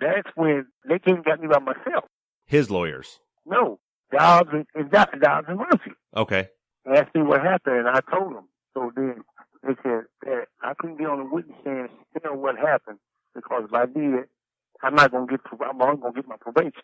That's 0.00 0.28
when 0.34 0.66
they 0.88 0.98
came 0.98 1.16
and 1.16 1.24
got 1.24 1.40
me 1.40 1.48
by 1.48 1.58
myself. 1.58 2.04
His 2.46 2.70
lawyers. 2.70 3.18
No, 3.46 3.78
Dobbs 4.12 4.50
and, 4.52 4.66
and 4.74 4.90
Dr. 4.90 5.18
Dobbs 5.18 5.46
and 5.48 5.58
Murphy 5.58 5.92
Okay. 6.16 6.48
asked 6.86 7.14
me 7.14 7.22
what 7.22 7.40
happened, 7.42 7.76
and 7.78 7.88
I 7.88 8.00
told 8.12 8.34
them. 8.34 8.48
So 8.74 8.92
then 8.94 9.22
they 9.62 9.74
said 9.82 10.04
that 10.22 10.46
I 10.62 10.74
couldn't 10.78 10.98
be 10.98 11.04
on 11.04 11.18
the 11.18 11.24
witness 11.24 11.56
stand 11.62 11.88
and 12.14 12.22
tell 12.22 12.36
what 12.36 12.56
happened 12.56 12.98
because 13.34 13.64
if 13.66 13.74
I 13.74 13.86
did, 13.86 14.24
I'm 14.82 14.94
not 14.94 15.10
gonna 15.10 15.26
get 15.26 15.40
I'm 15.60 15.78
not 15.78 16.00
gonna 16.00 16.14
get 16.14 16.28
my 16.28 16.36
probation. 16.40 16.82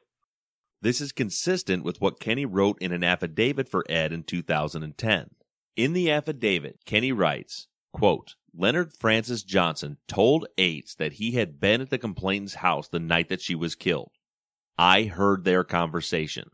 This 0.82 1.00
is 1.00 1.12
consistent 1.12 1.84
with 1.84 2.00
what 2.00 2.20
Kenny 2.20 2.44
wrote 2.44 2.78
in 2.80 2.92
an 2.92 3.02
affidavit 3.02 3.68
for 3.68 3.84
Ed 3.88 4.12
in 4.12 4.22
2010. 4.22 5.30
In 5.76 5.92
the 5.92 6.10
affidavit, 6.10 6.84
Kenny 6.84 7.10
writes, 7.10 7.68
quote, 7.92 8.34
Leonard 8.56 8.92
Francis 8.92 9.42
Johnson 9.42 9.96
told 10.06 10.46
Ates 10.58 10.94
that 10.96 11.14
he 11.14 11.32
had 11.32 11.58
been 11.58 11.80
at 11.80 11.90
the 11.90 11.98
complainant's 11.98 12.54
house 12.56 12.88
the 12.88 13.00
night 13.00 13.28
that 13.28 13.40
she 13.40 13.54
was 13.54 13.74
killed. 13.74 14.12
I 14.76 15.04
heard 15.04 15.44
their 15.44 15.64
conversation. 15.64 16.50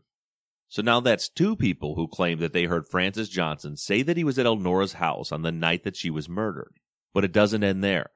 So 0.71 0.81
now 0.81 1.01
that's 1.01 1.27
two 1.27 1.57
people 1.57 1.95
who 1.95 2.07
claim 2.07 2.39
that 2.39 2.53
they 2.53 2.63
heard 2.63 2.87
Francis 2.87 3.27
Johnson 3.27 3.75
say 3.75 4.03
that 4.03 4.15
he 4.15 4.23
was 4.23 4.39
at 4.39 4.45
Elnora's 4.45 4.93
house 4.93 5.33
on 5.33 5.41
the 5.41 5.51
night 5.51 5.83
that 5.83 5.97
she 5.97 6.09
was 6.09 6.29
murdered. 6.29 6.79
But 7.13 7.25
it 7.25 7.33
doesn't 7.33 7.65
end 7.65 7.83
there. 7.83 8.09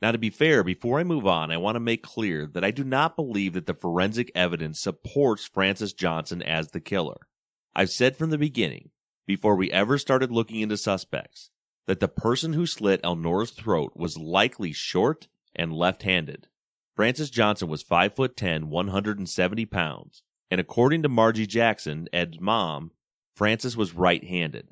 Now, 0.00 0.12
to 0.12 0.18
be 0.18 0.30
fair, 0.30 0.62
before 0.62 1.00
I 1.00 1.04
move 1.04 1.26
on, 1.26 1.50
I 1.50 1.56
want 1.56 1.74
to 1.74 1.80
make 1.80 2.04
clear 2.04 2.46
that 2.54 2.62
I 2.62 2.70
do 2.70 2.84
not 2.84 3.16
believe 3.16 3.54
that 3.54 3.66
the 3.66 3.74
forensic 3.74 4.30
evidence 4.36 4.80
supports 4.80 5.48
Francis 5.48 5.92
Johnson 5.92 6.42
as 6.42 6.68
the 6.68 6.80
killer. 6.80 7.26
I've 7.74 7.90
said 7.90 8.16
from 8.16 8.30
the 8.30 8.38
beginning, 8.38 8.90
before 9.26 9.56
we 9.56 9.72
ever 9.72 9.98
started 9.98 10.30
looking 10.30 10.60
into 10.60 10.76
suspects, 10.76 11.50
that 11.88 11.98
the 11.98 12.06
person 12.06 12.52
who 12.52 12.66
slit 12.66 13.02
Elnora's 13.02 13.50
throat 13.50 13.94
was 13.96 14.16
likely 14.16 14.72
short 14.72 15.26
and 15.56 15.72
left-handed. 15.72 16.46
Francis 16.94 17.30
Johnson 17.30 17.66
was 17.66 17.82
5 17.82 18.14
foot 18.14 18.36
10, 18.36 18.70
170 18.70 19.66
pounds, 19.66 20.22
and 20.50 20.60
according 20.60 21.02
to 21.02 21.08
Margie 21.08 21.46
Jackson, 21.46 22.08
Ed's 22.12 22.40
mom, 22.40 22.92
Francis 23.34 23.76
was 23.76 23.94
right-handed. 23.94 24.68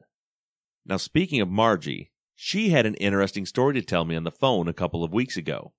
Now, 0.87 0.97
speaking 0.97 1.41
of 1.41 1.49
Margie, 1.49 2.11
she 2.35 2.71
had 2.71 2.87
an 2.87 2.95
interesting 2.95 3.47
story 3.47 3.75
to 3.75 3.83
tell 3.83 4.05
me 4.05 4.17
on 4.17 4.25
the 4.25 4.31
phone 4.31 4.69
a 4.69 4.73
couple 4.73 5.05
of 5.05 5.13
weeks 5.13 5.37
ago. 5.37 5.73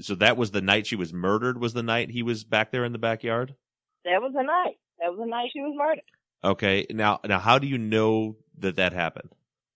So 0.00 0.14
that 0.16 0.36
was 0.36 0.50
the 0.50 0.60
night 0.60 0.86
she 0.86 0.96
was 0.96 1.12
murdered. 1.12 1.60
Was 1.60 1.72
the 1.72 1.82
night 1.82 2.10
he 2.10 2.22
was 2.22 2.44
back 2.44 2.70
there 2.70 2.84
in 2.84 2.92
the 2.92 2.98
backyard? 2.98 3.54
That 4.04 4.22
was 4.22 4.32
the 4.34 4.42
night. 4.42 4.76
That 5.00 5.10
was 5.10 5.18
the 5.18 5.26
night 5.26 5.50
she 5.52 5.60
was 5.60 5.74
murdered. 5.76 6.02
Okay. 6.44 6.86
Now, 6.90 7.20
now, 7.24 7.38
how 7.38 7.58
do 7.58 7.66
you 7.66 7.78
know 7.78 8.36
that 8.58 8.76
that 8.76 8.92
happened? 8.92 9.30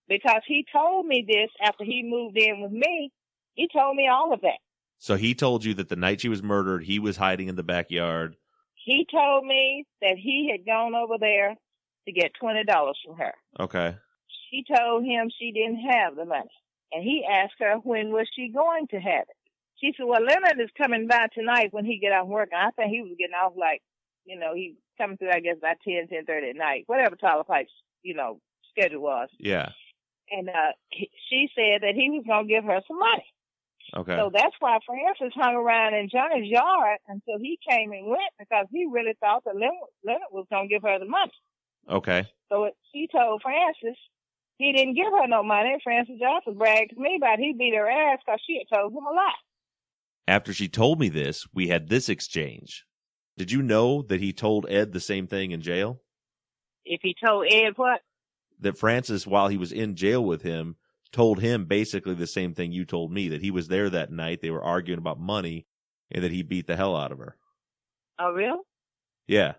Because 0.07 0.41
he 0.47 0.65
told 0.71 1.05
me 1.05 1.25
this 1.27 1.49
after 1.61 1.83
he 1.83 2.03
moved 2.03 2.37
in 2.37 2.61
with 2.61 2.71
me. 2.71 3.11
He 3.55 3.67
told 3.71 3.95
me 3.95 4.07
all 4.07 4.33
of 4.33 4.41
that. 4.41 4.59
So 4.97 5.15
he 5.15 5.35
told 5.35 5.65
you 5.65 5.73
that 5.75 5.89
the 5.89 5.95
night 5.95 6.21
she 6.21 6.29
was 6.29 6.41
murdered, 6.41 6.85
he 6.85 6.99
was 6.99 7.17
hiding 7.17 7.49
in 7.49 7.55
the 7.55 7.63
backyard. 7.63 8.37
He 8.83 9.07
told 9.09 9.45
me 9.45 9.85
that 10.01 10.17
he 10.17 10.49
had 10.51 10.65
gone 10.65 10.93
over 10.93 11.15
there 11.19 11.55
to 12.05 12.11
get 12.11 12.31
$20 12.41 12.65
from 13.05 13.17
her. 13.17 13.33
Okay. 13.59 13.95
She 14.49 14.63
told 14.67 15.05
him 15.05 15.29
she 15.39 15.51
didn't 15.51 15.79
have 15.89 16.15
the 16.15 16.25
money. 16.25 16.51
And 16.91 17.03
he 17.03 17.25
asked 17.29 17.55
her 17.59 17.75
when 17.83 18.11
was 18.11 18.27
she 18.35 18.49
going 18.49 18.87
to 18.87 18.97
have 18.97 19.23
it. 19.23 19.37
She 19.79 19.93
said, 19.97 20.05
well, 20.05 20.21
Leonard 20.21 20.59
is 20.61 20.69
coming 20.77 21.07
by 21.07 21.27
tonight 21.33 21.69
when 21.71 21.85
he 21.85 21.99
get 21.99 22.11
off 22.11 22.27
work. 22.27 22.49
And 22.51 22.61
I 22.61 22.71
think 22.71 22.91
he 22.91 23.01
was 23.01 23.15
getting 23.17 23.33
off 23.33 23.53
like, 23.57 23.81
you 24.25 24.37
know, 24.37 24.53
he 24.53 24.75
coming 24.97 25.17
through, 25.17 25.31
I 25.31 25.39
guess, 25.39 25.57
by 25.61 25.73
10, 25.83 26.07
10.30 26.11 26.51
at 26.51 26.55
night, 26.55 26.83
whatever 26.87 27.15
Tyler 27.15 27.43
Pipe's, 27.43 27.71
you 28.03 28.13
know, 28.13 28.39
schedule 28.69 29.01
was. 29.01 29.29
Yeah. 29.39 29.69
And 30.29 30.49
uh, 30.49 30.73
he, 30.89 31.09
she 31.29 31.49
said 31.55 31.81
that 31.81 31.95
he 31.95 32.09
was 32.09 32.23
going 32.27 32.47
to 32.47 32.53
give 32.53 32.63
her 32.63 32.81
some 32.87 32.99
money. 32.99 33.25
Okay. 33.95 34.15
So 34.15 34.31
that's 34.33 34.55
why 34.59 34.79
Francis 34.85 35.33
hung 35.35 35.55
around 35.55 35.93
in 35.93 36.09
Johnny's 36.09 36.49
yard 36.49 36.99
until 37.07 37.37
he 37.39 37.59
came 37.67 37.91
and 37.91 38.07
went 38.07 38.33
because 38.39 38.65
he 38.71 38.87
really 38.91 39.13
thought 39.19 39.43
that 39.45 39.55
Leonard, 39.55 39.91
Leonard 40.05 40.31
was 40.31 40.45
going 40.51 40.67
to 40.67 40.73
give 40.73 40.83
her 40.83 40.99
the 40.99 41.05
money. 41.05 41.31
Okay. 41.89 42.27
So 42.49 42.65
it, 42.65 42.73
she 42.93 43.07
told 43.11 43.41
Francis 43.41 43.97
he 44.57 44.71
didn't 44.71 44.95
give 44.95 45.11
her 45.11 45.27
no 45.27 45.43
money. 45.43 45.77
Francis 45.83 46.19
Johnson 46.19 46.57
bragged 46.57 46.91
to 46.91 46.99
me 46.99 47.17
about 47.17 47.39
he 47.39 47.53
beat 47.53 47.75
her 47.75 47.89
ass 47.89 48.19
because 48.25 48.39
she 48.45 48.59
had 48.59 48.75
told 48.75 48.93
him 48.93 49.05
a 49.05 49.13
lie. 49.13 49.33
After 50.27 50.53
she 50.53 50.69
told 50.69 50.99
me 50.99 51.09
this, 51.09 51.45
we 51.53 51.67
had 51.67 51.89
this 51.89 52.07
exchange. 52.07 52.85
Did 53.37 53.51
you 53.51 53.61
know 53.61 54.03
that 54.03 54.21
he 54.21 54.31
told 54.31 54.65
Ed 54.69 54.93
the 54.93 54.99
same 54.99 55.27
thing 55.27 55.51
in 55.51 55.61
jail? 55.61 56.01
If 56.85 57.01
he 57.03 57.15
told 57.23 57.47
Ed 57.51 57.73
what? 57.75 58.01
That 58.59 58.77
Francis, 58.77 59.27
while 59.27 59.47
he 59.47 59.57
was 59.57 59.71
in 59.71 59.95
jail 59.95 60.23
with 60.23 60.43
him, 60.43 60.77
told 61.13 61.39
him 61.39 61.65
basically 61.65 62.15
the 62.15 62.27
same 62.27 62.53
thing 62.53 62.71
you 62.71 62.83
told 62.83 63.11
me 63.11 63.29
that 63.29 63.41
he 63.41 63.51
was 63.51 63.69
there 63.69 63.89
that 63.89 64.11
night. 64.11 64.41
They 64.41 64.49
were 64.49 64.63
arguing 64.63 64.99
about 64.99 65.19
money 65.19 65.67
and 66.11 66.23
that 66.23 66.31
he 66.31 66.43
beat 66.43 66.67
the 66.67 66.75
hell 66.75 66.95
out 66.95 67.11
of 67.11 67.19
her. 67.19 67.37
Oh, 68.19 68.31
really? 68.31 68.59
Yeah. 69.27 69.53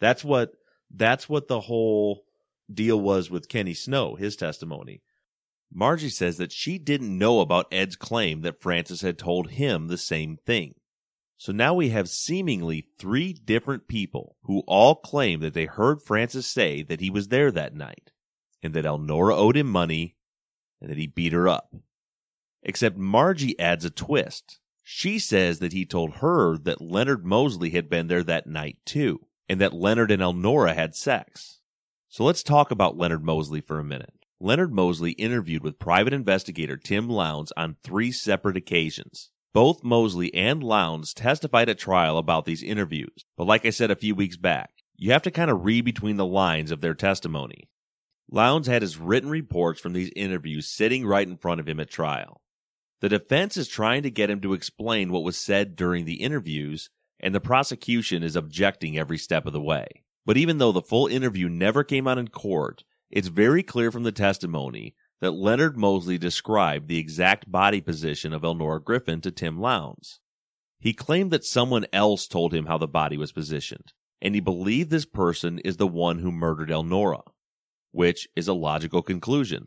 That's 0.00 0.22
what 0.22 0.52
that's 0.90 1.28
what 1.28 1.48
the 1.48 1.60
whole 1.60 2.24
deal 2.72 3.00
was 3.00 3.30
with 3.30 3.48
Kenny 3.48 3.74
Snow, 3.74 4.16
his 4.16 4.36
testimony. 4.36 5.02
Margie 5.72 6.08
says 6.08 6.38
that 6.38 6.52
she 6.52 6.78
didn't 6.78 7.16
know 7.16 7.40
about 7.40 7.72
Ed's 7.72 7.96
claim 7.96 8.40
that 8.42 8.60
Francis 8.60 9.02
had 9.02 9.18
told 9.18 9.50
him 9.50 9.88
the 9.88 9.98
same 9.98 10.36
thing. 10.46 10.74
So 11.36 11.52
now 11.52 11.74
we 11.74 11.90
have 11.90 12.08
seemingly 12.08 12.88
three 12.98 13.32
different 13.32 13.86
people 13.86 14.36
who 14.42 14.64
all 14.66 14.96
claim 14.96 15.40
that 15.40 15.54
they 15.54 15.66
heard 15.66 16.02
Francis 16.02 16.46
say 16.46 16.82
that 16.82 17.00
he 17.00 17.10
was 17.10 17.28
there 17.28 17.52
that 17.52 17.74
night 17.74 18.10
and 18.62 18.74
that 18.74 18.86
Elnora 18.86 19.36
owed 19.36 19.56
him 19.56 19.70
money 19.70 20.16
and 20.80 20.90
that 20.90 20.98
he 20.98 21.06
beat 21.06 21.32
her 21.32 21.48
up. 21.48 21.74
Except 22.62 22.96
Margie 22.96 23.58
adds 23.58 23.84
a 23.84 23.90
twist. 23.90 24.58
She 24.82 25.18
says 25.18 25.58
that 25.58 25.72
he 25.72 25.84
told 25.84 26.16
her 26.16 26.56
that 26.58 26.80
Leonard 26.80 27.24
Mosley 27.24 27.70
had 27.70 27.90
been 27.90 28.06
there 28.06 28.22
that 28.22 28.46
night 28.46 28.78
too, 28.84 29.20
and 29.48 29.60
that 29.60 29.74
Leonard 29.74 30.10
and 30.10 30.22
Elnora 30.22 30.74
had 30.74 30.94
sex. 30.94 31.60
So 32.08 32.24
let's 32.24 32.42
talk 32.42 32.70
about 32.70 32.96
Leonard 32.96 33.22
Mosley 33.22 33.60
for 33.60 33.78
a 33.78 33.84
minute. 33.84 34.14
Leonard 34.40 34.72
Mosley 34.72 35.12
interviewed 35.12 35.62
with 35.62 35.78
private 35.78 36.12
investigator 36.12 36.76
Tim 36.76 37.08
Lowndes 37.08 37.52
on 37.56 37.76
three 37.82 38.12
separate 38.12 38.56
occasions. 38.56 39.30
Both 39.52 39.82
Mosley 39.82 40.32
and 40.32 40.62
Lowndes 40.62 41.12
testified 41.12 41.68
at 41.68 41.78
trial 41.78 42.16
about 42.16 42.44
these 42.44 42.62
interviews, 42.62 43.24
but 43.36 43.46
like 43.46 43.66
I 43.66 43.70
said 43.70 43.90
a 43.90 43.96
few 43.96 44.14
weeks 44.14 44.36
back, 44.36 44.70
you 44.96 45.12
have 45.12 45.22
to 45.22 45.30
kind 45.30 45.50
of 45.50 45.64
read 45.64 45.84
between 45.84 46.16
the 46.16 46.26
lines 46.26 46.70
of 46.70 46.80
their 46.80 46.94
testimony. 46.94 47.68
Lowndes 48.30 48.68
had 48.68 48.82
his 48.82 48.98
written 48.98 49.30
reports 49.30 49.80
from 49.80 49.94
these 49.94 50.12
interviews 50.14 50.68
sitting 50.68 51.06
right 51.06 51.26
in 51.26 51.38
front 51.38 51.60
of 51.60 51.68
him 51.68 51.80
at 51.80 51.90
trial. 51.90 52.42
The 53.00 53.08
defense 53.08 53.56
is 53.56 53.68
trying 53.68 54.02
to 54.02 54.10
get 54.10 54.28
him 54.28 54.40
to 54.42 54.52
explain 54.52 55.10
what 55.10 55.22
was 55.22 55.36
said 55.36 55.76
during 55.76 56.04
the 56.04 56.20
interviews, 56.22 56.90
and 57.20 57.34
the 57.34 57.40
prosecution 57.40 58.22
is 58.22 58.36
objecting 58.36 58.98
every 58.98 59.18
step 59.18 59.46
of 59.46 59.52
the 59.52 59.60
way. 59.60 59.86
But 60.26 60.36
even 60.36 60.58
though 60.58 60.72
the 60.72 60.82
full 60.82 61.06
interview 61.06 61.48
never 61.48 61.84
came 61.84 62.06
out 62.06 62.18
in 62.18 62.28
court, 62.28 62.84
it's 63.10 63.28
very 63.28 63.62
clear 63.62 63.90
from 63.90 64.02
the 64.02 64.12
testimony 64.12 64.94
that 65.20 65.30
Leonard 65.30 65.76
Mosley 65.76 66.18
described 66.18 66.88
the 66.88 66.98
exact 66.98 67.50
body 67.50 67.80
position 67.80 68.32
of 68.32 68.44
Elnora 68.44 68.80
Griffin 68.82 69.20
to 69.22 69.30
Tim 69.30 69.58
Lowndes. 69.58 70.20
He 70.78 70.92
claimed 70.92 71.30
that 71.30 71.44
someone 71.44 71.86
else 71.92 72.26
told 72.26 72.52
him 72.52 72.66
how 72.66 72.78
the 72.78 72.86
body 72.86 73.16
was 73.16 73.32
positioned, 73.32 73.92
and 74.20 74.34
he 74.34 74.40
believed 74.40 74.90
this 74.90 75.06
person 75.06 75.58
is 75.60 75.76
the 75.76 75.88
one 75.88 76.18
who 76.18 76.30
murdered 76.30 76.70
Elnora, 76.70 77.22
which 77.98 78.28
is 78.36 78.46
a 78.46 78.52
logical 78.52 79.02
conclusion. 79.02 79.66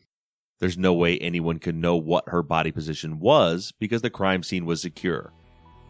There's 0.61 0.77
no 0.77 0.93
way 0.93 1.19
anyone 1.19 1.59
could 1.59 1.75
know 1.75 1.97
what 1.97 2.29
her 2.29 2.41
body 2.41 2.71
position 2.71 3.19
was 3.19 3.73
because 3.77 4.01
the 4.01 4.09
crime 4.09 4.41
scene 4.41 4.65
was 4.65 4.81
secure. 4.81 5.33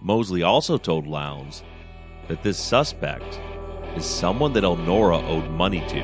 Mosley 0.02 0.42
also 0.42 0.80
told 0.80 1.06
Lowndes 1.06 1.62
that 2.28 2.42
this 2.42 2.58
suspect 2.58 3.40
is 3.96 4.06
someone 4.06 4.54
that 4.54 4.64
Elnora 4.64 5.22
owed 5.30 5.52
money 5.52 5.82
to. 5.82 6.02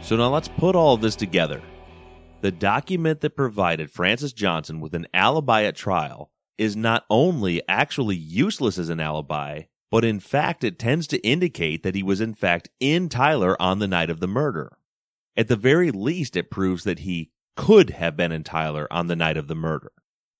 So 0.00 0.16
now 0.16 0.32
let's 0.32 0.48
put 0.48 0.74
all 0.74 0.94
of 0.94 1.02
this 1.02 1.16
together. 1.16 1.60
The 2.40 2.50
document 2.50 3.20
that 3.20 3.36
provided 3.36 3.90
Francis 3.90 4.32
Johnson 4.32 4.80
with 4.80 4.94
an 4.94 5.06
alibi 5.12 5.64
at 5.64 5.76
trial 5.76 6.30
is 6.56 6.74
not 6.74 7.04
only 7.10 7.60
actually 7.68 8.16
useless 8.16 8.78
as 8.78 8.88
an 8.88 8.98
alibi, 8.98 9.64
but 9.90 10.06
in 10.06 10.20
fact 10.20 10.64
it 10.64 10.78
tends 10.78 11.06
to 11.08 11.18
indicate 11.18 11.82
that 11.82 11.94
he 11.94 12.02
was 12.02 12.20
in 12.20 12.32
fact 12.32 12.70
in 12.80 13.10
Tyler 13.10 13.60
on 13.60 13.78
the 13.78 13.88
night 13.88 14.08
of 14.08 14.20
the 14.20 14.26
murder. 14.26 14.78
At 15.36 15.48
the 15.48 15.56
very 15.56 15.90
least, 15.90 16.34
it 16.34 16.50
proves 16.50 16.84
that 16.84 17.00
he 17.00 17.30
could 17.56 17.90
have 17.90 18.16
been 18.16 18.32
in 18.32 18.42
Tyler 18.42 18.88
on 18.90 19.06
the 19.06 19.16
night 19.16 19.36
of 19.36 19.46
the 19.46 19.54
murder. 19.54 19.92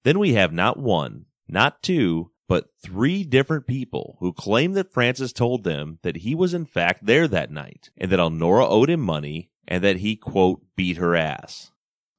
Then 0.03 0.19
we 0.19 0.33
have 0.33 0.55
not 0.55 0.79
one, 0.79 1.27
not 1.49 1.83
two, 1.83 2.31
but 2.49 2.71
three 2.83 3.25
different 3.25 3.67
people 3.67 4.17
who 4.21 4.33
claim 4.33 4.73
that 4.73 4.93
Francis 4.93 5.35
told 5.35 5.65
them 5.65 5.99
that 6.03 6.17
he 6.17 6.35
was 6.35 6.55
in 6.55 6.65
fact 6.65 7.05
there 7.05 7.29
that 7.29 7.51
night 7.51 7.91
and 7.99 8.11
that 8.11 8.19
Elnora 8.19 8.67
owed 8.67 8.89
him 8.89 9.01
money 9.01 9.51
and 9.69 9.85
that 9.85 9.99
he, 9.99 10.17
quote, 10.17 10.63
beat 10.77 10.97
her 10.97 11.15
ass. 11.15 11.73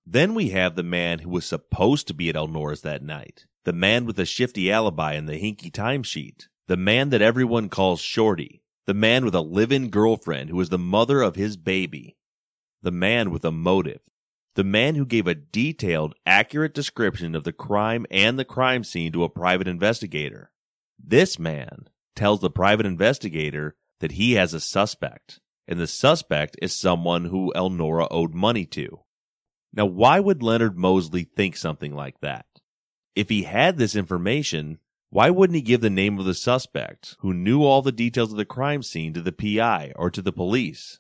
Then 0.06 0.34
we 0.34 0.50
have 0.50 0.76
the 0.76 0.84
man 0.84 1.20
who 1.20 1.30
was 1.30 1.46
supposed 1.46 2.08
to 2.08 2.14
be 2.14 2.30
at 2.30 2.36
Elnora's 2.36 2.82
that 2.82 3.04
night, 3.04 3.46
the 3.66 3.74
man 3.74 4.06
with 4.06 4.16
the 4.16 4.26
shifty 4.26 4.72
alibi 4.72 5.14
and 5.14 5.30
the 5.30 5.40
hinky 5.40 5.72
timesheet, 5.72 6.48
the 6.68 6.78
man 6.78 7.10
that 7.10 7.22
everyone 7.22 7.70
calls 7.70 8.02
Shorty, 8.02 8.64
the 8.88 8.94
man 8.94 9.24
with 9.24 9.36
a 9.36 9.42
live-in 9.42 9.90
girlfriend 9.90 10.50
who 10.50 10.60
is 10.60 10.70
the 10.70 10.80
mother 10.80 11.22
of 11.22 11.36
his 11.36 11.56
baby, 11.56 12.18
the 12.82 12.92
man 12.92 13.30
with 13.30 13.46
a 13.46 13.52
motive, 13.52 14.02
the 14.56 14.64
man 14.64 14.96
who 14.96 15.06
gave 15.06 15.28
a 15.28 15.36
detailed, 15.36 16.16
accurate 16.26 16.74
description 16.74 17.36
of 17.36 17.44
the 17.44 17.54
crime 17.54 18.06
and 18.10 18.38
the 18.38 18.46
crime 18.46 18.84
scene 18.84 19.12
to 19.12 19.24
a 19.24 19.30
private 19.30 19.68
investigator. 19.68 20.52
This 21.00 21.40
man 21.40 21.88
tells 22.16 22.42
the 22.42 22.50
private 22.50 22.86
investigator 22.86 23.76
that 24.00 24.14
he 24.14 24.34
has 24.34 24.54
a 24.54 24.60
suspect, 24.60 25.40
and 25.68 25.80
the 25.80 25.88
suspect 25.88 26.58
is 26.62 26.74
someone 26.74 27.26
who 27.26 27.54
Elnora 27.56 28.08
owed 28.10 28.34
money 28.34 28.66
to. 28.66 29.02
Now, 29.74 29.86
why 29.86 30.20
would 30.20 30.44
Leonard 30.44 30.78
Mosley 30.78 31.24
think 31.24 31.56
something 31.56 31.96
like 31.96 32.20
that? 32.22 32.46
If 33.16 33.30
he 33.30 33.44
had 33.44 33.78
this 33.78 33.96
information, 33.96 34.80
why 35.10 35.30
wouldn't 35.30 35.56
he 35.56 35.62
give 35.62 35.82
the 35.82 35.90
name 35.90 36.20
of 36.20 36.26
the 36.26 36.34
suspect, 36.34 37.16
who 37.20 37.34
knew 37.34 37.64
all 37.64 37.82
the 37.82 37.92
details 37.92 38.32
of 38.32 38.38
the 38.38 38.46
crime 38.46 38.84
scene, 38.84 39.14
to 39.14 39.22
the 39.22 39.32
PI 39.32 39.94
or 39.96 40.10
to 40.10 40.22
the 40.22 40.32
police? 40.32 41.00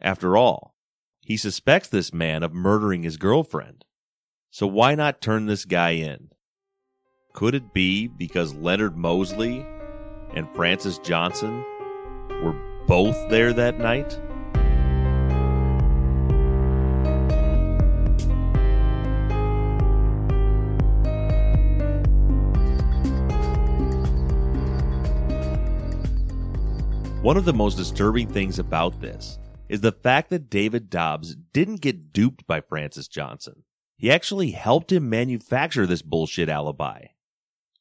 After 0.00 0.36
all, 0.36 0.74
he 1.20 1.36
suspects 1.36 1.88
this 1.88 2.12
man 2.12 2.42
of 2.42 2.52
murdering 2.52 3.02
his 3.02 3.16
girlfriend. 3.16 3.84
So 4.50 4.66
why 4.66 4.94
not 4.94 5.20
turn 5.20 5.46
this 5.46 5.64
guy 5.64 5.90
in? 5.90 6.30
Could 7.32 7.54
it 7.54 7.72
be 7.72 8.06
because 8.06 8.54
Leonard 8.54 8.96
Mosley 8.96 9.66
and 10.34 10.48
Francis 10.54 10.98
Johnson 10.98 11.64
were 12.42 12.56
both 12.86 13.16
there 13.28 13.52
that 13.52 13.78
night? 13.78 14.18
One 27.24 27.38
of 27.38 27.46
the 27.46 27.54
most 27.54 27.78
disturbing 27.78 28.28
things 28.28 28.58
about 28.58 29.00
this 29.00 29.38
is 29.70 29.80
the 29.80 29.92
fact 29.92 30.28
that 30.28 30.50
David 30.50 30.90
Dobbs 30.90 31.34
didn't 31.54 31.80
get 31.80 32.12
duped 32.12 32.46
by 32.46 32.60
Francis 32.60 33.08
Johnson. 33.08 33.62
He 33.96 34.10
actually 34.10 34.50
helped 34.50 34.92
him 34.92 35.08
manufacture 35.08 35.86
this 35.86 36.02
bullshit 36.02 36.50
alibi. 36.50 37.06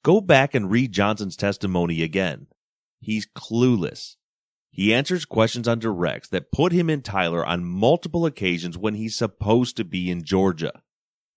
Go 0.01 0.21
back 0.21 0.55
and 0.55 0.71
read 0.71 0.93
Johnson's 0.93 1.35
testimony 1.35 2.03
again. 2.03 2.47
He's 3.01 3.27
clueless. 3.27 4.15
He 4.71 4.93
answers 4.93 5.25
questions 5.25 5.67
on 5.67 5.79
directs 5.79 6.29
that 6.29 6.53
put 6.53 6.71
him 6.71 6.89
in 6.89 7.01
Tyler 7.01 7.45
on 7.45 7.65
multiple 7.65 8.25
occasions 8.25 8.77
when 8.77 8.93
he's 8.93 9.17
supposed 9.17 9.75
to 9.75 9.83
be 9.83 10.09
in 10.09 10.23
Georgia. 10.23 10.71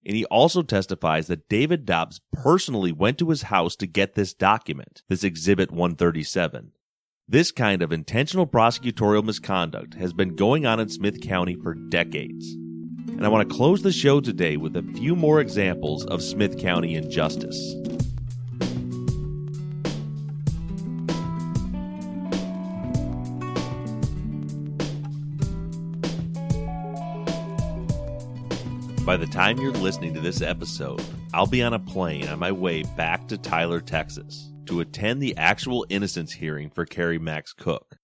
And 0.05 0.15
he 0.15 0.25
also 0.27 0.63
testifies 0.63 1.27
that 1.27 1.49
David 1.49 1.85
Dobbs 1.85 2.21
personally 2.33 2.93
went 2.93 3.19
to 3.19 3.31
his 3.31 3.43
house 3.43 3.75
to 3.75 3.87
get 3.89 4.15
this 4.15 4.33
document, 4.33 5.03
this 5.09 5.25
Exhibit 5.25 5.73
137. 5.73 6.71
This 7.29 7.51
kind 7.51 7.83
of 7.83 7.91
intentional 7.91 8.47
prosecutorial 8.47 9.25
misconduct 9.25 9.95
has 9.95 10.13
been 10.13 10.37
going 10.37 10.65
on 10.65 10.79
in 10.79 10.89
Smith 10.89 11.21
County 11.21 11.57
for 11.57 11.75
decades. 11.75 12.53
And 12.53 13.27
I 13.27 13.29
want 13.29 13.49
to 13.49 13.53
close 13.53 13.83
the 13.83 13.91
show 13.91 14.21
today 14.21 14.57
with 14.57 14.77
a 14.77 14.83
few 14.95 15.17
more 15.17 15.41
examples 15.41 16.07
of 16.07 16.23
Smith 16.23 16.57
County 16.57 16.95
injustice. 16.95 17.75
By 29.05 29.17
the 29.17 29.29
time 29.29 29.59
you're 29.59 29.73
listening 29.73 30.15
to 30.15 30.21
this 30.21 30.43
episode, 30.43 31.03
I'll 31.35 31.49
be 31.49 31.65
on 31.65 31.75
a 31.75 31.81
plane 31.81 32.29
on 32.29 32.39
my 32.39 32.53
way 32.53 32.85
back 32.97 33.27
to 33.27 33.37
Tyler, 33.37 33.81
Texas 33.81 34.53
to 34.67 34.81
attend 34.81 35.23
the 35.23 35.37
actual 35.37 35.87
innocence 35.89 36.33
hearing 36.33 36.71
for 36.71 36.85
Kerry 36.85 37.19
Max 37.19 37.53
Cook. 37.53 37.99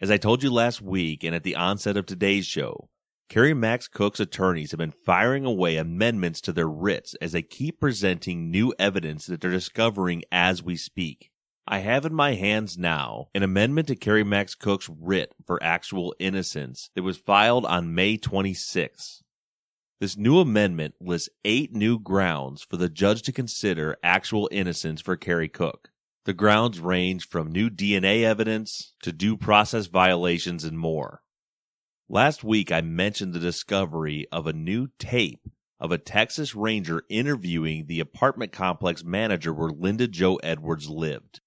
As 0.00 0.10
I 0.10 0.16
told 0.16 0.42
you 0.42 0.50
last 0.50 0.82
week 0.82 1.24
and 1.24 1.34
at 1.34 1.42
the 1.42 1.56
onset 1.56 1.96
of 1.96 2.06
today's 2.06 2.46
show, 2.46 2.88
Kerry 3.28 3.54
Max 3.54 3.88
Cook's 3.88 4.20
attorneys 4.20 4.70
have 4.70 4.78
been 4.78 4.92
firing 4.92 5.44
away 5.44 5.76
amendments 5.76 6.40
to 6.42 6.52
their 6.52 6.68
writs 6.68 7.14
as 7.22 7.32
they 7.32 7.42
keep 7.42 7.80
presenting 7.80 8.50
new 8.50 8.74
evidence 8.78 9.26
that 9.26 9.40
they're 9.40 9.50
discovering 9.50 10.22
as 10.30 10.62
we 10.62 10.76
speak. 10.76 11.30
I 11.66 11.78
have 11.78 12.04
in 12.04 12.12
my 12.12 12.34
hands 12.34 12.76
now 12.76 13.28
an 13.34 13.42
amendment 13.42 13.88
to 13.88 13.96
Kerry 13.96 14.22
Max 14.22 14.54
Cook's 14.54 14.90
writ 14.90 15.34
for 15.46 15.62
actual 15.62 16.14
innocence 16.18 16.90
that 16.94 17.02
was 17.02 17.16
filed 17.16 17.64
on 17.64 17.94
May 17.94 18.18
26. 18.18 19.23
This 20.00 20.16
new 20.16 20.40
amendment 20.40 20.94
lists 21.00 21.28
eight 21.44 21.72
new 21.72 22.00
grounds 22.00 22.62
for 22.62 22.76
the 22.76 22.88
judge 22.88 23.22
to 23.22 23.32
consider 23.32 23.96
actual 24.02 24.48
innocence 24.50 25.00
for 25.00 25.16
Kerry 25.16 25.48
Cook. 25.48 25.90
The 26.24 26.32
grounds 26.32 26.80
range 26.80 27.28
from 27.28 27.52
new 27.52 27.70
DNA 27.70 28.22
evidence 28.22 28.94
to 29.02 29.12
due 29.12 29.36
process 29.36 29.86
violations 29.86 30.64
and 30.64 30.78
more. 30.78 31.22
Last 32.08 32.42
week, 32.42 32.72
I 32.72 32.80
mentioned 32.80 33.34
the 33.34 33.40
discovery 33.40 34.26
of 34.32 34.46
a 34.46 34.52
new 34.52 34.88
tape 34.98 35.48
of 35.78 35.92
a 35.92 35.98
Texas 35.98 36.54
Ranger 36.54 37.02
interviewing 37.08 37.86
the 37.86 38.00
apartment 38.00 38.52
complex 38.52 39.04
manager 39.04 39.54
where 39.54 39.70
Linda 39.70 40.08
Jo 40.08 40.36
Edwards 40.36 40.88
lived. 40.88 41.40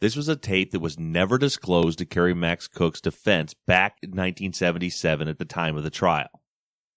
This 0.00 0.16
was 0.16 0.28
a 0.28 0.36
tape 0.36 0.72
that 0.72 0.80
was 0.80 0.98
never 0.98 1.38
disclosed 1.38 1.98
to 1.98 2.06
Kerry 2.06 2.34
Max 2.34 2.66
Cook's 2.66 3.00
defense 3.00 3.54
back 3.66 3.98
in 4.02 4.10
1977 4.10 5.28
at 5.28 5.38
the 5.38 5.44
time 5.44 5.76
of 5.76 5.84
the 5.84 5.90
trial. 5.90 6.42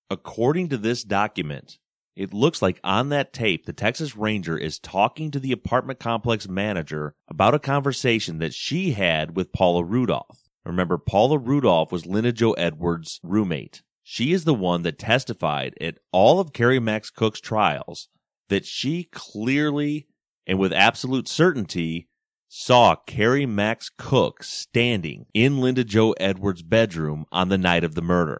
According 0.10 0.70
to 0.70 0.78
this 0.78 1.04
document, 1.04 1.80
it 2.16 2.34
looks 2.34 2.62
like 2.62 2.80
on 2.82 3.10
that 3.10 3.34
tape, 3.34 3.66
the 3.66 3.74
Texas 3.74 4.16
Ranger 4.16 4.58
is 4.58 4.80
talking 4.80 5.32
to 5.32 5.40
the 5.40 5.52
apartment 5.52 6.00
complex 6.00 6.48
manager 6.48 7.14
about 7.28 7.54
a 7.54 7.60
conversation 7.60 8.40
that 8.40 8.54
she 8.54 8.94
had 8.94 9.36
with 9.36 9.52
Paula 9.52 9.84
Rudolph. 9.84 10.40
Remember, 10.66 10.98
Paula 10.98 11.38
Rudolph 11.38 11.92
was 11.92 12.06
Linda 12.06 12.32
Jo 12.32 12.54
Edwards' 12.54 13.20
roommate. 13.22 13.84
She 14.02 14.32
is 14.32 14.46
the 14.46 14.54
one 14.54 14.84
that 14.84 14.98
testified 14.98 15.76
at 15.82 15.98
all 16.14 16.40
of 16.40 16.54
Kerry 16.54 16.80
Max 16.80 17.10
Cook's 17.10 17.42
trials 17.42 18.08
that 18.48 18.66
she 18.66 19.04
clearly 19.12 20.08
and 20.46 20.58
with 20.58 20.72
absolute 20.72 21.28
certainty 21.28 22.08
saw 22.48 22.96
Kerry 22.96 23.46
Max 23.46 23.92
Cook 23.98 24.42
standing 24.42 25.26
in 25.34 25.60
Linda 25.60 25.84
Jo 25.84 26.14
Edwards' 26.14 26.64
bedroom 26.64 27.26
on 27.30 27.50
the 27.50 27.58
night 27.58 27.84
of 27.84 27.94
the 27.94 28.02
murder. 28.02 28.40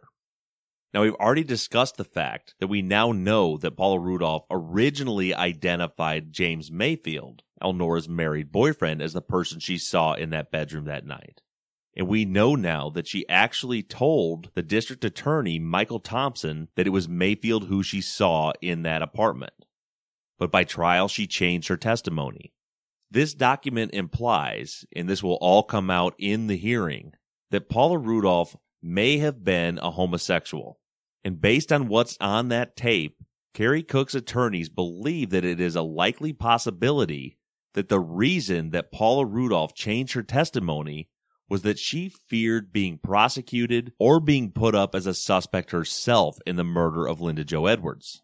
Now, 0.98 1.04
we've 1.04 1.14
already 1.14 1.44
discussed 1.44 1.98
the 1.98 2.04
fact 2.04 2.56
that 2.60 2.70
we 2.70 2.82
now 2.82 3.12
know 3.12 3.56
that 3.58 3.78
Paula 3.78 4.00
Rudolph 4.00 4.46
originally 4.50 5.32
identified 5.32 6.34
James 6.34 6.72
Mayfield, 6.72 7.44
Elnora's 7.62 8.10
married 8.10 8.52
boyfriend, 8.52 9.04
as 9.04 9.14
the 9.14 9.22
person 9.22 9.60
she 9.60 9.78
saw 9.78 10.14
in 10.14 10.32
that 10.32 10.50
bedroom 10.50 10.86
that 10.86 11.06
night. 11.06 11.44
And 11.96 12.08
we 12.08 12.26
know 12.26 12.56
now 12.56 12.90
that 12.90 13.06
she 13.06 13.30
actually 13.30 13.84
told 13.84 14.50
the 14.56 14.64
district 14.64 15.06
attorney, 15.06 15.60
Michael 15.60 16.00
Thompson, 16.00 16.70
that 16.76 16.88
it 16.88 16.90
was 16.90 17.08
Mayfield 17.08 17.66
who 17.66 17.84
she 17.84 18.02
saw 18.02 18.54
in 18.60 18.82
that 18.82 19.04
apartment. 19.04 19.54
But 20.40 20.52
by 20.52 20.64
trial, 20.64 21.08
she 21.08 21.28
changed 21.28 21.68
her 21.68 21.78
testimony. 21.78 22.54
This 23.12 23.36
document 23.36 23.94
implies, 23.94 24.84
and 24.96 25.08
this 25.08 25.22
will 25.22 25.38
all 25.42 25.62
come 25.62 25.92
out 25.92 26.16
in 26.18 26.48
the 26.48 26.58
hearing, 26.58 27.14
that 27.52 27.70
Paula 27.70 28.00
Rudolph 28.00 28.56
may 28.82 29.20
have 29.20 29.44
been 29.44 29.78
a 29.78 29.92
homosexual. 29.92 30.80
And 31.28 31.42
based 31.42 31.74
on 31.74 31.90
what's 31.90 32.18
on 32.22 32.48
that 32.48 32.78
tape, 32.78 33.22
Kerry 33.54 33.84
Cook's 33.84 34.16
attorneys 34.16 34.70
believe 34.70 35.32
that 35.32 35.44
it 35.44 35.60
is 35.60 35.76
a 35.76 35.82
likely 35.82 36.32
possibility 36.32 37.38
that 37.74 37.90
the 37.90 38.00
reason 38.00 38.70
that 38.70 38.94
Paula 38.94 39.26
Rudolph 39.26 39.76
changed 39.76 40.14
her 40.14 40.24
testimony 40.24 41.10
was 41.50 41.64
that 41.64 41.80
she 41.80 42.08
feared 42.08 42.72
being 42.72 42.98
prosecuted 42.98 43.92
or 44.00 44.22
being 44.22 44.54
put 44.54 44.74
up 44.74 44.96
as 44.96 45.06
a 45.06 45.14
suspect 45.14 45.72
herself 45.72 46.38
in 46.46 46.56
the 46.56 46.64
murder 46.64 47.06
of 47.06 47.20
Linda 47.20 47.44
Jo 47.44 47.66
Edwards. 47.66 48.22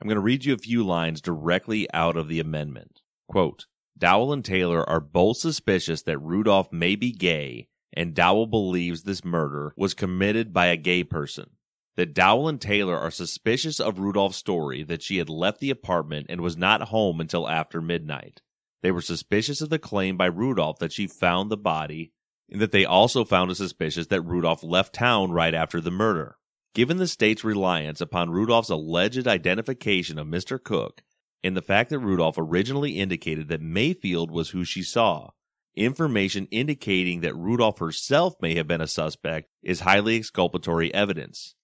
I'm 0.00 0.06
going 0.06 0.14
to 0.14 0.20
read 0.20 0.44
you 0.44 0.54
a 0.54 0.58
few 0.58 0.84
lines 0.84 1.20
directly 1.20 1.92
out 1.92 2.16
of 2.16 2.28
the 2.28 2.38
amendment. 2.38 3.00
Quote, 3.26 3.66
Dowell 3.98 4.32
and 4.32 4.44
Taylor 4.44 4.88
are 4.88 5.00
both 5.00 5.38
suspicious 5.38 6.02
that 6.02 6.22
Rudolph 6.22 6.72
may 6.72 6.94
be 6.94 7.10
gay 7.10 7.66
and 7.92 8.14
Dowell 8.14 8.46
believes 8.46 9.02
this 9.02 9.24
murder 9.24 9.74
was 9.76 9.92
committed 9.92 10.52
by 10.52 10.66
a 10.66 10.76
gay 10.76 11.02
person. 11.02 11.50
That 11.96 12.14
Dowell 12.14 12.48
and 12.48 12.60
Taylor 12.60 12.96
are 12.96 13.10
suspicious 13.10 13.78
of 13.78 13.98
Rudolph's 13.98 14.38
story 14.38 14.82
that 14.84 15.02
she 15.02 15.18
had 15.18 15.28
left 15.28 15.60
the 15.60 15.70
apartment 15.70 16.26
and 16.30 16.40
was 16.40 16.56
not 16.56 16.88
home 16.88 17.20
until 17.20 17.48
after 17.48 17.82
midnight. 17.82 18.40
They 18.82 18.90
were 18.90 19.02
suspicious 19.02 19.60
of 19.60 19.68
the 19.68 19.78
claim 19.78 20.16
by 20.16 20.26
Rudolph 20.26 20.78
that 20.78 20.92
she 20.92 21.06
found 21.06 21.50
the 21.50 21.56
body, 21.56 22.12
and 22.50 22.60
that 22.60 22.72
they 22.72 22.84
also 22.84 23.24
found 23.24 23.50
it 23.50 23.56
suspicious 23.56 24.06
that 24.08 24.22
Rudolph 24.22 24.64
left 24.64 24.94
town 24.94 25.32
right 25.32 25.54
after 25.54 25.80
the 25.80 25.90
murder. 25.90 26.38
Given 26.74 26.96
the 26.96 27.06
state's 27.06 27.44
reliance 27.44 28.00
upon 28.00 28.30
Rudolph's 28.30 28.70
alleged 28.70 29.28
identification 29.28 30.18
of 30.18 30.26
Mr. 30.26 30.62
Cook, 30.62 31.02
and 31.44 31.54
the 31.54 31.62
fact 31.62 31.90
that 31.90 31.98
Rudolph 31.98 32.36
originally 32.38 32.98
indicated 32.98 33.48
that 33.48 33.60
Mayfield 33.60 34.30
was 34.30 34.50
who 34.50 34.64
she 34.64 34.82
saw, 34.82 35.30
information 35.76 36.48
indicating 36.50 37.20
that 37.20 37.36
Rudolph 37.36 37.78
herself 37.78 38.34
may 38.40 38.54
have 38.54 38.66
been 38.66 38.80
a 38.80 38.86
suspect 38.86 39.50
is 39.62 39.80
highly 39.80 40.16
exculpatory 40.16 40.92
evidence. 40.94 41.54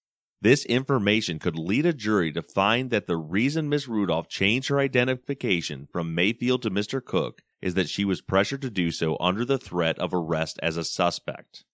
This 0.41 0.63
information 0.65 1.37
could 1.37 1.57
lead 1.57 1.85
a 1.85 1.91
jury 1.91 2.31
to 2.31 2.41
find 2.41 2.91
that 2.91 3.07
the 3.07 3.17
reason 3.17 3.67
Miss 3.67 3.89
Rudolph 3.89 4.29
changed 4.29 4.69
her 4.69 4.79
identification 4.79 5.85
from 5.91 6.15
Mayfield 6.15 6.61
to 6.61 6.71
Mr. 6.71 7.03
Cook 7.03 7.41
is 7.61 7.73
that 7.73 7.89
she 7.89 8.05
was 8.05 8.21
pressured 8.21 8.61
to 8.61 8.69
do 8.69 8.89
so 8.89 9.17
under 9.19 9.43
the 9.43 9.57
threat 9.57 9.99
of 9.99 10.13
arrest 10.13 10.57
as 10.63 10.77
a 10.77 10.85
suspect. 10.85 11.65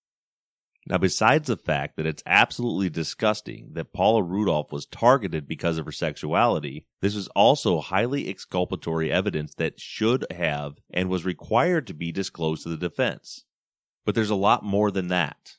Now, 0.88 0.98
besides 0.98 1.48
the 1.48 1.58
fact 1.58 1.96
that 1.98 2.08
it's 2.08 2.24
absolutely 2.26 2.90
disgusting 2.90 3.74
that 3.74 3.94
Paula 3.94 4.24
Rudolph 4.24 4.72
was 4.72 4.88
targeted 4.88 5.48
because 5.48 5.78
of 5.78 5.86
her 5.86 5.92
sexuality, 5.92 6.88
this 7.02 7.16
is 7.16 7.28
also 7.30 7.82
highly 7.82 8.28
exculpatory 8.28 9.12
evidence 9.12 9.54
that 9.56 9.80
should 9.80 10.26
have 10.32 10.78
and 10.92 11.08
was 11.08 11.24
required 11.24 11.86
to 11.88 11.94
be 11.94 12.12
disclosed 12.12 12.64
to 12.64 12.70
the 12.70 12.78
defense. 12.78 13.46
But 14.06 14.16
there's 14.16 14.32
a 14.32 14.36
lot 14.36 14.64
more 14.64 14.90
than 14.90 15.08
that. 15.10 15.58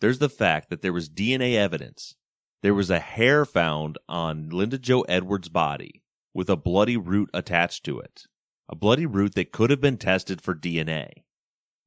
There's 0.00 0.18
the 0.18 0.28
fact 0.28 0.68
that 0.68 0.82
there 0.82 0.92
was 0.92 1.08
DNA 1.08 1.54
evidence 1.54 2.16
there 2.64 2.74
was 2.74 2.88
a 2.88 2.98
hair 2.98 3.44
found 3.44 3.98
on 4.08 4.48
Linda 4.48 4.78
Jo 4.78 5.02
Edwards' 5.02 5.50
body 5.50 6.02
with 6.32 6.48
a 6.48 6.56
bloody 6.56 6.96
root 6.96 7.28
attached 7.34 7.84
to 7.84 7.98
it. 7.98 8.22
A 8.70 8.74
bloody 8.74 9.04
root 9.04 9.34
that 9.34 9.52
could 9.52 9.68
have 9.68 9.82
been 9.82 9.98
tested 9.98 10.40
for 10.40 10.54
DNA. 10.54 11.10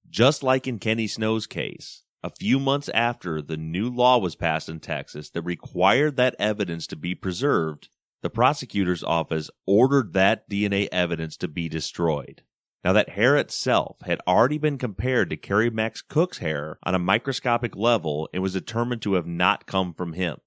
Just 0.07 0.43
like 0.43 0.67
in 0.67 0.77
Kenny 0.77 1.07
Snow's 1.07 1.47
case, 1.47 2.03
a 2.21 2.29
few 2.29 2.59
months 2.59 2.89
after 2.89 3.41
the 3.41 3.57
new 3.57 3.89
law 3.89 4.19
was 4.19 4.35
passed 4.35 4.69
in 4.69 4.79
Texas 4.79 5.31
that 5.31 5.41
required 5.41 6.15
that 6.15 6.35
evidence 6.37 6.85
to 6.85 6.95
be 6.95 7.15
preserved, 7.15 7.89
the 8.21 8.29
prosecutor's 8.29 9.03
office 9.03 9.49
ordered 9.65 10.13
that 10.13 10.47
DNA 10.47 10.89
evidence 10.91 11.37
to 11.37 11.47
be 11.47 11.67
destroyed. 11.67 12.43
Now, 12.83 12.93
that 12.93 13.09
hair 13.09 13.35
itself 13.35 13.97
had 14.03 14.21
already 14.27 14.59
been 14.59 14.77
compared 14.77 15.31
to 15.31 15.37
Kerry 15.37 15.71
Max 15.71 16.03
Cook's 16.03 16.37
hair 16.37 16.77
on 16.83 16.93
a 16.93 16.99
microscopic 16.99 17.75
level 17.75 18.29
and 18.31 18.43
was 18.43 18.53
determined 18.53 19.01
to 19.01 19.15
have 19.15 19.25
not 19.25 19.65
come 19.65 19.95
from 19.95 20.13
him 20.13 20.37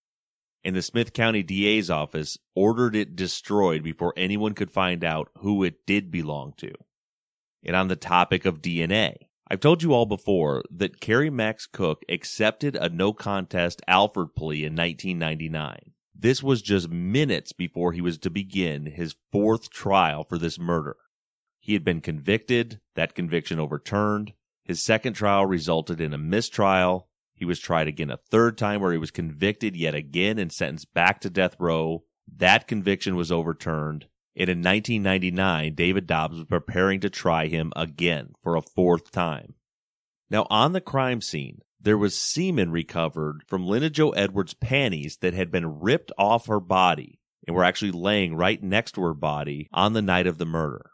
and 0.64 0.76
the 0.76 0.82
Smith 0.82 1.12
County 1.12 1.42
DA's 1.42 1.90
office 1.90 2.38
ordered 2.54 2.94
it 2.94 3.16
destroyed 3.16 3.82
before 3.82 4.14
anyone 4.16 4.54
could 4.54 4.70
find 4.70 5.04
out 5.04 5.30
who 5.38 5.64
it 5.64 5.86
did 5.86 6.10
belong 6.10 6.52
to. 6.58 6.72
And 7.64 7.76
on 7.76 7.88
the 7.88 7.96
topic 7.96 8.44
of 8.44 8.62
DNA, 8.62 9.14
I've 9.50 9.60
told 9.60 9.82
you 9.82 9.92
all 9.92 10.06
before 10.06 10.62
that 10.70 11.00
Kerry 11.00 11.28
Max 11.28 11.66
Cook 11.66 12.02
accepted 12.08 12.76
a 12.76 12.88
no 12.88 13.12
contest 13.12 13.82
Alford 13.88 14.34
plea 14.34 14.64
in 14.64 14.76
1999. 14.76 15.92
This 16.14 16.42
was 16.42 16.62
just 16.62 16.88
minutes 16.88 17.52
before 17.52 17.92
he 17.92 18.00
was 18.00 18.18
to 18.18 18.30
begin 18.30 18.86
his 18.86 19.16
fourth 19.32 19.70
trial 19.70 20.22
for 20.22 20.38
this 20.38 20.58
murder. 20.58 20.96
He 21.58 21.72
had 21.72 21.82
been 21.84 22.00
convicted, 22.00 22.80
that 22.94 23.14
conviction 23.14 23.58
overturned. 23.58 24.34
His 24.64 24.84
second 24.84 25.14
trial 25.14 25.46
resulted 25.46 26.00
in 26.00 26.14
a 26.14 26.18
mistrial, 26.18 27.08
he 27.40 27.46
was 27.46 27.58
tried 27.58 27.88
again 27.88 28.10
a 28.10 28.18
third 28.18 28.58
time 28.58 28.82
where 28.82 28.92
he 28.92 28.98
was 28.98 29.10
convicted 29.10 29.74
yet 29.74 29.94
again 29.94 30.38
and 30.38 30.52
sentenced 30.52 30.92
back 30.92 31.22
to 31.22 31.30
death 31.30 31.56
row. 31.58 32.04
That 32.36 32.68
conviction 32.68 33.16
was 33.16 33.32
overturned. 33.32 34.06
And 34.36 34.50
in 34.50 34.58
1999, 34.58 35.74
David 35.74 36.06
Dobbs 36.06 36.36
was 36.36 36.44
preparing 36.44 37.00
to 37.00 37.08
try 37.08 37.46
him 37.46 37.72
again 37.74 38.34
for 38.42 38.56
a 38.56 38.62
fourth 38.62 39.10
time. 39.10 39.54
Now, 40.28 40.46
on 40.50 40.74
the 40.74 40.82
crime 40.82 41.22
scene, 41.22 41.62
there 41.80 41.96
was 41.96 42.14
semen 42.14 42.72
recovered 42.72 43.42
from 43.46 43.66
Linda 43.66 43.88
Jo 43.88 44.10
Edwards' 44.10 44.52
panties 44.52 45.16
that 45.22 45.32
had 45.32 45.50
been 45.50 45.80
ripped 45.80 46.12
off 46.18 46.46
her 46.46 46.60
body 46.60 47.20
and 47.46 47.56
were 47.56 47.64
actually 47.64 47.92
laying 47.92 48.36
right 48.36 48.62
next 48.62 48.92
to 48.92 49.02
her 49.02 49.14
body 49.14 49.66
on 49.72 49.94
the 49.94 50.02
night 50.02 50.26
of 50.26 50.36
the 50.36 50.44
murder. 50.44 50.90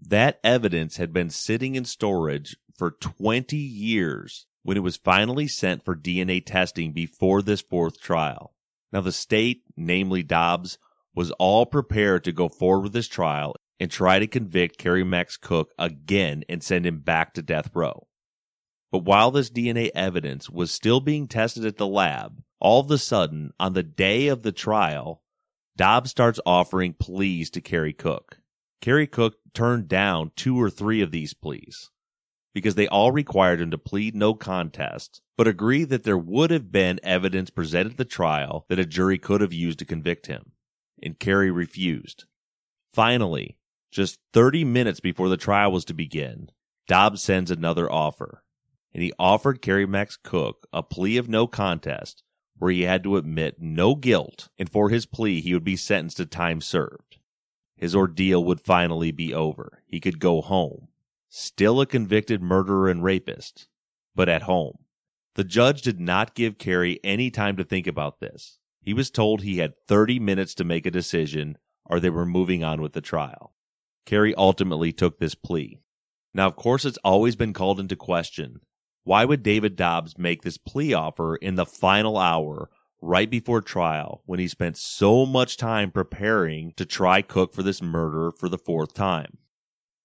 That 0.00 0.38
evidence 0.44 0.98
had 0.98 1.12
been 1.12 1.30
sitting 1.30 1.74
in 1.74 1.84
storage 1.84 2.56
for 2.78 2.92
20 2.92 3.56
years 3.56 4.46
when 4.62 4.76
it 4.76 4.82
was 4.82 4.96
finally 4.96 5.46
sent 5.46 5.84
for 5.84 5.96
DNA 5.96 6.44
testing 6.44 6.92
before 6.92 7.42
this 7.42 7.60
fourth 7.60 8.00
trial. 8.00 8.54
Now, 8.92 9.00
the 9.00 9.12
state, 9.12 9.62
namely 9.76 10.22
Dobbs, 10.22 10.78
was 11.14 11.30
all 11.32 11.66
prepared 11.66 12.24
to 12.24 12.32
go 12.32 12.48
forward 12.48 12.82
with 12.82 12.92
this 12.92 13.08
trial 13.08 13.54
and 13.78 13.90
try 13.90 14.18
to 14.18 14.26
convict 14.26 14.78
Kerry 14.78 15.04
Max 15.04 15.36
Cook 15.36 15.72
again 15.78 16.44
and 16.48 16.62
send 16.62 16.86
him 16.86 17.00
back 17.00 17.34
to 17.34 17.42
death 17.42 17.70
row. 17.74 18.06
But 18.92 19.04
while 19.04 19.30
this 19.30 19.50
DNA 19.50 19.90
evidence 19.94 20.50
was 20.50 20.70
still 20.70 21.00
being 21.00 21.28
tested 21.28 21.64
at 21.64 21.76
the 21.76 21.86
lab, 21.86 22.42
all 22.58 22.80
of 22.80 22.90
a 22.90 22.98
sudden, 22.98 23.52
on 23.58 23.72
the 23.72 23.82
day 23.82 24.28
of 24.28 24.42
the 24.42 24.52
trial, 24.52 25.22
Dobbs 25.76 26.10
starts 26.10 26.40
offering 26.44 26.94
pleas 26.94 27.48
to 27.50 27.60
Kerry 27.60 27.92
Cook. 27.92 28.38
Kerry 28.80 29.06
Cook 29.06 29.36
turned 29.54 29.88
down 29.88 30.32
two 30.36 30.60
or 30.60 30.68
three 30.68 31.00
of 31.00 31.10
these 31.10 31.34
pleas 31.34 31.90
because 32.52 32.74
they 32.74 32.88
all 32.88 33.12
required 33.12 33.60
him 33.60 33.70
to 33.70 33.78
plead 33.78 34.14
no 34.14 34.34
contest, 34.34 35.20
but 35.36 35.46
agreed 35.46 35.88
that 35.88 36.02
there 36.02 36.18
would 36.18 36.50
have 36.50 36.72
been 36.72 37.00
evidence 37.02 37.50
presented 37.50 37.92
at 37.92 37.98
the 37.98 38.04
trial 38.04 38.66
that 38.68 38.78
a 38.78 38.86
jury 38.86 39.18
could 39.18 39.40
have 39.40 39.52
used 39.52 39.78
to 39.78 39.84
convict 39.84 40.26
him. 40.26 40.52
And 41.02 41.18
Kerry 41.18 41.50
refused. 41.50 42.24
Finally, 42.92 43.56
just 43.90 44.18
30 44.32 44.64
minutes 44.64 45.00
before 45.00 45.28
the 45.28 45.36
trial 45.36 45.72
was 45.72 45.84
to 45.86 45.94
begin, 45.94 46.50
Dobbs 46.86 47.22
sends 47.22 47.50
another 47.50 47.90
offer. 47.90 48.42
And 48.92 49.02
he 49.02 49.12
offered 49.18 49.62
Kerry 49.62 49.86
Max 49.86 50.16
Cook 50.16 50.66
a 50.72 50.82
plea 50.82 51.16
of 51.16 51.28
no 51.28 51.46
contest 51.46 52.24
where 52.58 52.72
he 52.72 52.82
had 52.82 53.02
to 53.04 53.16
admit 53.16 53.56
no 53.58 53.94
guilt, 53.94 54.50
and 54.58 54.68
for 54.68 54.90
his 54.90 55.06
plea 55.06 55.40
he 55.40 55.54
would 55.54 55.64
be 55.64 55.76
sentenced 55.76 56.18
to 56.18 56.26
time 56.26 56.60
served. 56.60 57.18
His 57.76 57.96
ordeal 57.96 58.44
would 58.44 58.60
finally 58.60 59.12
be 59.12 59.32
over. 59.32 59.82
He 59.86 60.00
could 60.00 60.18
go 60.18 60.42
home 60.42 60.88
still 61.30 61.80
a 61.80 61.86
convicted 61.86 62.42
murderer 62.42 62.90
and 62.90 63.02
rapist, 63.02 63.68
but 64.14 64.28
at 64.28 64.42
home. 64.42 64.76
The 65.36 65.44
judge 65.44 65.80
did 65.80 66.00
not 66.00 66.34
give 66.34 66.58
Kerry 66.58 67.00
any 67.02 67.30
time 67.30 67.56
to 67.56 67.64
think 67.64 67.86
about 67.86 68.20
this. 68.20 68.58
He 68.82 68.92
was 68.92 69.10
told 69.10 69.40
he 69.40 69.58
had 69.58 69.74
30 69.86 70.18
minutes 70.18 70.54
to 70.56 70.64
make 70.64 70.84
a 70.86 70.90
decision 70.90 71.56
or 71.86 72.00
they 72.00 72.10
were 72.10 72.26
moving 72.26 72.64
on 72.64 72.82
with 72.82 72.92
the 72.92 73.00
trial. 73.00 73.54
Kerry 74.06 74.34
ultimately 74.34 74.92
took 74.92 75.18
this 75.18 75.34
plea. 75.34 75.80
Now, 76.34 76.46
of 76.46 76.56
course, 76.56 76.84
it's 76.84 76.98
always 77.04 77.36
been 77.36 77.52
called 77.52 77.80
into 77.80 77.96
question. 77.96 78.60
Why 79.04 79.24
would 79.24 79.42
David 79.42 79.76
Dobbs 79.76 80.18
make 80.18 80.42
this 80.42 80.58
plea 80.58 80.94
offer 80.94 81.36
in 81.36 81.54
the 81.54 81.66
final 81.66 82.18
hour 82.18 82.70
right 83.00 83.30
before 83.30 83.60
trial 83.60 84.22
when 84.26 84.38
he 84.38 84.48
spent 84.48 84.76
so 84.76 85.26
much 85.26 85.56
time 85.56 85.90
preparing 85.90 86.72
to 86.76 86.84
try 86.84 87.22
Cook 87.22 87.54
for 87.54 87.62
this 87.62 87.80
murder 87.80 88.30
for 88.30 88.48
the 88.48 88.58
fourth 88.58 88.94
time? 88.94 89.38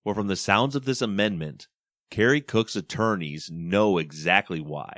Well, 0.05 0.13
from 0.13 0.27
the 0.27 0.35
sounds 0.35 0.75
of 0.75 0.85
this 0.85 1.01
amendment, 1.01 1.67
Kerry 2.11 2.39
Cook's 2.39 2.75
attorneys 2.75 3.49
know 3.51 3.97
exactly 3.97 4.61
why, 4.61 4.93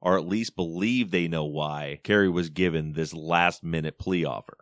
or 0.00 0.18
at 0.18 0.26
least 0.26 0.56
believe 0.56 1.12
they 1.12 1.28
know 1.28 1.44
why 1.44 2.00
Kerry 2.02 2.28
was 2.28 2.50
given 2.50 2.92
this 2.92 3.14
last 3.14 3.62
minute 3.62 3.96
plea 3.96 4.24
offer. 4.24 4.58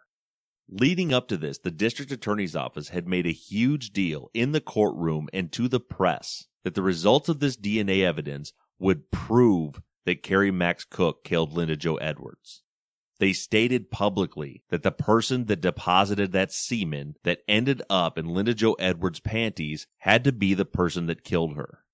Leading 0.68 1.14
up 1.14 1.26
to 1.28 1.38
this, 1.38 1.56
the 1.56 1.70
district 1.70 2.12
attorney's 2.12 2.54
office 2.54 2.90
had 2.90 3.08
made 3.08 3.26
a 3.26 3.32
huge 3.32 3.92
deal 3.92 4.28
in 4.34 4.52
the 4.52 4.60
courtroom 4.60 5.26
and 5.32 5.50
to 5.52 5.68
the 5.68 5.80
press 5.80 6.46
that 6.64 6.74
the 6.74 6.82
results 6.82 7.30
of 7.30 7.40
this 7.40 7.56
DNA 7.56 8.02
evidence 8.04 8.52
would 8.78 9.10
prove 9.10 9.80
that 10.04 10.22
Kerry 10.22 10.50
Max 10.50 10.84
Cook 10.84 11.24
killed 11.24 11.54
Linda 11.54 11.76
Jo 11.76 11.96
Edwards. 11.96 12.62
They 13.20 13.32
stated 13.32 13.90
publicly 13.90 14.62
that 14.70 14.84
the 14.84 14.92
person 14.92 15.46
that 15.46 15.60
deposited 15.60 16.30
that 16.32 16.52
semen 16.52 17.16
that 17.24 17.40
ended 17.48 17.82
up 17.90 18.16
in 18.16 18.26
Linda 18.26 18.54
Jo 18.54 18.74
Edwards' 18.74 19.18
panties 19.18 19.88
had 19.98 20.22
to 20.24 20.32
be 20.32 20.54
the 20.54 20.64
person 20.64 21.06
that 21.06 21.24
killed 21.24 21.56
her. 21.56 21.84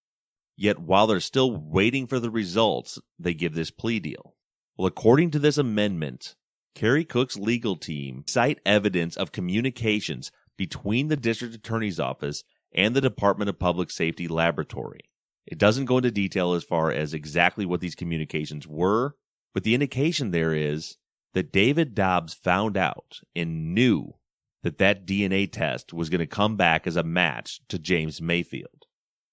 Yet 0.57 0.79
while 0.79 1.07
they're 1.07 1.21
still 1.21 1.57
waiting 1.57 2.07
for 2.07 2.21
the 2.21 2.31
results, 2.31 2.99
they 3.19 3.33
give 3.33 3.55
this 3.55 3.71
plea 3.71 4.01
deal. 4.01 4.35
Well, 4.77 4.87
according 4.87 5.31
to 5.33 5.39
this 5.39 5.57
amendment, 5.57 6.35
Kerry 6.75 7.05
Cook's 7.05 7.37
legal 7.37 7.77
team 7.77 8.25
cite 8.27 8.61
evidence 8.67 9.17
of 9.17 9.33
communications 9.33 10.31
between 10.57 11.09
the 11.09 11.17
district 11.17 11.55
attorney's 11.55 11.99
office 11.99 12.45
and 12.73 12.95
the 12.95 13.01
Department 13.01 13.49
of 13.49 13.59
Public 13.59 13.91
Safety 13.91 14.29
laboratory. 14.29 15.01
It 15.47 15.59
doesn't 15.59 15.87
go 15.87 15.99
into 15.99 16.11
detail 16.11 16.53
as 16.55 16.65
far 16.65 16.91
as 16.91 17.15
exactly 17.15 17.65
what 17.65 17.81
these 17.81 17.95
communications 17.95 18.67
were, 18.67 19.15
but 19.53 19.63
the 19.63 19.75
indication 19.75 20.31
there 20.31 20.55
is 20.55 20.97
that 21.35 21.53
David 21.53 21.95
Dobbs 21.95 22.35
found 22.35 22.77
out 22.77 23.21
and 23.37 23.75
knew 23.75 24.15
that 24.63 24.79
that 24.79 25.07
DNA 25.07 25.51
test 25.51 25.93
was 25.93 26.09
going 26.09 26.21
to 26.21 26.27
come 26.27 26.57
back 26.57 26.87
as 26.87 26.97
a 26.97 27.03
match 27.03 27.61
to 27.69 27.79
James 27.79 28.23
Mayfield. 28.23 28.87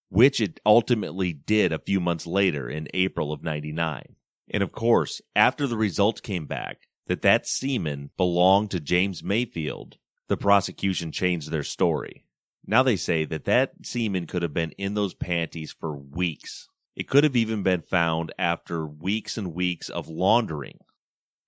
which 0.10 0.42
it 0.42 0.60
ultimately 0.66 1.32
did 1.32 1.72
a 1.72 1.80
few 1.80 2.02
months 2.02 2.28
later 2.28 2.70
in 2.70 2.86
April 2.94 3.32
of 3.32 3.44
99. 3.44 4.04
And 4.54 4.62
of 4.62 4.74
course, 4.74 5.22
after 5.38 5.66
the 5.66 5.78
results 5.78 6.20
came 6.20 6.46
back 6.46 6.80
that 7.08 7.22
that 7.22 7.48
semen 7.48 8.10
belonged 8.18 8.72
to 8.72 8.82
James 8.82 9.24
Mayfield, 9.24 9.96
the 10.28 10.36
prosecution 10.36 11.14
changed 11.14 11.50
their 11.50 11.64
story. 11.64 12.26
Now 12.68 12.84
they 12.84 12.98
say 12.98 13.24
that 13.26 13.46
that 13.46 13.72
semen 13.84 14.28
could 14.28 14.42
have 14.42 14.54
been 14.54 14.72
in 14.72 14.96
those 14.96 15.14
panties 15.14 15.72
for 15.72 15.96
weeks. 15.96 16.68
It 16.94 17.08
could 17.08 17.24
have 17.24 17.38
even 17.38 17.64
been 17.64 17.82
found 17.82 18.34
after 18.38 18.86
weeks 18.86 19.38
and 19.38 19.54
weeks 19.54 19.88
of 19.88 20.10
laundering. 20.10 20.80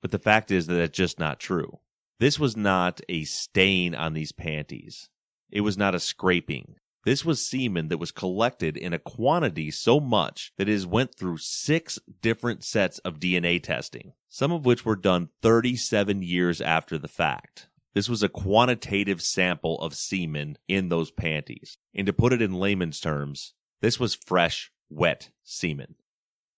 But 0.04 0.12
the 0.12 0.20
fact 0.20 0.52
is 0.52 0.68
that 0.68 0.74
that's 0.74 0.98
just 0.98 1.18
not 1.18 1.40
true. 1.40 1.80
This 2.20 2.38
was 2.38 2.58
not 2.58 3.00
a 3.08 3.24
stain 3.24 3.96
on 3.96 4.14
these 4.14 4.34
panties. 4.34 5.10
It 5.50 5.62
was 5.62 5.78
not 5.78 5.96
a 5.96 6.00
scraping. 6.00 6.76
This 7.06 7.24
was 7.24 7.48
semen 7.48 7.88
that 7.88 8.00
was 8.00 8.12
collected 8.12 8.76
in 8.76 8.92
a 8.92 9.00
quantity 9.00 9.72
so 9.72 10.02
much 10.02 10.52
that 10.58 10.68
it 10.68 10.74
has 10.74 10.86
went 10.86 11.16
through 11.16 11.38
six 11.38 12.00
different 12.22 12.66
sets 12.66 13.00
of 13.00 13.22
DNA 13.22 13.64
testing, 13.64 14.12
some 14.28 14.52
of 14.52 14.66
which 14.66 14.84
were 14.84 14.98
done 14.98 15.30
37 15.42 16.22
years 16.22 16.60
after 16.60 16.98
the 16.98 17.08
fact. 17.08 17.70
This 17.94 18.10
was 18.10 18.24
a 18.24 18.30
quantitative 18.30 19.22
sample 19.22 19.80
of 19.80 19.96
semen 19.96 20.58
in 20.68 20.90
those 20.90 21.12
panties. 21.12 21.78
And 21.96 22.08
to 22.08 22.14
put 22.14 22.34
it 22.34 22.42
in 22.42 22.52
layman's 22.52 23.00
terms, 23.00 23.54
this 23.80 24.02
was 24.02 24.16
fresh, 24.16 24.70
wet 24.90 25.30
semen. 25.46 25.96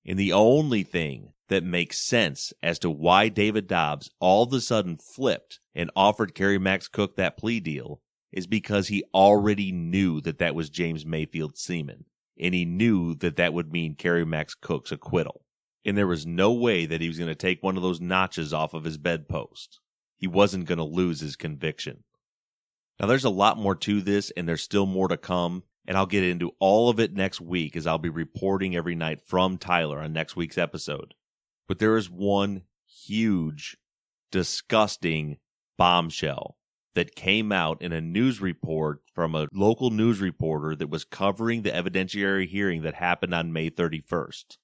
And 0.06 0.20
the 0.20 0.34
only 0.34 0.84
thing 0.84 1.34
that 1.50 1.64
makes 1.64 1.98
sense 2.00 2.54
as 2.62 2.80
to 2.80 2.90
why 2.90 3.30
David 3.30 3.68
Dobbs 3.68 4.10
all 4.20 4.44
of 4.44 4.54
a 4.54 4.62
sudden 4.62 4.98
flipped 4.98 5.60
and 5.74 5.92
offered 5.96 6.36
Kerry 6.36 6.58
Max 6.58 6.88
Cook 6.88 7.16
that 7.16 7.38
plea 7.38 7.60
deal 7.60 8.02
is 8.32 8.48
because 8.48 8.88
he 8.88 9.04
already 9.14 9.72
knew 9.72 10.22
that 10.22 10.40
that 10.40 10.56
was 10.56 10.70
James 10.70 11.06
Mayfield's 11.06 11.62
semen. 11.62 12.06
And 12.40 12.54
he 12.54 12.66
knew 12.66 13.16
that 13.16 13.38
that 13.38 13.54
would 13.54 13.72
mean 13.72 13.96
Kerry 13.96 14.26
Max 14.26 14.56
Cook's 14.56 14.92
acquittal. 14.92 15.46
And 15.86 15.98
there 15.98 16.08
was 16.08 16.26
no 16.26 16.52
way 16.52 16.86
that 16.86 17.00
he 17.00 17.08
was 17.08 17.18
going 17.18 17.30
to 17.30 17.36
take 17.36 17.64
one 17.64 17.78
of 17.78 17.84
those 17.84 18.02
notches 18.02 18.54
off 18.54 18.74
of 18.74 18.84
his 18.84 18.98
bedpost. 18.98 19.80
He 20.18 20.28
wasn't 20.28 20.66
going 20.66 20.80
to 20.80 20.84
lose 20.84 21.20
his 21.20 21.36
conviction. 21.36 22.04
Now, 23.00 23.08
there's 23.08 23.26
a 23.26 23.30
lot 23.30 23.58
more 23.58 23.76
to 23.76 24.02
this, 24.02 24.32
and 24.36 24.48
there's 24.48 24.64
still 24.64 24.86
more 24.86 25.08
to 25.08 25.18
come. 25.18 25.64
And 25.88 25.98
I'll 25.98 26.06
get 26.06 26.24
into 26.24 26.52
all 26.60 26.90
of 26.90 27.00
it 27.00 27.14
next 27.14 27.40
week 27.40 27.76
as 27.76 27.86
I'll 27.86 27.98
be 27.98 28.10
reporting 28.10 28.76
every 28.76 28.96
night 28.96 29.22
from 29.22 29.58
Tyler 29.58 30.00
on 30.00 30.14
next 30.14 30.36
week's 30.36 30.58
episode. 30.58 31.14
But 31.68 31.80
there 31.80 31.98
is 31.98 32.10
one 32.10 32.64
huge, 32.88 33.78
disgusting 34.32 35.38
bombshell 35.78 36.58
that 36.96 37.16
came 37.16 37.52
out 37.52 37.82
in 37.82 37.92
a 37.92 38.02
news 38.02 38.42
report 38.42 39.02
from 39.14 39.36
a 39.36 39.48
local 39.54 39.92
news 39.92 40.22
reporter 40.22 40.76
that 40.76 40.90
was 40.90 41.04
covering 41.04 41.62
the 41.62 41.72
evidentiary 41.72 42.48
hearing 42.48 42.82
that 42.84 42.96
happened 42.96 43.34
on 43.34 43.54
May 43.54 43.70
31st. 43.70 44.58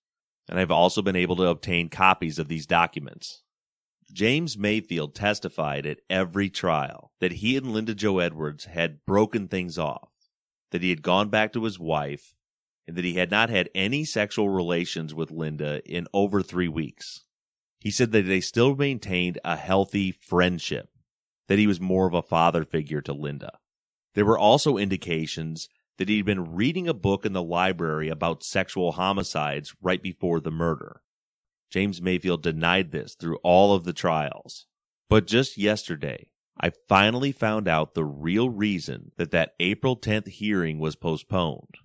And 0.50 0.60
I've 0.60 0.72
also 0.72 1.02
been 1.02 1.16
able 1.16 1.36
to 1.38 1.48
obtain 1.48 1.90
copies 1.90 2.40
of 2.40 2.48
these 2.48 2.66
documents. 2.66 3.44
James 4.12 4.58
Mayfield 4.58 5.16
testified 5.16 5.86
at 5.86 6.00
every 6.10 6.50
trial 6.50 7.12
that 7.20 7.32
he 7.34 7.56
and 7.56 7.72
Linda 7.72 7.94
Jo 7.96 8.20
Edwards 8.20 8.66
had 8.66 9.06
broken 9.06 9.48
things 9.48 9.78
off, 9.78 10.10
that 10.72 10.82
he 10.82 10.90
had 10.90 11.02
gone 11.02 11.30
back 11.30 11.54
to 11.54 11.64
his 11.64 11.80
wife, 11.80 12.34
and 12.88 12.98
that 12.98 13.06
he 13.06 13.14
had 13.14 13.32
not 13.32 13.50
had 13.50 13.70
any 13.76 14.04
sexual 14.04 14.50
relations 14.50 15.14
with 15.14 15.32
Linda 15.32 15.82
in 15.86 16.08
over 16.14 16.42
three 16.42 16.68
weeks. 16.68 17.22
He 17.80 17.92
said 17.92 18.12
that 18.12 18.24
they 18.24 18.42
still 18.42 18.76
maintained 18.76 19.40
a 19.44 19.56
healthy 19.56 20.12
friendship 20.12 20.90
that 21.48 21.60
he 21.60 21.68
was 21.68 21.82
more 21.82 22.08
of 22.08 22.14
a 22.14 22.22
father 22.22 22.64
figure 22.64 23.02
to 23.02 23.14
Linda. 23.14 23.52
There 24.14 24.26
were 24.26 24.40
also 24.40 24.78
indications 24.78 25.68
that 25.98 26.10
he'd 26.10 26.26
been 26.26 26.56
reading 26.56 26.88
a 26.88 26.94
book 26.94 27.26
in 27.26 27.34
the 27.34 27.44
library 27.44 28.10
about 28.10 28.44
sexual 28.44 28.94
homicides 28.94 29.74
right 29.82 30.02
before 30.02 30.40
the 30.40 30.52
murder. 30.52 31.02
James 31.70 32.02
Mayfield 32.02 32.44
denied 32.44 32.92
this 32.92 33.16
through 33.16 33.38
all 33.44 33.74
of 33.76 33.84
the 33.84 33.94
trials. 33.94 34.66
But 35.10 35.28
just 35.28 35.58
yesterday, 35.58 36.31
I 36.64 36.72
finally 36.88 37.32
found 37.32 37.68
out 37.68 37.96
the 37.96 38.06
real 38.06 38.48
reason 38.48 39.14
that 39.18 39.32
that 39.32 39.56
April 39.60 39.98
10th 39.98 40.28
hearing 40.28 40.78
was 40.78 40.96
postponed. 40.96 41.76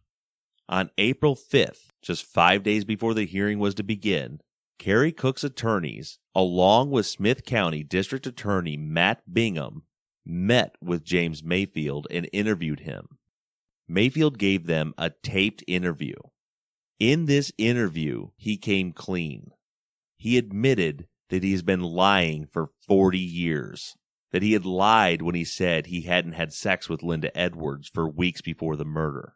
On 0.69 0.91
April 0.99 1.35
5th, 1.35 1.87
just 2.03 2.27
five 2.27 2.63
days 2.63 2.85
before 2.85 3.15
the 3.15 3.25
hearing 3.25 3.59
was 3.59 3.75
to 3.77 3.83
begin, 3.83 4.41
Kerry 4.79 5.13
Cook's 5.13 5.43
attorneys, 5.43 6.19
along 6.35 6.91
with 6.91 7.07
Smith 7.07 7.47
County 7.47 7.83
District 7.83 8.27
Attorney 8.27 8.77
Matt 8.77 9.23
Bingham, 9.33 9.85
met 10.27 10.77
with 10.83 11.05
James 11.05 11.43
Mayfield 11.43 12.07
and 12.11 12.29
interviewed 12.31 12.81
him. 12.81 13.07
Mayfield 13.89 14.37
gave 14.37 14.67
them 14.67 14.93
a 14.99 15.11
taped 15.23 15.65
interview. 15.67 16.17
In 16.99 17.25
this 17.25 17.51
interview, 17.57 18.29
he 18.37 18.59
came 18.59 18.93
clean. 18.93 19.53
He 20.19 20.37
admitted 20.37 21.07
that 21.31 21.43
he 21.43 21.53
has 21.53 21.63
been 21.63 21.81
lying 21.81 22.47
for 22.47 22.71
40 22.87 23.19
years, 23.19 23.97
that 24.37 24.43
he 24.43 24.53
had 24.53 24.67
lied 24.67 25.23
when 25.23 25.35
he 25.35 25.45
said 25.45 25.87
he 25.87 26.03
hadn't 26.03 26.33
had 26.33 26.53
sex 26.53 26.91
with 26.91 27.03
Linda 27.03 27.35
Edwards 27.35 27.89
for 27.89 28.07
weeks 28.07 28.43
before 28.43 28.77
the 28.77 28.85
murder 28.85 29.35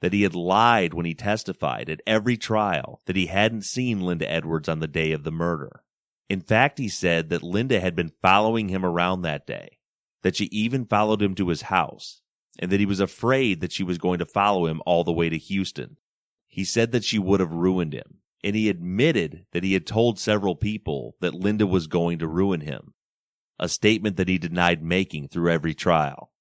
that 0.00 0.14
he 0.14 0.22
had 0.22 0.34
lied 0.34 0.94
when 0.94 1.04
he 1.04 1.12
testified 1.12 1.90
at 1.90 2.00
every 2.06 2.38
trial 2.38 3.02
that 3.04 3.16
he 3.16 3.26
hadn't 3.26 3.66
seen 3.66 4.00
Linda 4.00 4.26
Edwards 4.26 4.66
on 4.66 4.78
the 4.78 4.88
day 4.88 5.12
of 5.12 5.24
the 5.24 5.30
murder. 5.30 5.84
In 6.30 6.40
fact, 6.40 6.78
he 6.78 6.88
said 6.88 7.28
that 7.28 7.42
Linda 7.42 7.80
had 7.80 7.94
been 7.94 8.14
following 8.22 8.70
him 8.70 8.82
around 8.82 9.20
that 9.20 9.46
day, 9.46 9.76
that 10.22 10.36
she 10.36 10.46
even 10.46 10.86
followed 10.86 11.20
him 11.20 11.34
to 11.34 11.48
his 11.48 11.60
house, 11.60 12.22
and 12.58 12.72
that 12.72 12.80
he 12.80 12.86
was 12.86 12.98
afraid 12.98 13.60
that 13.60 13.72
she 13.72 13.82
was 13.82 13.98
going 13.98 14.20
to 14.20 14.24
follow 14.24 14.64
him 14.64 14.80
all 14.86 15.04
the 15.04 15.12
way 15.12 15.28
to 15.28 15.36
Houston. 15.36 15.98
He 16.48 16.64
said 16.64 16.92
that 16.92 17.04
she 17.04 17.18
would 17.18 17.40
have 17.40 17.52
ruined 17.52 17.92
him, 17.92 18.20
and 18.42 18.56
he 18.56 18.70
admitted 18.70 19.44
that 19.52 19.64
he 19.64 19.74
had 19.74 19.86
told 19.86 20.18
several 20.18 20.56
people 20.56 21.16
that 21.20 21.34
Linda 21.34 21.66
was 21.66 21.86
going 21.86 22.20
to 22.20 22.26
ruin 22.26 22.62
him, 22.62 22.94
a 23.60 23.68
statement 23.68 24.16
that 24.16 24.26
he 24.26 24.38
denied 24.38 24.82
making 24.82 25.28
through 25.28 25.52
every 25.52 25.74
trial. 25.74 26.32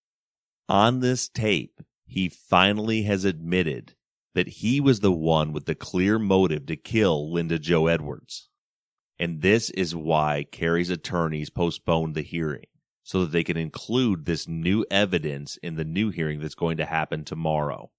On 0.68 1.02
this 1.02 1.28
tape, 1.28 1.82
he 2.08 2.30
finally 2.30 3.04
has 3.04 3.26
admitted 3.26 3.94
that 4.34 4.48
he 4.48 4.80
was 4.80 5.02
the 5.02 5.12
one 5.12 5.52
with 5.52 5.66
the 5.66 5.76
clear 5.76 6.18
motive 6.18 6.66
to 6.68 6.76
kill 6.76 7.32
Linda 7.32 7.60
Jo 7.60 7.88
Edwards. 7.88 8.50
And 9.20 9.42
this 9.42 9.70
is 9.72 9.94
why 9.94 10.46
Kerry's 10.50 10.90
attorneys 10.90 11.50
postponed 11.50 12.16
the 12.16 12.22
hearing, 12.22 12.68
so 13.04 13.22
that 13.22 13.32
they 13.34 13.44
can 13.44 13.58
include 13.58 14.26
this 14.26 14.48
new 14.48 14.86
evidence 14.90 15.58
in 15.58 15.76
the 15.76 15.84
new 15.84 16.10
hearing 16.12 16.40
that's 16.40 16.56
going 16.56 16.78
to 16.78 16.86
happen 16.86 17.26
tomorrow. 17.26 17.92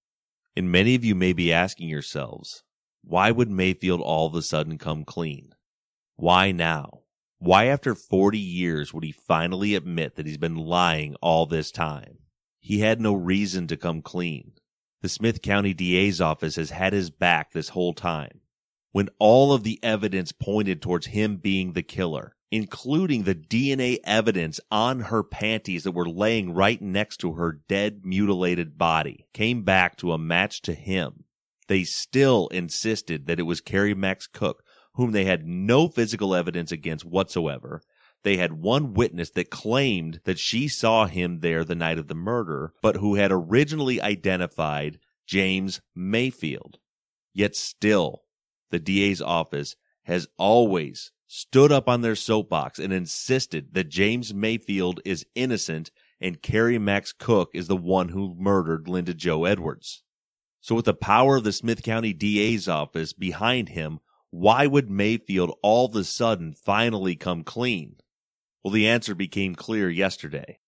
And 0.55 0.71
many 0.71 0.95
of 0.95 1.05
you 1.05 1.13
may 1.13 1.33
be 1.33 1.53
asking 1.53 1.89
yourselves, 1.89 2.63
why 3.03 3.29
would 3.29 3.51
Mayfield 3.51 4.01
all 4.01 4.25
of 4.25 4.33
a 4.33 4.41
sudden 4.41 4.79
come 4.79 5.05
clean? 5.05 5.51
Why 6.15 6.51
now? 6.51 7.00
Why 7.43 7.65
after 7.65 7.95
40 7.95 8.37
years 8.37 8.93
would 8.93 9.03
he 9.03 9.11
finally 9.11 9.73
admit 9.73 10.15
that 10.15 10.27
he's 10.27 10.37
been 10.37 10.57
lying 10.57 11.15
all 11.23 11.47
this 11.47 11.71
time? 11.71 12.19
He 12.59 12.81
had 12.81 13.01
no 13.01 13.15
reason 13.15 13.65
to 13.65 13.77
come 13.77 14.03
clean. 14.03 14.51
The 15.01 15.09
Smith 15.09 15.41
County 15.41 15.73
DA's 15.73 16.21
office 16.21 16.55
has 16.57 16.69
had 16.69 16.93
his 16.93 17.09
back 17.09 17.51
this 17.51 17.69
whole 17.69 17.95
time. 17.95 18.41
When 18.91 19.09
all 19.17 19.53
of 19.53 19.63
the 19.63 19.79
evidence 19.81 20.31
pointed 20.31 20.83
towards 20.83 21.07
him 21.07 21.37
being 21.37 21.73
the 21.73 21.81
killer, 21.81 22.35
including 22.51 23.23
the 23.23 23.33
DNA 23.33 23.97
evidence 24.03 24.59
on 24.69 24.99
her 24.99 25.23
panties 25.23 25.83
that 25.85 25.93
were 25.93 26.07
laying 26.07 26.53
right 26.53 26.79
next 26.79 27.17
to 27.21 27.33
her 27.33 27.53
dead, 27.67 28.05
mutilated 28.05 28.77
body, 28.77 29.25
came 29.33 29.63
back 29.63 29.97
to 29.97 30.11
a 30.11 30.19
match 30.19 30.61
to 30.61 30.75
him, 30.75 31.23
they 31.67 31.85
still 31.85 32.49
insisted 32.49 33.25
that 33.25 33.39
it 33.39 33.43
was 33.43 33.61
Kerry 33.61 33.95
Max 33.95 34.27
Cook, 34.27 34.63
whom 34.93 35.11
they 35.11 35.25
had 35.25 35.47
no 35.47 35.87
physical 35.87 36.35
evidence 36.35 36.71
against 36.71 37.05
whatsoever, 37.05 37.81
they 38.23 38.37
had 38.37 38.53
one 38.53 38.93
witness 38.93 39.31
that 39.31 39.49
claimed 39.49 40.19
that 40.25 40.39
she 40.39 40.67
saw 40.67 41.07
him 41.07 41.39
there 41.39 41.63
the 41.63 41.75
night 41.75 41.97
of 41.97 42.07
the 42.07 42.15
murder, 42.15 42.73
but 42.81 42.97
who 42.97 43.15
had 43.15 43.31
originally 43.31 44.01
identified 44.01 44.99
James 45.25 45.81
Mayfield. 45.95 46.77
Yet 47.33 47.55
still, 47.55 48.23
the 48.69 48.79
DA's 48.79 49.21
office 49.21 49.75
has 50.03 50.27
always 50.37 51.11
stood 51.27 51.71
up 51.71 51.87
on 51.87 52.01
their 52.01 52.15
soapbox 52.15 52.77
and 52.77 52.91
insisted 52.91 53.73
that 53.73 53.89
James 53.89 54.33
Mayfield 54.33 54.99
is 55.05 55.25
innocent 55.33 55.89
and 56.19 56.41
Kerry 56.41 56.77
Max 56.77 57.13
Cook 57.13 57.51
is 57.53 57.67
the 57.67 57.77
one 57.77 58.09
who 58.09 58.35
murdered 58.37 58.87
Linda 58.87 59.13
Jo 59.13 59.45
Edwards. 59.45 60.03
So 60.59 60.75
with 60.75 60.85
the 60.85 60.93
power 60.93 61.37
of 61.37 61.43
the 61.43 61.53
Smith 61.53 61.81
County 61.81 62.13
DA's 62.13 62.67
office 62.67 63.13
behind 63.13 63.69
him, 63.69 63.99
why 64.31 64.65
would 64.65 64.89
Mayfield 64.89 65.57
all 65.61 65.85
of 65.85 65.95
a 65.95 66.03
sudden 66.05 66.53
finally 66.53 67.15
come 67.15 67.43
clean? 67.43 67.97
Well, 68.63 68.71
the 68.71 68.87
answer 68.87 69.13
became 69.13 69.55
clear 69.55 69.89
yesterday. 69.89 70.59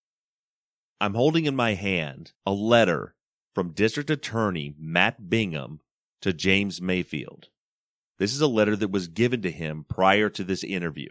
I'm 1.00 1.14
holding 1.14 1.46
in 1.46 1.56
my 1.56 1.74
hand 1.74 2.32
a 2.46 2.52
letter 2.52 3.14
from 3.54 3.72
District 3.72 4.10
Attorney 4.10 4.74
Matt 4.78 5.28
Bingham 5.30 5.80
to 6.20 6.32
James 6.32 6.80
Mayfield. 6.82 7.48
This 8.18 8.34
is 8.34 8.40
a 8.40 8.46
letter 8.46 8.76
that 8.76 8.90
was 8.90 9.08
given 9.08 9.42
to 9.42 9.50
him 9.50 9.84
prior 9.88 10.28
to 10.30 10.44
this 10.44 10.62
interview. 10.62 11.08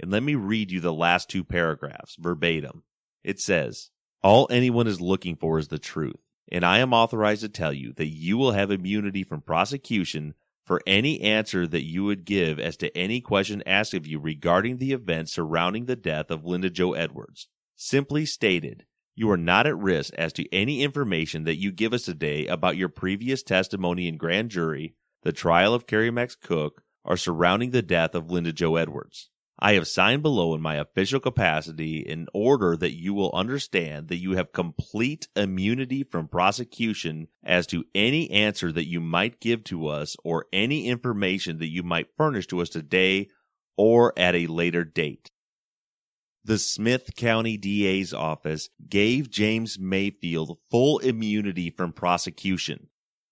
And 0.00 0.10
let 0.10 0.22
me 0.22 0.34
read 0.34 0.72
you 0.72 0.80
the 0.80 0.92
last 0.92 1.28
two 1.28 1.44
paragraphs 1.44 2.16
verbatim. 2.18 2.82
It 3.22 3.38
says, 3.38 3.90
All 4.22 4.48
anyone 4.50 4.86
is 4.86 5.00
looking 5.00 5.36
for 5.36 5.58
is 5.58 5.68
the 5.68 5.78
truth. 5.78 6.16
and 6.50 6.64
I 6.64 6.78
am 6.78 6.92
authorized 6.92 7.42
to 7.42 7.48
tell 7.48 7.72
you 7.72 7.92
that 7.94 8.08
you 8.08 8.36
will 8.36 8.52
have 8.52 8.70
immunity 8.70 9.24
from 9.24 9.40
prosecution 9.40 10.34
for 10.64 10.80
any 10.86 11.20
answer 11.20 11.66
that 11.66 11.84
you 11.84 12.04
would 12.04 12.24
give 12.24 12.58
as 12.58 12.76
to 12.78 12.96
any 12.96 13.20
question 13.20 13.62
asked 13.66 13.94
of 13.94 14.06
you 14.06 14.18
regarding 14.18 14.78
the 14.78 14.92
events 14.92 15.32
surrounding 15.32 15.86
the 15.86 15.96
death 15.96 16.30
of 16.30 16.44
Linda 16.44 16.70
Jo 16.70 16.92
Edwards. 16.92 17.48
Simply 17.74 18.24
stated, 18.24 18.84
you 19.14 19.30
are 19.30 19.36
not 19.36 19.66
at 19.66 19.76
risk 19.76 20.14
as 20.14 20.32
to 20.34 20.54
any 20.54 20.82
information 20.82 21.44
that 21.44 21.58
you 21.58 21.70
give 21.70 21.92
us 21.92 22.04
today 22.04 22.46
about 22.46 22.76
your 22.76 22.88
previous 22.88 23.42
testimony 23.42 24.08
in 24.08 24.16
grand 24.16 24.50
jury, 24.50 24.94
the 25.22 25.32
trial 25.32 25.74
of 25.74 25.86
Kerry 25.86 26.10
Max 26.10 26.34
Cook, 26.34 26.82
or 27.04 27.16
surrounding 27.16 27.72
the 27.72 27.82
death 27.82 28.14
of 28.14 28.30
Linda 28.30 28.52
Jo 28.52 28.76
Edwards. 28.76 29.28
I 29.64 29.74
have 29.74 29.86
signed 29.86 30.22
below 30.22 30.56
in 30.56 30.60
my 30.60 30.74
official 30.74 31.20
capacity 31.20 31.98
in 31.98 32.26
order 32.34 32.76
that 32.76 32.96
you 32.96 33.14
will 33.14 33.30
understand 33.32 34.08
that 34.08 34.16
you 34.16 34.32
have 34.32 34.52
complete 34.52 35.28
immunity 35.36 36.02
from 36.02 36.26
prosecution 36.26 37.28
as 37.44 37.68
to 37.68 37.84
any 37.94 38.28
answer 38.32 38.72
that 38.72 38.88
you 38.88 38.98
might 38.98 39.38
give 39.38 39.62
to 39.64 39.86
us 39.86 40.16
or 40.24 40.46
any 40.52 40.88
information 40.88 41.60
that 41.60 41.70
you 41.70 41.84
might 41.84 42.16
furnish 42.16 42.48
to 42.48 42.60
us 42.60 42.70
today 42.70 43.28
or 43.76 44.12
at 44.18 44.34
a 44.34 44.48
later 44.48 44.82
date. 44.82 45.30
The 46.42 46.58
Smith 46.58 47.14
County 47.14 47.56
DA's 47.56 48.12
office 48.12 48.68
gave 48.88 49.30
James 49.30 49.78
Mayfield 49.78 50.58
full 50.72 50.98
immunity 50.98 51.70
from 51.70 51.92
prosecution. 51.92 52.88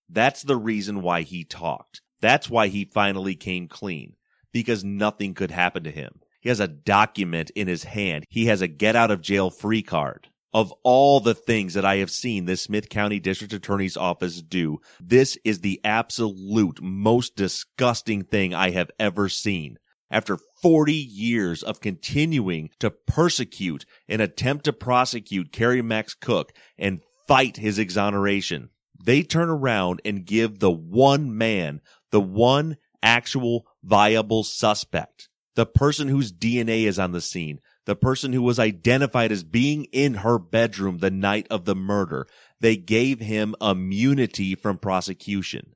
That's 0.09 0.45
the 0.45 0.57
reason 0.57 1.03
why 1.03 1.23
he 1.23 1.43
talked. 1.43 2.03
That's 2.21 2.49
why 2.49 2.69
he 2.69 2.85
finally 2.85 3.35
came 3.35 3.67
clean 3.67 4.15
because 4.53 4.85
nothing 4.85 5.35
could 5.35 5.51
happen 5.51 5.85
to 5.85 5.91
him. 5.91 6.21
He 6.41 6.49
has 6.49 6.61
a 6.61 6.69
document 6.69 7.51
in 7.51 7.69
his 7.69 7.85
hand. 7.85 8.25
He 8.29 8.47
has 8.47 8.63
a 8.63 8.69
get 8.69 8.97
out 8.97 9.11
of 9.11 9.21
jail 9.21 9.51
free 9.51 9.83
card. 9.83 10.29
Of 10.53 10.73
all 10.83 11.21
the 11.21 11.35
things 11.35 11.75
that 11.75 11.85
I 11.85 11.97
have 11.99 12.11
seen 12.11 12.45
this 12.45 12.63
Smith 12.63 12.89
County 12.89 13.21
District 13.21 13.53
Attorney's 13.53 13.97
Office 13.97 14.43
do, 14.43 14.81
this 14.99 15.39
is 15.45 15.61
the 15.61 15.81
absolute 15.85 16.83
most 16.83 17.37
disgusting 17.37 18.25
thing 18.25 18.53
I 18.53 18.71
have 18.71 18.91
ever 18.99 19.29
seen. 19.29 19.79
After 20.11 20.39
40 20.61 20.93
years 20.93 21.63
of 21.63 21.81
continuing 21.81 22.71
to 22.81 22.91
persecute 22.91 23.85
and 24.09 24.21
attempt 24.21 24.65
to 24.65 24.73
prosecute 24.73 25.53
Kerry 25.53 25.83
Max 25.83 26.15
Cook 26.15 26.53
and 26.77 27.01
fight 27.29 27.59
his 27.59 27.79
exoneration, 27.79 28.71
they 29.03 29.23
turn 29.23 29.49
around 29.49 30.03
and 30.05 30.27
give 30.27 30.59
the 30.59 30.71
one 30.71 31.37
man, 31.39 31.81
the 32.11 32.21
one 32.21 32.77
actual 33.03 33.67
viable 33.83 34.45
suspect, 34.45 35.29
the 35.55 35.67
person 35.67 36.09
whose 36.09 36.33
DNA 36.33 36.85
is 36.85 36.99
on 36.99 37.13
the 37.13 37.21
scene, 37.21 37.61
the 37.87 37.97
person 37.97 38.33
who 38.33 38.43
was 38.43 38.59
identified 38.59 39.33
as 39.33 39.43
being 39.43 39.85
in 39.93 40.15
her 40.15 40.39
bedroom 40.39 40.99
the 40.99 41.11
night 41.11 41.47
of 41.51 41.65
the 41.65 41.75
murder. 41.75 42.27
They 42.61 42.77
gave 42.77 43.21
him 43.21 43.55
immunity 43.61 44.55
from 44.55 44.79
prosecution. 44.79 45.75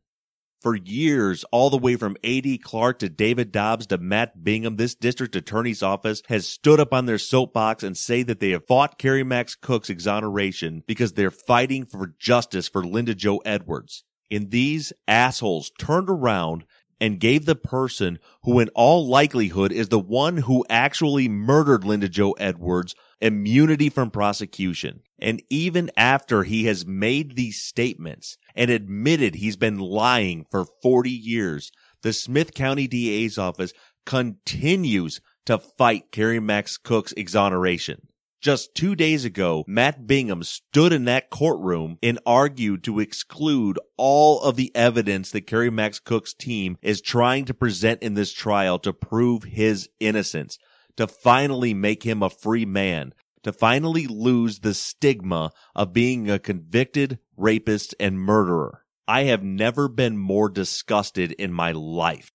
For 0.61 0.77
years, 0.77 1.45
all 1.53 1.69
the 1.69 1.77
way 1.77 1.97
from 1.97 2.17
A.D. 2.25 2.57
Clark 2.59 3.01
to 3.01 3.11
David 3.11 3.53
Dobbs 3.53 3.87
to 3.89 3.99
Matt 3.99 4.43
Bingham, 4.43 4.77
this 4.77 4.95
district 4.95 5.37
attorney's 5.37 5.83
office 5.83 6.23
has 6.29 6.49
stood 6.49 6.81
up 6.81 6.95
on 6.95 7.05
their 7.05 7.19
soapbox 7.19 7.83
and 7.83 7.95
say 7.95 8.23
that 8.23 8.41
they 8.41 8.51
have 8.51 8.67
fought 8.67 8.99
Kerry 8.99 9.25
Max 9.25 9.57
Cook's 9.57 9.91
exoneration 9.91 10.83
because 10.87 11.13
they're 11.13 11.31
fighting 11.31 11.85
for 11.85 12.15
justice 12.19 12.67
for 12.67 12.83
Linda 12.83 13.15
Jo 13.15 13.43
Edwards. 13.45 14.05
And 14.31 14.51
these 14.51 14.93
assholes 15.07 15.71
turned 15.79 16.09
around 16.09 16.65
and 17.01 17.21
gave 17.21 17.45
the 17.45 17.55
person 17.55 18.19
who 18.43 18.61
in 18.61 18.69
all 18.71 19.07
likelihood 19.07 19.73
is 19.73 19.89
the 19.89 19.99
one 19.99 20.39
who 20.39 20.65
actually 20.69 21.29
murdered 21.29 21.85
Linda 21.85 22.09
Jo 22.09 22.33
Edwards 22.33 22.95
immunity 23.21 23.89
from 23.89 24.11
prosecution. 24.11 25.01
And 25.19 25.43
even 25.49 25.91
after 25.97 26.43
he 26.43 26.65
has 26.65 26.87
made 26.87 27.37
these 27.37 27.61
statements 27.61 28.37
and 28.55 28.71
admitted 28.71 29.35
he's 29.35 29.57
been 29.57 29.79
lying 29.79 30.45
for 30.51 30.67
40 30.83 31.11
years, 31.11 31.71
the 32.03 32.13
Smith 32.13 32.55
County 32.55 32.87
DA's 32.87 33.39
office 33.39 33.73
continues 34.05 35.21
to 35.47 35.59
fight 35.59 36.11
Kerry 36.13 36.41
Max 36.41 36.77
Cook's 36.77 37.13
exoneration. 37.17 38.09
Just 38.45 38.75
two 38.75 38.95
days 38.95 39.25
ago, 39.25 39.65
Matt 39.67 40.07
Bingham 40.07 40.43
stood 40.43 40.93
in 40.93 41.07
that 41.07 41.31
courtroom 41.31 41.97
and 42.03 42.19
argued 42.27 42.85
to 42.85 43.01
exclude 43.01 43.79
all 43.97 44.43
of 44.43 44.57
the 44.57 44.71
evidence 44.77 45.31
that 45.31 45.47
Kerry 45.47 45.71
Max 45.71 45.99
Cook's 45.99 46.35
team 46.35 46.77
is 46.83 47.01
trying 47.01 47.47
to 47.47 47.55
present 47.55 48.03
in 48.03 48.13
this 48.13 48.35
trial 48.35 48.79
to 48.81 48.93
prove 48.93 49.45
his 49.45 49.89
innocence, 49.99 50.59
to 50.99 51.07
finally 51.07 51.73
make 51.73 52.03
him 52.03 52.23
a 52.23 52.29
free 52.29 52.67
man, 52.67 53.15
to 53.45 53.51
finally 53.51 54.07
lose 54.07 54.59
the 54.59 54.75
stigma 54.75 55.51
of 55.75 55.95
being 55.95 56.29
a 56.29 56.39
convicted 56.39 57.21
rapist 57.39 57.95
and 57.99 58.21
murderer. 58.21 58.85
I 59.09 59.23
have 59.23 59.43
never 59.43 59.89
been 59.89 60.19
more 60.19 60.51
disgusted 60.51 61.33
in 61.33 61.51
my 61.51 61.73
life. 61.73 62.31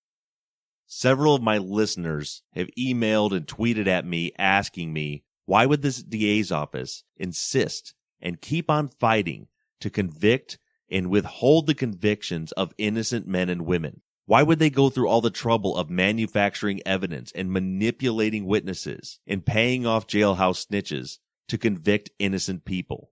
Several 0.88 1.36
of 1.36 1.42
my 1.42 1.58
listeners 1.58 2.42
have 2.56 2.66
emailed 2.76 3.30
and 3.30 3.46
tweeted 3.46 3.86
at 3.86 4.04
me 4.04 4.32
asking 4.36 4.92
me 4.92 5.22
why 5.50 5.66
would 5.66 5.82
this 5.82 6.00
DA's 6.00 6.52
office 6.52 7.02
insist 7.16 7.92
and 8.20 8.40
keep 8.40 8.70
on 8.70 8.86
fighting 8.86 9.48
to 9.80 9.90
convict 9.90 10.60
and 10.88 11.10
withhold 11.10 11.66
the 11.66 11.74
convictions 11.74 12.52
of 12.52 12.72
innocent 12.78 13.26
men 13.26 13.48
and 13.48 13.66
women? 13.66 14.00
Why 14.26 14.44
would 14.44 14.60
they 14.60 14.70
go 14.70 14.90
through 14.90 15.08
all 15.08 15.20
the 15.20 15.28
trouble 15.28 15.76
of 15.76 15.90
manufacturing 15.90 16.80
evidence 16.86 17.32
and 17.32 17.50
manipulating 17.50 18.46
witnesses 18.46 19.18
and 19.26 19.44
paying 19.44 19.86
off 19.86 20.06
jailhouse 20.06 20.68
snitches 20.68 21.18
to 21.48 21.58
convict 21.58 22.10
innocent 22.20 22.64
people? 22.64 23.10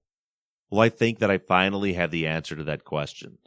Well, 0.71 0.83
I 0.83 0.91
think 0.91 1.19
that 1.19 1.33
I 1.33 1.39
finally 1.39 1.95
have 1.95 2.13
the 2.13 2.29
answer 2.29 2.55
to 2.55 2.63
that 2.63 2.85
question. 2.85 3.39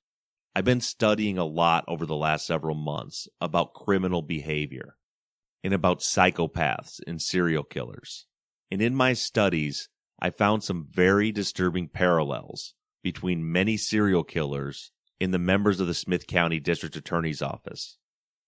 I've 0.53 0.65
been 0.65 0.81
studying 0.81 1.37
a 1.37 1.45
lot 1.45 1.85
over 1.87 2.05
the 2.05 2.17
last 2.17 2.45
several 2.45 2.75
months 2.75 3.29
about 3.39 3.73
criminal 3.73 4.21
behavior 4.21 4.97
and 5.63 5.73
about 5.73 6.01
psychopaths 6.01 6.99
and 7.07 7.21
serial 7.21 7.63
killers. 7.63 8.25
And 8.71 8.81
in 8.81 8.95
my 8.95 9.13
studies, 9.13 9.89
I 10.19 10.29
found 10.29 10.63
some 10.63 10.87
very 10.89 11.31
disturbing 11.31 11.89
parallels 11.89 12.73
between 13.03 13.51
many 13.51 13.75
serial 13.75 14.23
killers 14.23 14.91
and 15.19 15.33
the 15.33 15.39
members 15.39 15.79
of 15.79 15.87
the 15.87 15.93
Smith 15.93 16.25
County 16.25 16.59
District 16.59 16.95
Attorney's 16.95 17.41
Office. 17.41 17.97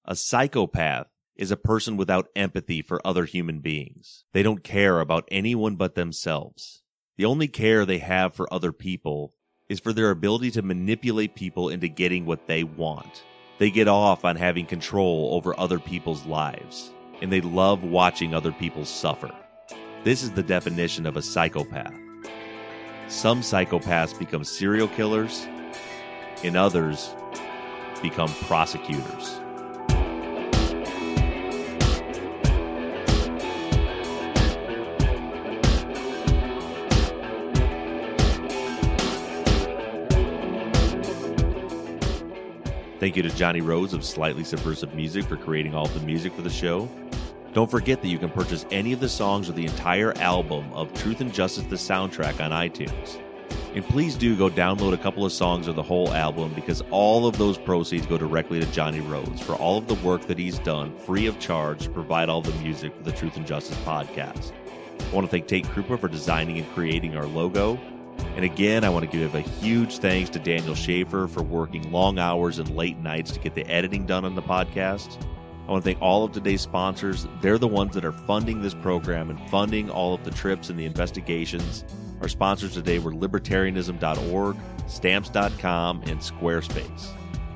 A 0.06 0.16
psychopath 0.16 1.08
is 1.36 1.52
a 1.52 1.58
person 1.58 1.98
without 1.98 2.30
empathy 2.36 2.82
for 2.82 3.06
other 3.06 3.26
human 3.26 3.60
beings. 3.60 4.24
They 4.34 4.44
don't 4.44 4.64
care 4.64 5.00
about 5.00 5.28
anyone 5.30 5.76
but 5.76 5.96
themselves. 5.96 6.84
The 7.18 7.26
only 7.26 7.48
care 7.48 7.86
they 7.86 8.00
have 8.00 8.34
for 8.34 8.52
other 8.54 8.72
people 8.72 9.34
is 9.70 9.80
for 9.80 9.94
their 9.94 10.10
ability 10.10 10.52
to 10.52 10.62
manipulate 10.62 11.36
people 11.36 11.70
into 11.70 11.88
getting 11.88 12.26
what 12.26 12.48
they 12.48 12.64
want. 12.64 13.24
They 13.60 13.72
get 13.72 13.88
off 13.88 14.26
on 14.26 14.36
having 14.36 14.66
control 14.66 15.30
over 15.34 15.60
other 15.60 15.80
people's 15.80 16.26
lives, 16.26 16.92
and 17.22 17.32
they 17.32 17.42
love 17.42 17.84
watching 17.84 18.34
other 18.34 18.52
people 18.52 18.86
suffer. 18.86 19.32
This 20.04 20.22
is 20.22 20.32
the 20.32 20.44
definition 20.44 21.06
of 21.06 21.16
a 21.16 21.22
psychopath. 21.22 21.96
Some 23.08 23.40
psychopaths 23.40 24.20
become 24.20 24.44
serial 24.44 24.90
killers, 24.90 25.48
and 26.44 26.58
others 26.58 27.16
become 28.02 28.28
prosecutors. 28.34 29.40
Thank 43.00 43.16
you 43.16 43.24
to 43.24 43.30
Johnny 43.30 43.62
Rose 43.62 43.94
of 43.94 44.04
Slightly 44.04 44.44
Subversive 44.44 44.94
Music 44.96 45.24
for 45.24 45.38
creating 45.38 45.74
all 45.74 45.88
the 45.88 46.02
music 46.02 46.34
for 46.34 46.42
the 46.42 46.50
show. 46.50 46.90
Don't 47.54 47.70
forget 47.70 48.02
that 48.02 48.08
you 48.08 48.18
can 48.18 48.30
purchase 48.30 48.66
any 48.72 48.94
of 48.94 49.00
the 49.00 49.08
songs 49.08 49.48
or 49.48 49.54
the 49.54 49.66
entire 49.66 50.18
album 50.18 50.72
of 50.74 50.92
Truth 50.96 51.22
and 51.22 51.32
Justice 51.32 51.66
the 51.66 51.76
soundtrack 51.76 52.44
on 52.44 52.50
iTunes. 52.50 53.20
And 53.76 53.84
please 53.88 54.16
do 54.16 54.36
go 54.36 54.50
download 54.50 54.94
a 54.94 54.98
couple 54.98 55.24
of 55.24 55.32
songs 55.32 55.68
or 55.68 55.74
the 55.74 55.84
whole 55.84 56.12
album 56.14 56.54
because 56.54 56.82
all 56.90 57.28
of 57.28 57.38
those 57.38 57.60
proceeds 57.60 58.08
go 58.08 58.18
directly 58.18 58.60
to 58.60 58.66
Johnny 58.72 59.02
Rhodes 59.02 59.40
for 59.42 59.54
all 59.54 59.78
of 59.78 59.88
the 59.88 59.96
work 59.96 60.26
that 60.28 60.40
he's 60.40 60.58
done 60.60 60.96
free 60.98 61.28
of 61.28 61.40
charge 61.40 61.84
to 61.84 61.90
provide 61.92 62.28
all 62.28 62.42
the 62.42 62.54
music 62.62 62.96
for 62.96 63.04
the 63.04 63.12
Truth 63.12 63.38
and 63.38 63.46
Justice 63.46 63.78
podcast. 63.80 64.52
I 65.00 65.16
want 65.16 65.26
to 65.26 65.32
thank 65.32 65.48
Tate 65.48 65.66
Krupa 65.66 66.00
for 66.00 66.08
designing 66.08 66.58
and 66.58 66.72
creating 66.74 67.16
our 67.16 67.28
logo. 67.28 67.80
And 68.36 68.46
again, 68.46 68.84
I 68.84 68.90
want 68.90 69.10
to 69.10 69.18
give 69.18 69.36
a 69.36 69.42
huge 69.42 70.00
thanks 70.00 70.30
to 70.32 70.40
Daniel 70.40 70.76
Schaefer 70.76 71.28
for 71.28 71.44
working 71.44 71.92
long 71.92 72.18
hours 72.18 72.58
and 72.58 72.76
late 72.76 72.98
nights 72.98 73.32
to 73.32 73.40
get 73.40 73.54
the 73.54 73.66
editing 73.68 74.06
done 74.08 74.26
on 74.26 74.34
the 74.34 74.42
podcast. 74.42 75.24
I 75.74 75.78
want 75.78 75.86
to 75.86 75.90
thank 75.90 76.04
all 76.04 76.24
of 76.24 76.32
today's 76.32 76.62
sponsors. 76.62 77.26
They're 77.42 77.58
the 77.58 77.68
ones 77.68 77.96
that 77.96 78.06
are 78.06 78.12
funding 78.12 78.62
this 78.62 78.76
program 78.76 79.32
and 79.32 79.40
funding 79.50 79.90
all 79.90 80.14
of 80.14 80.24
the 80.24 80.30
trips 80.30 80.70
and 80.70 80.78
the 80.78 80.86
investigations. 80.86 81.84
Our 82.22 82.28
sponsors 82.28 82.76
today 82.76 83.00
were 83.00 83.12
libertarianism.org, 83.12 84.56
stamps.com, 84.86 86.04
and 86.04 86.20
Squarespace. 86.20 87.08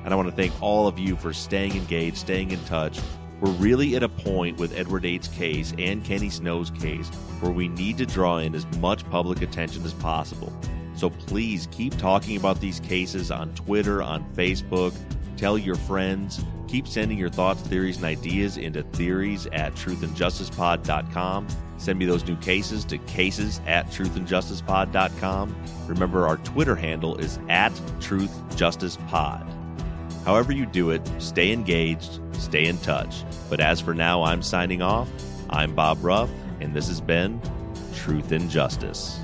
And 0.04 0.12
I 0.12 0.16
want 0.16 0.28
to 0.28 0.34
thank 0.34 0.52
all 0.60 0.88
of 0.88 0.98
you 0.98 1.14
for 1.14 1.32
staying 1.32 1.76
engaged, 1.76 2.16
staying 2.16 2.50
in 2.50 2.58
touch. 2.64 2.98
We're 3.40 3.52
really 3.52 3.94
at 3.94 4.02
a 4.02 4.08
point 4.08 4.58
with 4.58 4.76
Edward 4.76 5.04
Ates' 5.04 5.28
case 5.28 5.72
and 5.78 6.04
Kenny 6.04 6.28
Snow's 6.28 6.72
case 6.72 7.06
where 7.38 7.52
we 7.52 7.68
need 7.68 7.98
to 7.98 8.06
draw 8.06 8.38
in 8.38 8.56
as 8.56 8.66
much 8.78 9.08
public 9.10 9.42
attention 9.42 9.84
as 9.84 9.94
possible 9.94 10.52
So 10.96 11.08
please 11.08 11.68
keep 11.70 11.96
talking 11.98 12.36
about 12.36 12.60
these 12.60 12.80
cases 12.80 13.30
on 13.30 13.54
Twitter, 13.54 14.02
on 14.02 14.28
Facebook. 14.34 14.92
Tell 15.36 15.56
your 15.56 15.76
friends. 15.76 16.44
Keep 16.68 16.86
sending 16.86 17.18
your 17.18 17.30
thoughts, 17.30 17.62
theories, 17.62 17.96
and 17.96 18.04
ideas 18.04 18.58
into 18.58 18.82
theories 18.82 19.46
at 19.52 19.74
truthandjusticepod.com. 19.74 21.48
Send 21.78 21.98
me 21.98 22.04
those 22.04 22.24
new 22.26 22.36
cases 22.36 22.84
to 22.86 22.98
cases 22.98 23.60
at 23.66 23.86
truthandjusticepod.com. 23.86 25.56
Remember, 25.86 26.26
our 26.26 26.36
Twitter 26.38 26.76
handle 26.76 27.16
is 27.16 27.38
at 27.48 27.72
truthjusticepod. 28.00 29.54
However, 30.24 30.52
you 30.52 30.66
do 30.66 30.90
it, 30.90 31.00
stay 31.18 31.52
engaged, 31.52 32.20
stay 32.34 32.66
in 32.66 32.76
touch. 32.78 33.24
But 33.48 33.60
as 33.60 33.80
for 33.80 33.94
now, 33.94 34.24
I'm 34.24 34.42
signing 34.42 34.82
off. 34.82 35.08
I'm 35.48 35.74
Bob 35.74 36.04
Ruff, 36.04 36.28
and 36.60 36.74
this 36.74 36.88
has 36.88 37.00
been 37.00 37.40
Truth 37.94 38.32
and 38.32 38.50
Justice. 38.50 39.18